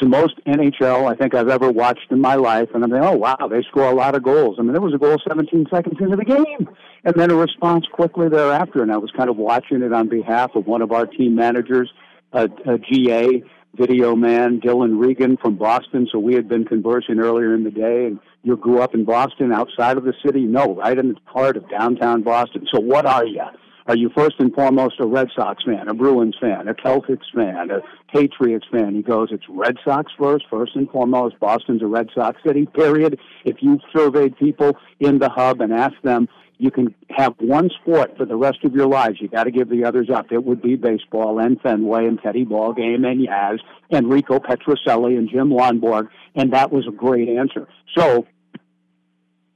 [0.00, 3.16] To most NHL I think I've ever watched in my life, and I'm like, oh,
[3.16, 4.56] wow, they score a lot of goals.
[4.58, 6.68] I mean, there was a goal 17 seconds into the game
[7.04, 8.82] and then a response quickly thereafter.
[8.82, 11.90] And I was kind of watching it on behalf of one of our team managers,
[12.32, 13.42] a, a GA
[13.74, 16.08] video man, Dylan Regan from Boston.
[16.10, 19.52] So we had been conversing earlier in the day, and you grew up in Boston,
[19.52, 20.40] outside of the city?
[20.40, 22.66] No, right in the heart of downtown Boston.
[22.72, 23.44] So what are you?
[23.90, 27.72] Are you first and foremost a Red Sox fan, a Bruins fan, a Celtics fan,
[27.72, 27.80] a
[28.16, 28.94] Patriots fan?
[28.94, 31.40] He goes, it's Red Sox first, first and foremost.
[31.40, 33.18] Boston's a Red Sox city, period.
[33.44, 38.16] If you surveyed people in the hub and asked them, you can have one sport
[38.16, 39.16] for the rest of your lives.
[39.20, 40.30] You got to give the others up.
[40.30, 43.58] It would be baseball and Fenway and Teddy Ballgame and Yaz
[43.90, 47.66] and Rico Petrocelli and Jim Lonborg, and that was a great answer.
[47.98, 48.28] So,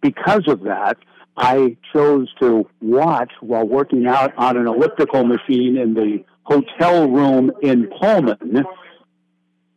[0.01, 0.97] because of that,
[1.37, 7.51] I chose to watch while working out on an elliptical machine in the hotel room
[7.63, 8.65] in Pullman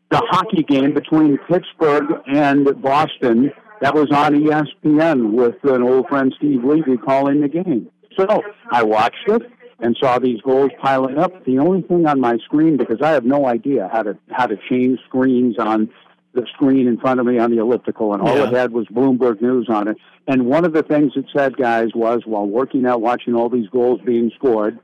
[0.09, 3.51] the hockey game between Pittsburgh and Boston
[3.81, 7.89] that was on ESPN with an old friend Steve Levy calling the game.
[8.17, 9.43] So I watched it
[9.79, 11.45] and saw these goals piling up.
[11.45, 14.57] The only thing on my screen, because I have no idea how to how to
[14.69, 15.89] change screens on
[16.37, 18.47] the screen in front of me on the elliptical, and all Yeah.
[18.47, 19.97] it had was Bloomberg News on it.
[20.27, 23.67] And one of the things it said, guys, was while working out, watching all these
[23.69, 24.79] goals being scored,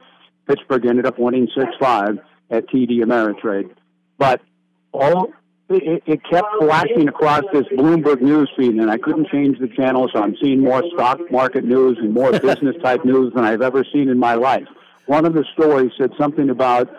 [0.48, 2.18] Pittsburgh ended up winning six five
[2.50, 3.70] at TD Ameritrade.
[4.18, 4.42] But
[4.92, 5.32] all
[5.70, 10.10] it, it kept flashing across this Bloomberg news feed, and I couldn't change the channel,
[10.14, 13.84] so I'm seeing more stock market news and more business type news than I've ever
[13.94, 14.68] seen in my life.
[15.06, 16.90] One of the stories said something about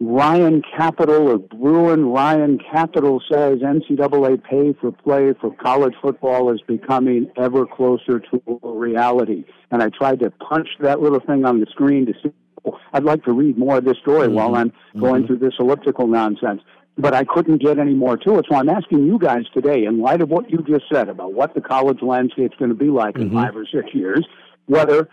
[0.00, 6.60] Ryan Capital or Bruin Ryan Capital says NCAA pay for play for college football is
[6.60, 9.44] becoming ever closer to a reality.
[9.72, 12.32] And I tried to punch that little thing on the screen to see.
[12.64, 14.36] Oh, I'd like to read more of this story mm-hmm.
[14.36, 15.00] while I'm mm-hmm.
[15.00, 16.62] going through this elliptical nonsense.
[16.96, 18.46] But I couldn't get any more to it.
[18.48, 21.54] So I'm asking you guys today, in light of what you just said about what
[21.54, 23.36] the college landscape's going to be like in mm-hmm.
[23.36, 24.26] five or six years,
[24.66, 25.08] whether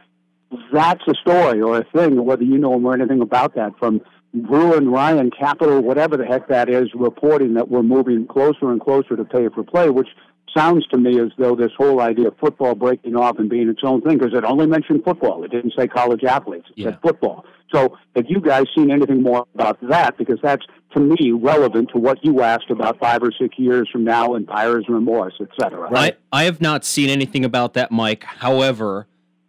[0.72, 4.02] that's a story or a thing, whether you know or anything about that from
[4.36, 9.16] Bruin, Ryan, Capital, whatever the heck that is, reporting that we're moving closer and closer
[9.16, 10.10] to pay for play, which
[10.56, 13.82] sounds to me as though this whole idea of football breaking off and being its
[13.84, 15.44] own thing, because it only mentioned football.
[15.44, 16.68] It didn't say college athletes.
[16.72, 16.86] It Yeah.
[16.92, 17.46] said football.
[17.74, 20.18] So have you guys seen anything more about that?
[20.18, 24.06] Because that's, to me, relevant to what you asked about five or six years from
[24.06, 25.90] now and buyer's remorse, et cetera.
[25.94, 28.24] I, I have not seen anything about that, Mike.
[28.24, 29.08] However,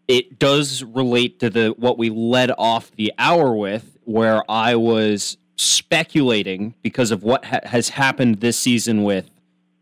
[0.09, 5.37] it does relate to the what we led off the hour with, where I was
[5.57, 9.31] speculating because of what ha- has happened this season with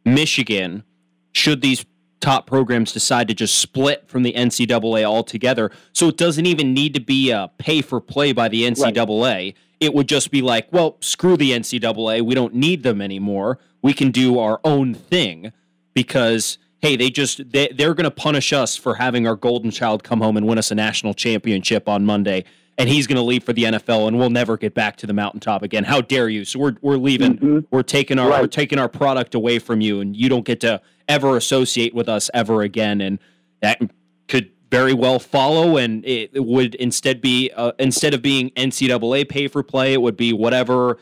[0.04, 0.84] Michigan.
[1.32, 1.84] Should these
[2.20, 6.94] top programs decide to just split from the NCAA altogether, so it doesn't even need
[6.94, 9.54] to be a pay for play by the NCAA.
[9.80, 12.22] It would just be like, well, screw the NCAA.
[12.22, 13.58] We don't need them anymore.
[13.82, 15.52] We can do our own thing
[15.92, 20.04] because hey, they just they, they're going to punish us for having our golden child
[20.04, 22.44] come home and win us a national championship on Monday,
[22.76, 25.12] and he's going to leave for the NFL, and we'll never get back to the
[25.12, 25.84] mountaintop again.
[25.84, 26.44] How dare you?
[26.44, 27.66] So we're we're leaving.
[27.70, 30.80] We're taking our we're taking our product away from you, and you don't get to
[31.08, 33.00] ever associate with us ever again.
[33.00, 33.18] And
[33.60, 33.80] that
[34.28, 39.28] could very well follow, and it, it would instead be uh, instead of being NCAA
[39.28, 40.98] pay for play, it would be whatever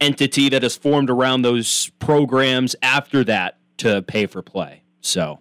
[0.00, 4.82] entity that is formed around those programs after that to pay for play.
[5.00, 5.38] So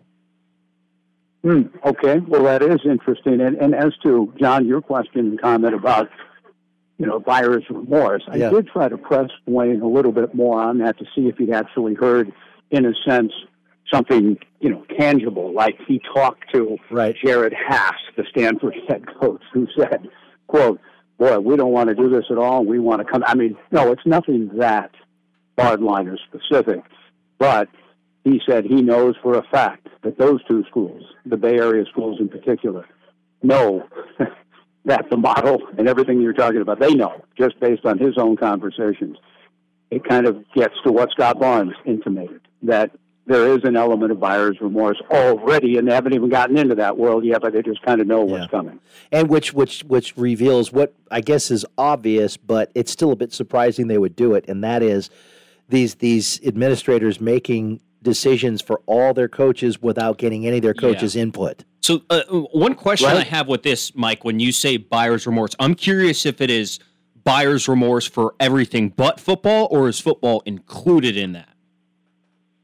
[1.44, 3.42] Hmm, okay, well, that is interesting.
[3.42, 6.10] And, and as to, John, your question and comment about,
[7.00, 8.50] you know, buyer's remorse, I Yeah.
[8.52, 11.52] did try to press Wayne a little bit more on that to see if he'd
[11.52, 12.32] actually heard,
[12.70, 13.32] in a sense,
[13.92, 17.16] something, you know, tangible, like he talked to right.
[17.26, 20.08] Jerod Haase, the Stanford head coach, who said,
[20.48, 20.80] quote,
[21.18, 22.64] boy, we don't want to do this at all.
[22.64, 23.24] We want to come.
[23.26, 24.92] I mean, no, it's nothing that
[25.58, 26.82] hardliner specific,
[27.40, 27.68] but
[28.24, 32.20] he said he knows for a fact that those two schools, the Bay Area schools
[32.20, 32.88] in particular,
[33.42, 33.88] know
[34.86, 38.36] that the model and everything you're talking about, they know just based on his own
[38.36, 39.18] conversations.
[39.90, 42.92] It kind of gets to what Scott Barnes intimated that
[43.28, 46.98] there is an element of buyer's remorse already, and they haven't even gotten into that
[46.98, 48.80] world yet, but they just kind of know what's coming.
[49.12, 53.32] and which which which reveals what I guess is obvious, but it's still a bit
[53.32, 55.10] surprising they would do it, and that is
[55.70, 61.16] these these administrators making decisions for all their coaches without getting any of their coaches'
[61.16, 61.64] input.
[61.82, 62.22] So, uh,
[62.52, 66.42] one question I have with this, Mike, when you say buyer's remorse, I'm curious if
[66.42, 66.80] it is
[67.24, 71.50] buyer's remorse for everything but football, or is football included in that?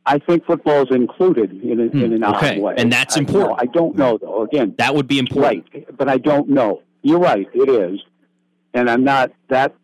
[0.06, 2.76] I think football is included in, a, in an odd Hmm, okay, way.
[2.78, 3.50] and that's I- important.
[3.50, 4.44] no, I don't know though.
[4.44, 5.98] Again, that would be important, right?
[5.98, 6.82] But I don't know.
[7.02, 7.48] You're right.
[7.54, 8.00] It is,
[8.74, 9.76] and I'm not that.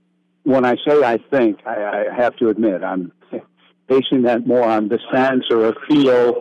[0.44, 3.12] When I say I think, I, I have to admit I'm
[3.88, 6.36] basing that more on the sense or a feel.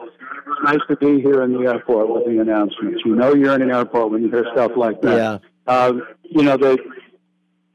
[0.46, 3.02] It's nice to be here in the airport with the announcements.
[3.04, 5.16] You know, you're in an airport when you hear stuff like that.
[5.16, 5.38] Yeah.
[5.66, 5.92] Uh,
[6.24, 6.78] you know the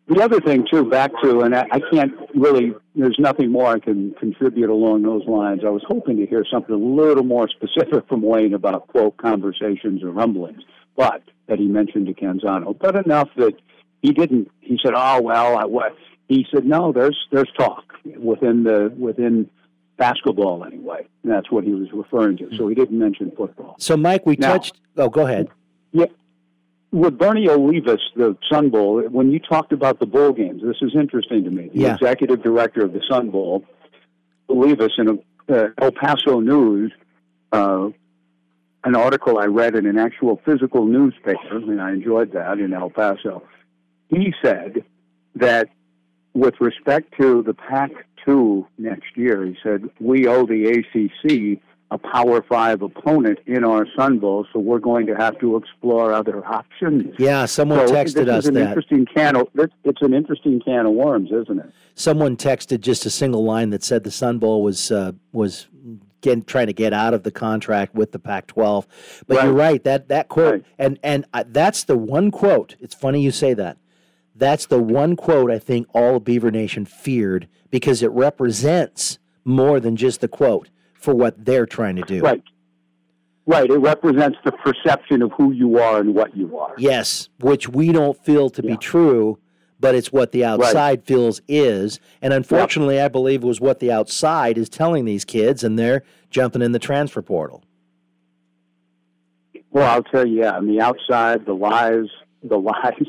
[0.08, 2.74] the other thing too, back to, and I, I can't really.
[2.96, 5.62] There's nothing more I can contribute along those lines.
[5.66, 10.04] I was hoping to hear something a little more specific from Wayne about quote conversations
[10.04, 10.64] or rumblings,
[10.96, 13.54] but that he mentioned to Canzano, but enough that
[14.02, 14.50] he didn't.
[14.62, 15.96] He said, "Oh well, I what."
[16.28, 17.84] He said, "No, there's there's talk
[18.18, 19.50] within the within
[19.98, 22.50] basketball anyway." And that's what he was referring to.
[22.58, 23.76] So he didn't mention football.
[23.80, 24.80] So, Mike, we Now- touched.
[24.98, 25.48] Oh, go ahead.
[25.92, 26.06] Yeah.
[26.92, 30.96] With Bernie Olivas, the Sun Bowl, when you talked about the bowl games, this is
[30.96, 31.70] interesting to me.
[31.74, 31.94] The Yeah.
[31.96, 33.66] executive director of the Sun Bowl,
[34.50, 35.18] Olivas, in a
[35.50, 36.92] uh, El Paso News,
[37.54, 37.90] uh,
[38.84, 42.90] an article I read in an actual physical newspaper, and I enjoyed that in El
[42.90, 43.44] Paso.
[44.10, 44.84] He said
[45.36, 45.70] that
[46.38, 47.92] with respect to the Pac
[48.26, 51.60] 2 next year, he said, we owe the ACC
[51.90, 56.12] a Power Five opponent in our Sun Bowl, so we're going to have to explore
[56.12, 57.16] other options.
[57.18, 58.68] Yeah, someone So texted this us is an that.
[58.68, 61.72] interesting can of it's an interesting can of worms, isn't it?
[61.96, 65.68] Someone texted just a single line that said the Sun Bowl was uh, was
[66.20, 68.86] getting, trying to get out of the contract with the Pac-12.
[69.26, 72.76] But you're right that that quote and and uh, that's the one quote.
[72.82, 73.78] It's funny you say that.
[74.38, 79.96] That's the one quote I think all Beaver Nation feared because it represents more than
[79.96, 82.22] just the quote for what they're trying to do.
[82.22, 82.44] Right.
[83.48, 83.70] Right.
[83.70, 86.76] It represents the perception of who you are and what you are.
[86.78, 89.40] Yes, which we don't feel to be true,
[89.80, 92.00] but it's what the outside feels is.
[92.22, 96.62] And unfortunately, I believe was what the outside is telling these kids, and they're jumping
[96.62, 97.64] in the transfer portal.
[99.72, 102.08] Well, I'll tell you, yeah, on the outside, the lies,
[102.44, 103.08] the lies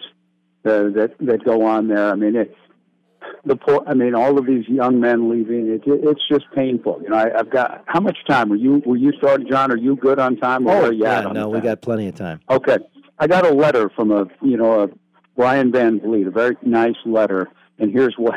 [0.68, 2.10] uh, that that go on there.
[2.10, 2.54] I mean, it,
[3.44, 3.82] the poor.
[3.86, 5.68] I mean, all of these young men leaving.
[5.68, 7.00] It, it, it's just painful.
[7.02, 8.48] You know, I, I've got how much time?
[8.50, 9.72] Were you were you started, John?
[9.72, 10.66] Are you good on time?
[10.66, 12.40] Or you yeah, no, we got plenty of time.
[12.50, 12.78] Okay.
[13.18, 14.88] I got a letter from a you know a
[15.36, 18.34] Brian Van Vliet, a very nice letter, and here's what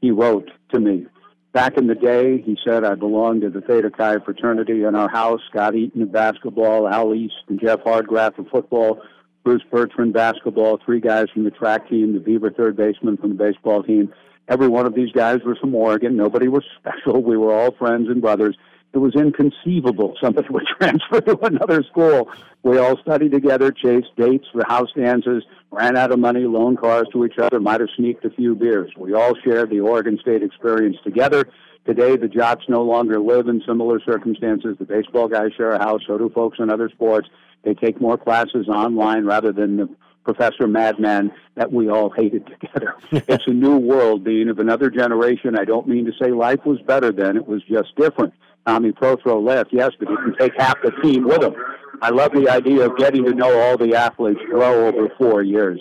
[0.00, 1.06] he wrote to me.
[1.52, 5.10] Back in the day, he said, I belonged to the Theta Chi fraternity in our
[5.10, 5.40] house.
[5.50, 9.02] Scott Eaton of basketball, Al East and Jeff Hardgraf of football,
[9.44, 13.34] Bruce Bertrand basketball, three guys from the track team, the Beaver third baseman from the
[13.34, 14.12] baseball team.
[14.48, 16.16] Every one of these guys was from Oregon.
[16.16, 17.22] Nobody was special.
[17.22, 18.56] We were all friends and brothers.
[18.92, 22.28] It was inconceivable somebody would transfer to another school.
[22.62, 27.06] We all studied together, chased dates for house dances, ran out of money, loaned cars
[27.12, 28.92] to each other, might have sneaked a few beers.
[28.96, 31.48] We all shared the Oregon State experience together.
[31.86, 34.76] Today, the Jocks no longer live in similar circumstances.
[34.78, 37.28] The baseball guys share a house, so do folks in other sports.
[37.64, 39.88] They take more classes online rather than the
[40.24, 42.94] Professor Madman that we all hated together.
[43.10, 45.58] it's a new world, being of another generation.
[45.58, 48.32] I don't mean to say life was better then, it was just different.
[48.66, 51.54] Tommy Prothro left, yes, but he can take half the team with him.
[52.00, 55.80] I love the idea of getting to know all the athletes grow over four years.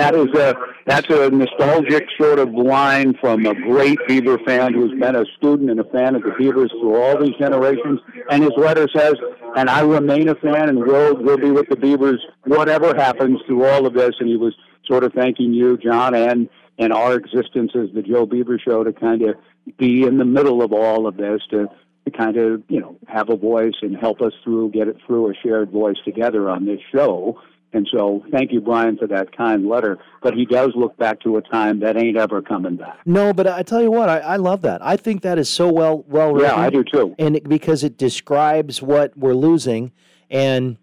[0.00, 0.54] That is a
[0.86, 5.70] that's a nostalgic sort of line from a great Beaver fan who's been a student
[5.70, 8.00] and a fan of the Beavers through all these generations.
[8.30, 9.16] And his letter says,
[9.56, 13.66] "And I remain a fan and will will be with the Beavers whatever happens through
[13.66, 14.54] all of this." And he was
[14.86, 16.48] sort of thanking you, John, and
[16.78, 19.36] and our existence as the Joe Beaver Show to kind of
[19.76, 21.68] be in the middle of all of this to
[22.06, 25.30] to kind of you know have a voice and help us through, get it through
[25.30, 27.38] a shared voice together on this show.
[27.72, 29.98] And so, thank you, Brian, for that kind letter.
[30.22, 32.98] But he does look back to a time that ain't ever coming back.
[33.06, 34.84] No, but I tell you what, I, I love that.
[34.84, 36.50] I think that is so well well written.
[36.50, 37.14] Yeah, I do too.
[37.18, 39.92] And it, because it describes what we're losing,
[40.30, 40.78] and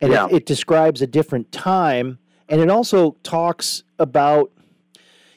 [0.00, 0.26] and Yeah.
[0.26, 2.18] it, it describes a different time,
[2.48, 4.50] and it also talks about,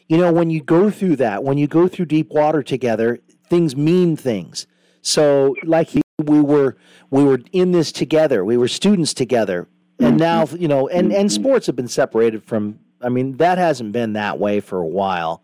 [0.08, 3.20] you know, when you go through that, when you go through deep water together,
[3.50, 4.66] things mean things.
[5.02, 6.78] So, like he, we were
[7.12, 8.46] we were in this together.
[8.46, 9.68] We were students together,
[10.00, 10.20] and mm.
[10.20, 11.44] now you know, and and mm-hmm.
[11.44, 12.80] sports have been separated from.
[13.02, 15.44] I mean, that hasn't been that way for a while,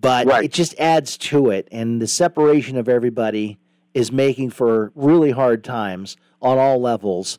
[0.00, 3.58] but it just adds to it, and the separation of everybody
[3.94, 7.38] is making for really hard times on all levels.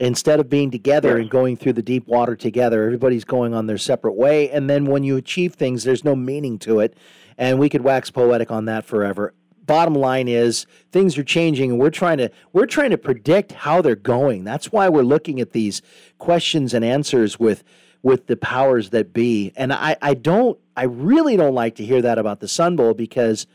[0.00, 3.78] Instead of being together and going through the deep water together, everybody's going on their
[3.78, 4.48] separate way.
[4.48, 6.96] And then when you achieve things, there's no meaning to it.
[7.36, 9.34] And we could wax poetic on that forever.
[9.68, 13.82] Bottom line is things are changing and we're trying to we're trying to predict how
[13.82, 14.42] they're going.
[14.42, 15.82] That's why we're looking at these
[16.16, 17.62] questions and answers with
[18.02, 19.52] with the powers that be.
[19.56, 22.94] And I, I don't I really don't like to hear that about the Sun Bowl
[22.94, 23.46] because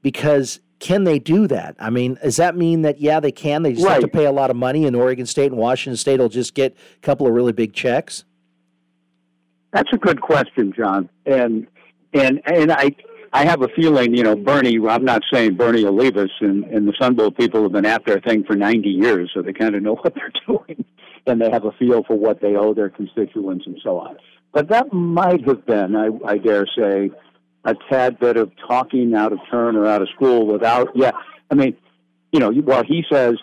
[0.00, 1.76] because can they do that?
[1.78, 3.62] I mean, does that mean that yeah they can?
[3.62, 6.18] They just have to pay a lot of money, and Oregon State and Washington State
[6.18, 8.24] will just get a couple of really big checks.
[9.72, 11.10] That's a good question, John.
[11.26, 11.66] And
[12.14, 12.96] and and I
[13.32, 14.78] I have a feeling, you know, Bernie.
[14.86, 17.86] I'm not saying Bernie will leave us, and, and the Sun Bowl people have been
[17.86, 20.84] at their thing for 90 years, so they kind of know what they're doing,
[21.26, 24.16] and they have a feel for what they owe their constituents and so on.
[24.52, 27.10] But that might have been, I, I dare say,
[27.64, 30.90] a tad bit of talking out of turn or out of school without.
[30.94, 31.12] Yeah,
[31.50, 31.76] I mean,
[32.32, 33.36] you know, while he says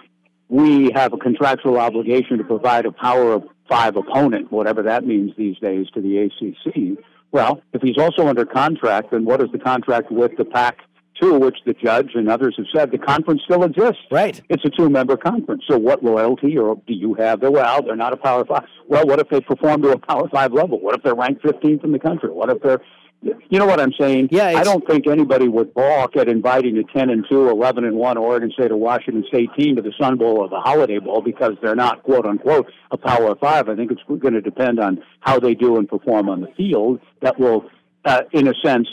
[0.50, 5.32] we have a contractual obligation to provide a power of five opponent, whatever that means
[5.38, 7.04] these days, to the ACC.
[7.32, 10.80] Well, if he's also under contract, then what is the contract with the Pac?
[11.20, 14.04] Two, which the judge and others have said the conference still exists.
[14.10, 14.42] Right.
[14.48, 15.64] It's a two-member conference.
[15.68, 17.42] So, what loyalty or do you have?
[17.42, 18.64] There, well, they're not a Power Five.
[18.88, 20.80] Well, what if they perform to a Power Five level?
[20.80, 22.30] What if they're ranked 15th in the country?
[22.32, 22.82] What if they're
[23.22, 24.30] you know what I'm saying?
[24.32, 27.96] Yeah, I don't think anybody would balk at inviting a 10 and 2, 11 and
[27.96, 31.22] 1 Oregon State or Washington State team to the Sun Bowl or the Holiday Bowl
[31.22, 33.68] because they're not quote unquote a Power Five.
[33.68, 37.00] I think it's going to depend on how they do and perform on the field.
[37.22, 37.70] That will,
[38.06, 38.88] uh, in a sense,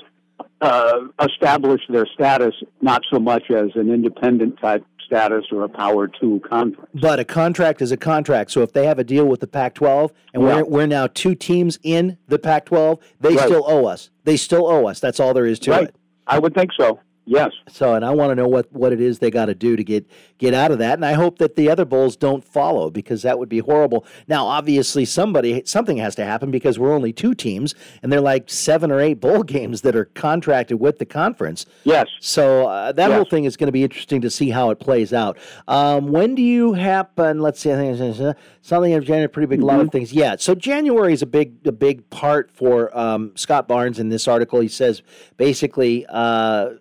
[0.60, 6.08] uh, establish their status not so much as an independent type status or a Power
[6.08, 6.90] Two conference.
[6.94, 8.50] But a contract is a contract.
[8.50, 10.56] So if they have a deal with the Pac-12, and Yeah.
[10.56, 13.46] we're we're now two teams in the Pac-12, they Right.
[13.46, 14.10] still owe us.
[14.24, 15.00] They still owe us.
[15.00, 15.84] That's all there is to Right.
[15.88, 15.94] it.
[16.26, 16.98] I would think so.
[17.28, 17.50] Yes.
[17.68, 19.82] So, and I want to know what what it is they got to do to
[19.82, 20.08] get
[20.38, 23.36] get out of that, and I hope that the other bowls don't follow because that
[23.38, 24.06] would be horrible.
[24.28, 28.48] Now, obviously, somebody something has to happen because we're only two teams, and they're like
[28.48, 31.66] seven or eight bowl games that are contracted with the conference.
[31.82, 32.06] Yes.
[32.20, 33.16] So uh, that Yes.
[33.16, 35.36] whole thing is going to be interesting to see how it plays out.
[35.66, 37.40] Um, when do you happen?
[37.40, 39.28] Let's see, I think it's, uh, something in January.
[39.28, 40.12] Pretty big, a lot of things.
[40.12, 40.36] Yeah.
[40.38, 44.60] So January is a big, a big part for um, Scott Barnes in this article.
[44.60, 45.02] He says
[45.36, 46.06] basically.
[46.08, 46.74] Uh,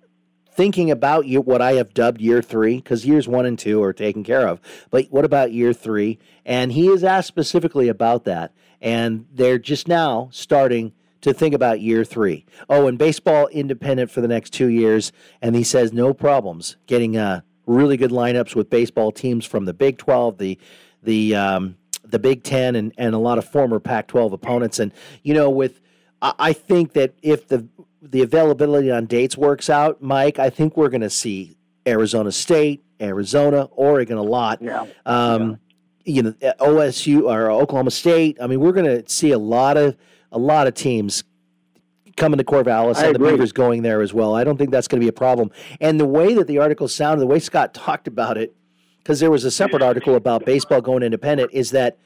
[0.56, 3.94] thinking about you, what I have dubbed year three, because years one and two are
[3.94, 4.60] taken care of.
[4.90, 6.18] But what about year three?
[6.45, 8.53] And he is asked specifically about that.
[8.82, 12.45] And they're just now starting to think about year three.
[12.69, 15.11] Oh, and baseball independent for the next two years.
[15.41, 19.73] And he says no problems getting uh, really good lineups with baseball teams from the
[19.73, 20.60] Big 12, the
[21.03, 24.80] the um, the Big Ten and, and a lot of former Pac 12 opponents.
[24.80, 24.91] And,
[25.23, 25.82] you know, with,
[26.22, 27.68] I think that if the,
[28.11, 31.57] the availability on dates works out, Mike, I think we're going to see
[31.88, 34.61] Arizona State, Arizona, Oregon a lot.
[34.61, 34.86] Yeah.
[35.06, 35.60] Um,
[36.07, 38.38] You know, OSU or Oklahoma State.
[38.40, 39.98] I mean, we're going to see a lot of
[40.32, 41.23] a lot of teams
[42.15, 43.32] coming to Corvallis I and the agree.
[43.32, 44.36] Beavers going there as well.
[44.36, 45.49] I don't think that's going to be a problem.
[45.82, 48.56] And the way that the article sounded, the way Scott talked about it,
[48.99, 51.98] because there was a separate article about baseball going independent, is that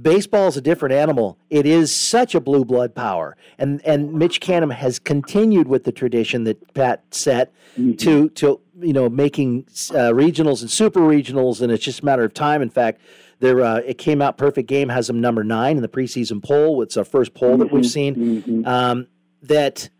[0.00, 1.38] baseball is a different animal.
[1.50, 5.92] It is such a blue blood power, and and Mitch Canham has continued with the
[5.92, 7.52] tradition that Pat set
[7.98, 12.24] to to you know making uh, regionals and super regionals, and it's just a matter
[12.24, 12.62] of time.
[12.62, 13.00] In fact.
[13.38, 14.38] There, uh, it came out.
[14.38, 16.80] Perfect Game has them number nine in the preseason poll.
[16.80, 18.66] It's our first poll that we've seen.
[18.66, 19.08] Um,
[19.42, 19.90] that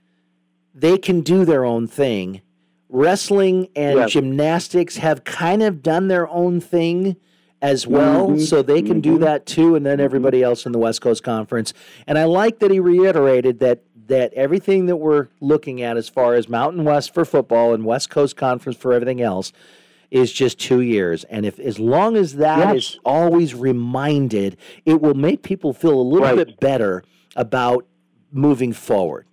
[0.75, 2.41] they can do their own thing.
[2.89, 4.13] Wrestling and Yes.
[4.13, 7.17] gymnastics have kind of done their own thing
[7.63, 8.41] as well, Mhm.
[8.41, 11.73] so they can do that too, and then everybody else in the West Coast Conference.
[12.07, 16.35] And I like that he reiterated that that everything that we're looking at as far
[16.35, 19.53] as Mountain West for football and West Coast Conference for everything else
[20.13, 21.25] is just two years.
[21.25, 22.99] And if as long as that is Yes.
[23.05, 26.37] always reminded, it will make people feel a little Right.
[26.37, 27.03] bit better
[27.35, 27.85] about
[28.31, 29.25] moving forward.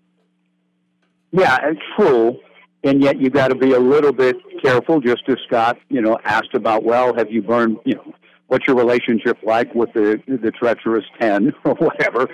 [1.31, 2.37] Yeah, it's true.
[2.83, 6.17] And yet you've got to be a little bit careful, just as Scott, you know,
[6.25, 8.13] asked about, well, have you burned, you know,
[8.47, 12.27] what's your relationship like with the, the treacherous 10 or whatever?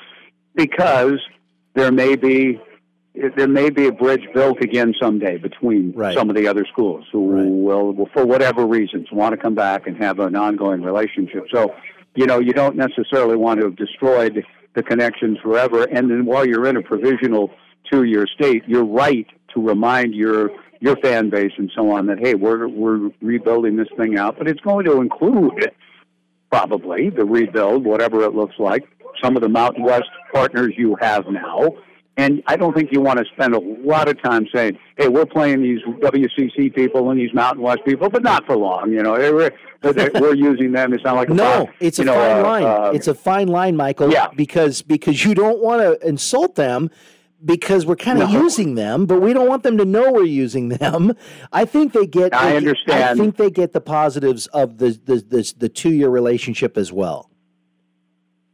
[0.56, 1.20] Because
[1.76, 2.60] there may be,
[3.36, 6.18] there may be a bridge built again someday between Right.
[6.18, 9.86] some of the other schools who will, will, for whatever reasons, want to come back
[9.86, 11.46] and have an ongoing relationship.
[11.54, 11.76] So,
[12.16, 14.44] you know, you don't necessarily want to have destroyed
[14.74, 15.84] the connections forever.
[15.84, 17.52] And then while you're in a provisional
[17.92, 20.52] two-year state, you're right to remind your
[20.82, 24.48] your fan base and so on that hey, we're we're rebuilding this thing out, but
[24.48, 25.72] it's going to include
[26.52, 28.84] probably the rebuild, whatever it looks like,
[29.22, 31.70] some of the Mountain West partners you have now.
[32.18, 35.26] And I don't think you want to spend a lot of time saying, "Hey, we're
[35.26, 38.92] playing these WCC people and these Mountain West people," but not for long.
[38.92, 39.52] You know, we're,
[39.84, 40.92] we're using them.
[40.94, 42.64] It's not like a No, it's a know, fine uh, line.
[42.64, 44.12] uh, it's a fine line, Michael.
[44.12, 44.28] Yeah.
[44.36, 46.92] Because because you don't want to insult them
[47.44, 48.42] because we're kind of No.
[48.44, 51.14] using them, but we don't want them to know we're using them.
[51.52, 52.34] I think they get.
[52.34, 53.20] I understand.
[53.20, 56.92] I think they get the positives of the the the, the two year relationship as
[56.92, 57.30] well.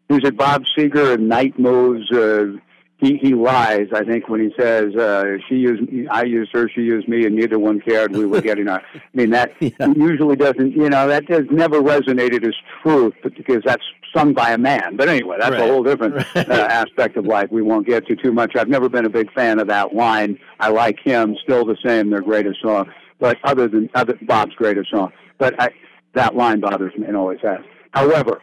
[0.09, 2.11] who's it Bob Seger and Night Moves.
[2.11, 2.57] Uh,
[2.97, 6.81] he he lies, I think, when he says uh, she used I used her, she
[6.81, 8.15] used me, and neither one cared.
[8.15, 8.81] We were getting our.
[8.95, 9.51] I mean that
[9.95, 10.71] usually doesn't.
[10.71, 13.83] You know that has never resonated as truth, but because that's
[14.15, 14.95] sung by a man.
[14.95, 15.61] But anyway, that's Right.
[15.69, 17.49] a whole different uh, aspect of life.
[17.51, 18.55] We won't get to too much.
[18.55, 20.39] I've never been a big fan of that line.
[20.61, 21.35] I like him.
[21.43, 22.09] Still the same.
[22.11, 22.89] Their greatest song,
[23.19, 25.11] but other than other Bob's greatest song.
[25.37, 25.71] But I,
[26.13, 27.59] that line bothers me and always has.
[27.91, 28.41] However,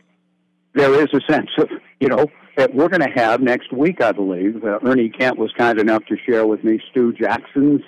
[0.74, 1.68] there is a sense of,
[2.00, 2.26] you know,
[2.56, 4.64] that we're going to have next week, I believe.
[4.64, 7.82] Uh, Ernie Kent was kind enough to share with me Stu Jackson's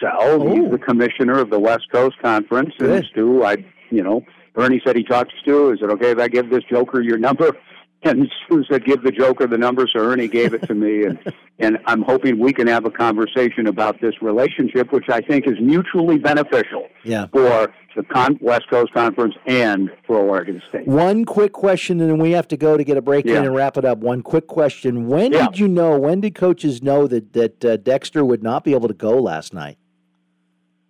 [0.00, 0.40] cell.
[0.48, 2.74] He's the commissioner of the West Coast Conference.
[2.78, 3.06] And Good.
[3.06, 3.56] Stu, I,
[3.90, 4.24] you know,
[4.56, 5.72] Ernie said he talked to Stu.
[5.72, 7.56] Is it okay if I give this Joker your number?
[8.04, 9.86] And Stu said, give the Joker the number.
[9.92, 11.02] So Ernie gave it to me.
[11.04, 11.18] And,
[11.58, 15.58] and I'm hoping we can have a conversation about this relationship, which I think is
[15.60, 17.26] mutually beneficial Yeah.
[17.32, 20.86] for the Con- West Coast Conference and for Oregon State.
[20.86, 23.38] One quick question, and then we have to go to get a break Yeah.
[23.38, 23.98] in and wrap it up.
[23.98, 25.46] One quick question: When Yeah.
[25.46, 25.98] did you know?
[25.98, 29.52] When did coaches know that that uh, Dexter would not be able to go last
[29.52, 29.76] night?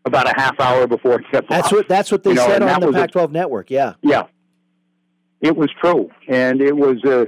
[0.05, 1.49] about a half hour before tip off.
[1.51, 3.71] That's what that's what they You know, said on the Pac-12 network.
[3.71, 3.93] Yeah.
[4.03, 4.25] Yeah,
[5.41, 7.27] it was true, and it was uh,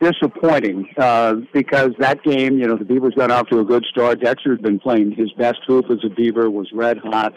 [0.00, 4.20] disappointing uh, because that game, you know, the Beavers got off to a good start.
[4.20, 7.34] Dexter's been playing his best hoop as a Beaver, was red hot,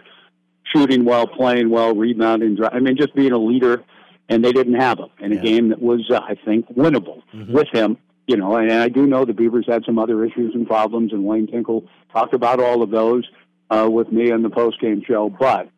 [0.75, 2.57] shooting well, playing well, rebounding.
[2.63, 3.83] I mean, just being a leader,
[4.29, 7.67] and they didn't have him in a game that was, uh, I think, winnable with
[7.71, 7.97] him.
[8.27, 11.25] You know, and I do know the Beavers had some other issues and problems, and
[11.25, 13.29] Wayne Tinkle talked about all of those
[13.69, 15.69] uh, with me on the post-game show, but.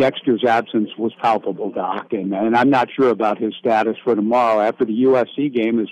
[0.00, 4.62] Dexter's absence was palpable, Doc, and, and I'm not sure about his status for tomorrow.
[4.62, 5.88] After the USC game, is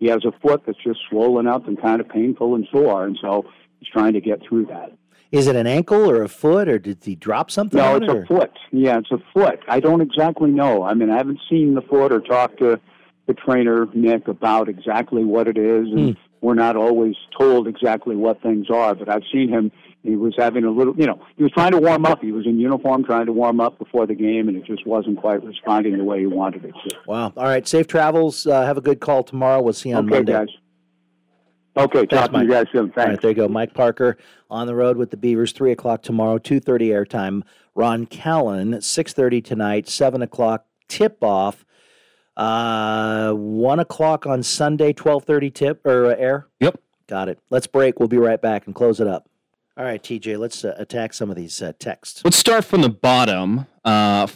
[0.00, 3.16] he has a foot that's just swollen up and kind of painful and sore, and
[3.22, 3.44] so
[3.78, 4.92] he's trying to get through that.
[5.30, 7.78] Is it an ankle or a foot, or did he drop something?
[7.78, 8.58] No, it's it, a foot.
[8.72, 9.60] Yeah, it's a foot.
[9.68, 10.82] I don't exactly know.
[10.82, 12.80] I mean, I haven't seen the foot or talked to
[13.26, 16.20] the trainer Nick about exactly what it is, and hmm.
[16.40, 18.96] we're not always told exactly what things are.
[18.96, 19.70] But I've seen him.
[20.04, 22.20] He was having a little, you know, he was trying to warm up.
[22.20, 25.18] He was in uniform trying to warm up before the game, and it just wasn't
[25.18, 26.96] quite responding the way he wanted it to.
[27.06, 27.32] Wow.
[27.36, 27.66] All right.
[27.66, 28.46] Safe travels.
[28.46, 29.62] Uh, have a good call tomorrow.
[29.62, 30.32] We'll see you on Okay, Monday.
[30.32, 30.48] guys.
[31.76, 32.48] Okay, talk to you Mike.
[32.50, 32.80] guys soon.
[32.80, 33.22] All right, Thanks.
[33.22, 33.48] there you go.
[33.48, 34.16] Mike Parker
[34.50, 35.52] on the road with the Beavers.
[35.52, 36.38] Three o'clock tomorrow.
[36.38, 37.42] Two thirty airtime.
[37.74, 38.80] Ron Callan.
[38.82, 39.88] Six thirty tonight.
[39.88, 41.64] Seven o'clock tip off
[42.36, 46.46] Uh, one o'clock on Sunday, twelve thirty tip or uh, air.
[46.60, 46.78] Yep.
[47.08, 47.38] Got it.
[47.50, 47.98] Let's break.
[47.98, 49.28] We'll be right back and close it up.
[49.76, 50.38] All right, TJ.
[50.38, 52.22] Let's uh, attack some of these uh, texts.
[52.24, 53.66] Let's start from the bottom.
[53.84, 54.28] Uh,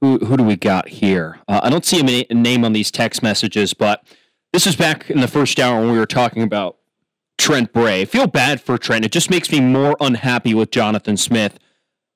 [0.00, 1.40] who who do we got here?
[1.46, 4.06] Uh, I don't see a, name on these text messages, but
[4.54, 6.78] this is back in the first hour when we were talking about
[7.36, 8.00] Trent Bray.
[8.00, 9.04] I feel bad for Trent.
[9.04, 11.58] It just makes me more unhappy with Jonathan Smith.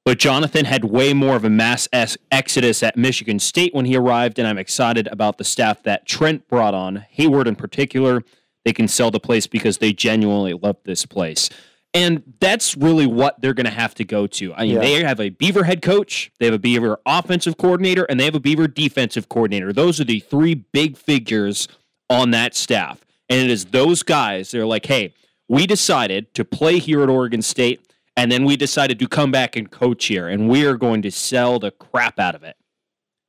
[0.06, 4.38] But Jonathan had way more of a mass exodus at Michigan State when he arrived,
[4.38, 7.04] and I'm excited about the staff that Trent brought on.
[7.10, 8.22] Hayward, in particular,
[8.64, 11.50] they can sell the place because they genuinely love this place.
[11.92, 14.54] And that's really what they're going to have to go to.
[14.54, 14.80] I mean, Yeah.
[14.80, 18.34] they have a Beaver head coach, they have a Beaver offensive coordinator, and they have
[18.36, 19.72] a Beaver defensive coordinator.
[19.72, 21.66] Those are the three big figures
[22.08, 23.04] on that staff.
[23.28, 25.14] And it is those guys, they're like, hey,
[25.48, 27.80] we decided to play here at Oregon State,
[28.16, 31.10] and then we decided to come back and coach here, and we are going to
[31.10, 32.56] sell the crap out of it.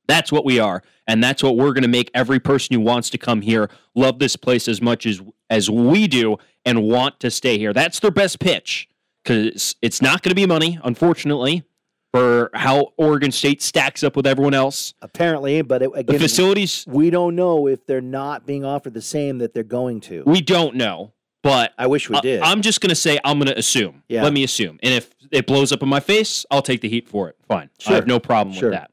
[0.06, 3.10] That's what we are, and that's what we're going to make every person who wants
[3.10, 5.20] to come here love this place as much as
[5.52, 7.74] as we do and want to stay here.
[7.74, 8.88] That's their best pitch
[9.22, 11.62] because it's not going to be money, unfortunately,
[12.10, 14.94] for how Oregon State stacks up with everyone else.
[15.02, 19.38] Apparently, but it, again, facilities we don't know if they're not being offered the same
[19.38, 20.22] that they're going to.
[20.24, 21.12] We don't know,
[21.42, 22.40] but I wish we did.
[22.40, 24.02] I, am just going to say I'm going to assume.
[24.08, 24.22] Yeah.
[24.22, 27.08] Let me assume, and if it blows up in my face, I'll take the heat
[27.08, 27.36] for it.
[27.46, 28.70] Fine, I have no problem Sure.
[28.70, 28.90] with that.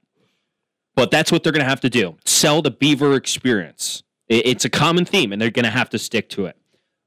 [0.96, 4.04] But that's what they're going to have to do: sell the Beaver experience.
[4.30, 6.56] It's a common theme, and they're going to have to stick to it.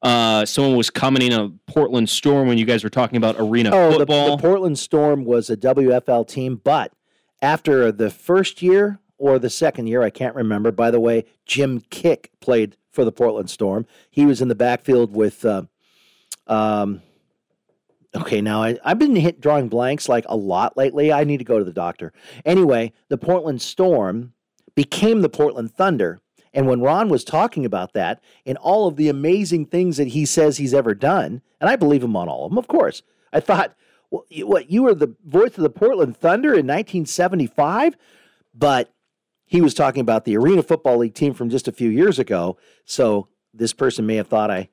[0.02, 3.92] Uh, someone was commenting on Portland Storm when you guys were talking about arena Oh,
[3.92, 6.92] the, the Portland Storm was a WFL team, but
[7.40, 10.72] after the first year or the second year, I can't remember.
[10.72, 13.86] By the way, Jim Kiick played for the Portland Storm.
[14.10, 15.44] He was in the backfield with.
[15.44, 15.62] Uh,
[16.48, 17.02] um,
[18.16, 21.12] okay, now I, I've been hit drawing blanks like a lot lately.
[21.12, 22.12] I need to go to the doctor.
[22.44, 24.32] Anyway, the Portland Storm
[24.74, 26.20] became the Portland Thunder.
[26.54, 30.26] And when Ron was talking about that and all of the amazing things that he
[30.26, 33.02] says he's ever done, and I believe him on all of them, of course,
[33.32, 33.74] I thought,
[34.10, 37.96] well, what, you were the voice of the Portland Thunder in 1975?
[38.54, 38.92] But
[39.46, 42.58] he was talking about the Arena Football League team from just a few years ago.
[42.84, 44.68] So this person may have thought I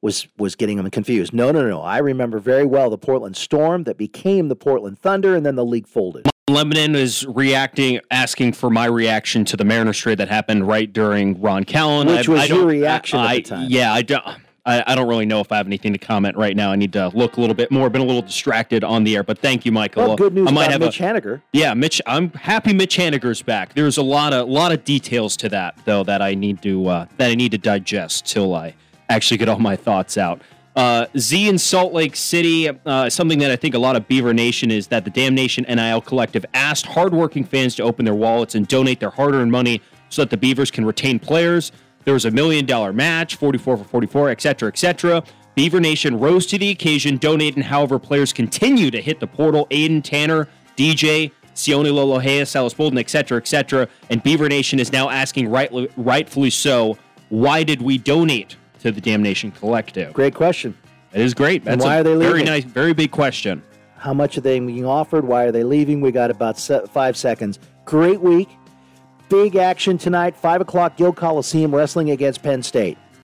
[0.00, 1.32] was was getting them confused.
[1.32, 1.80] No, no, no.
[1.80, 5.64] I remember very well the Portland Storm that became the Portland Thunder, and then the
[5.64, 6.28] league folded.
[6.54, 11.40] Lebanon is reacting, asking for my reaction to the Mariners trade that happened right during
[11.40, 12.06] Ron Callan.
[12.06, 13.66] Which I- was I your reaction at the time.
[13.70, 14.22] Yeah, I don't.
[14.66, 16.72] I, I don't really know if I have anything to comment right now.
[16.72, 17.90] I need to look a little bit more.
[17.90, 20.06] Been a little distracted on the air, but thank you, Michael.
[20.06, 21.42] Well, good news I might about have Mitch a, Haniger.
[21.52, 22.00] Yeah, Mitch.
[22.06, 23.74] I'm happy Mitch Haniger's back.
[23.74, 27.06] There's a lot of lot of details to that though that I need to uh,
[27.16, 28.74] that I need to digest till I
[29.10, 30.40] actually get all my thoughts out.
[30.76, 34.34] Uh, Z in Salt Lake City, uh, something that I think a lot of Beaver
[34.34, 38.56] Nation is that the Dam Nation NIL Collective asked hardworking fans to open their wallets
[38.56, 41.70] and donate their hard earned money so that the Beavers can retain players.
[42.04, 45.22] There was a million dollar match, 44 for 44, et cetera, et cetera.
[45.54, 47.62] Beaver Nation rose to the occasion, donating.
[47.62, 49.68] However, players continue to hit the portal.
[49.70, 53.88] Aiden Tanner, DJ, Sione Lolohea, Silas Bolden, et cetera, et cetera.
[54.10, 56.98] And Beaver Nation is now asking, rightly, rightfully so,
[57.28, 60.12] why did we donate to the Dam Nation Collective?
[60.12, 60.76] Great question.
[61.12, 61.62] It is great.
[61.66, 62.28] And why a are they leaving?
[62.32, 63.62] very nice, very big question.
[63.96, 65.24] How much are they being offered?
[65.24, 66.02] Why are they leaving?
[66.02, 67.58] We got about se- five seconds.
[67.86, 68.50] Great week.
[69.30, 70.36] Big action tonight.
[70.36, 72.98] Five o'clock, Gill Coliseum wrestling against Penn State.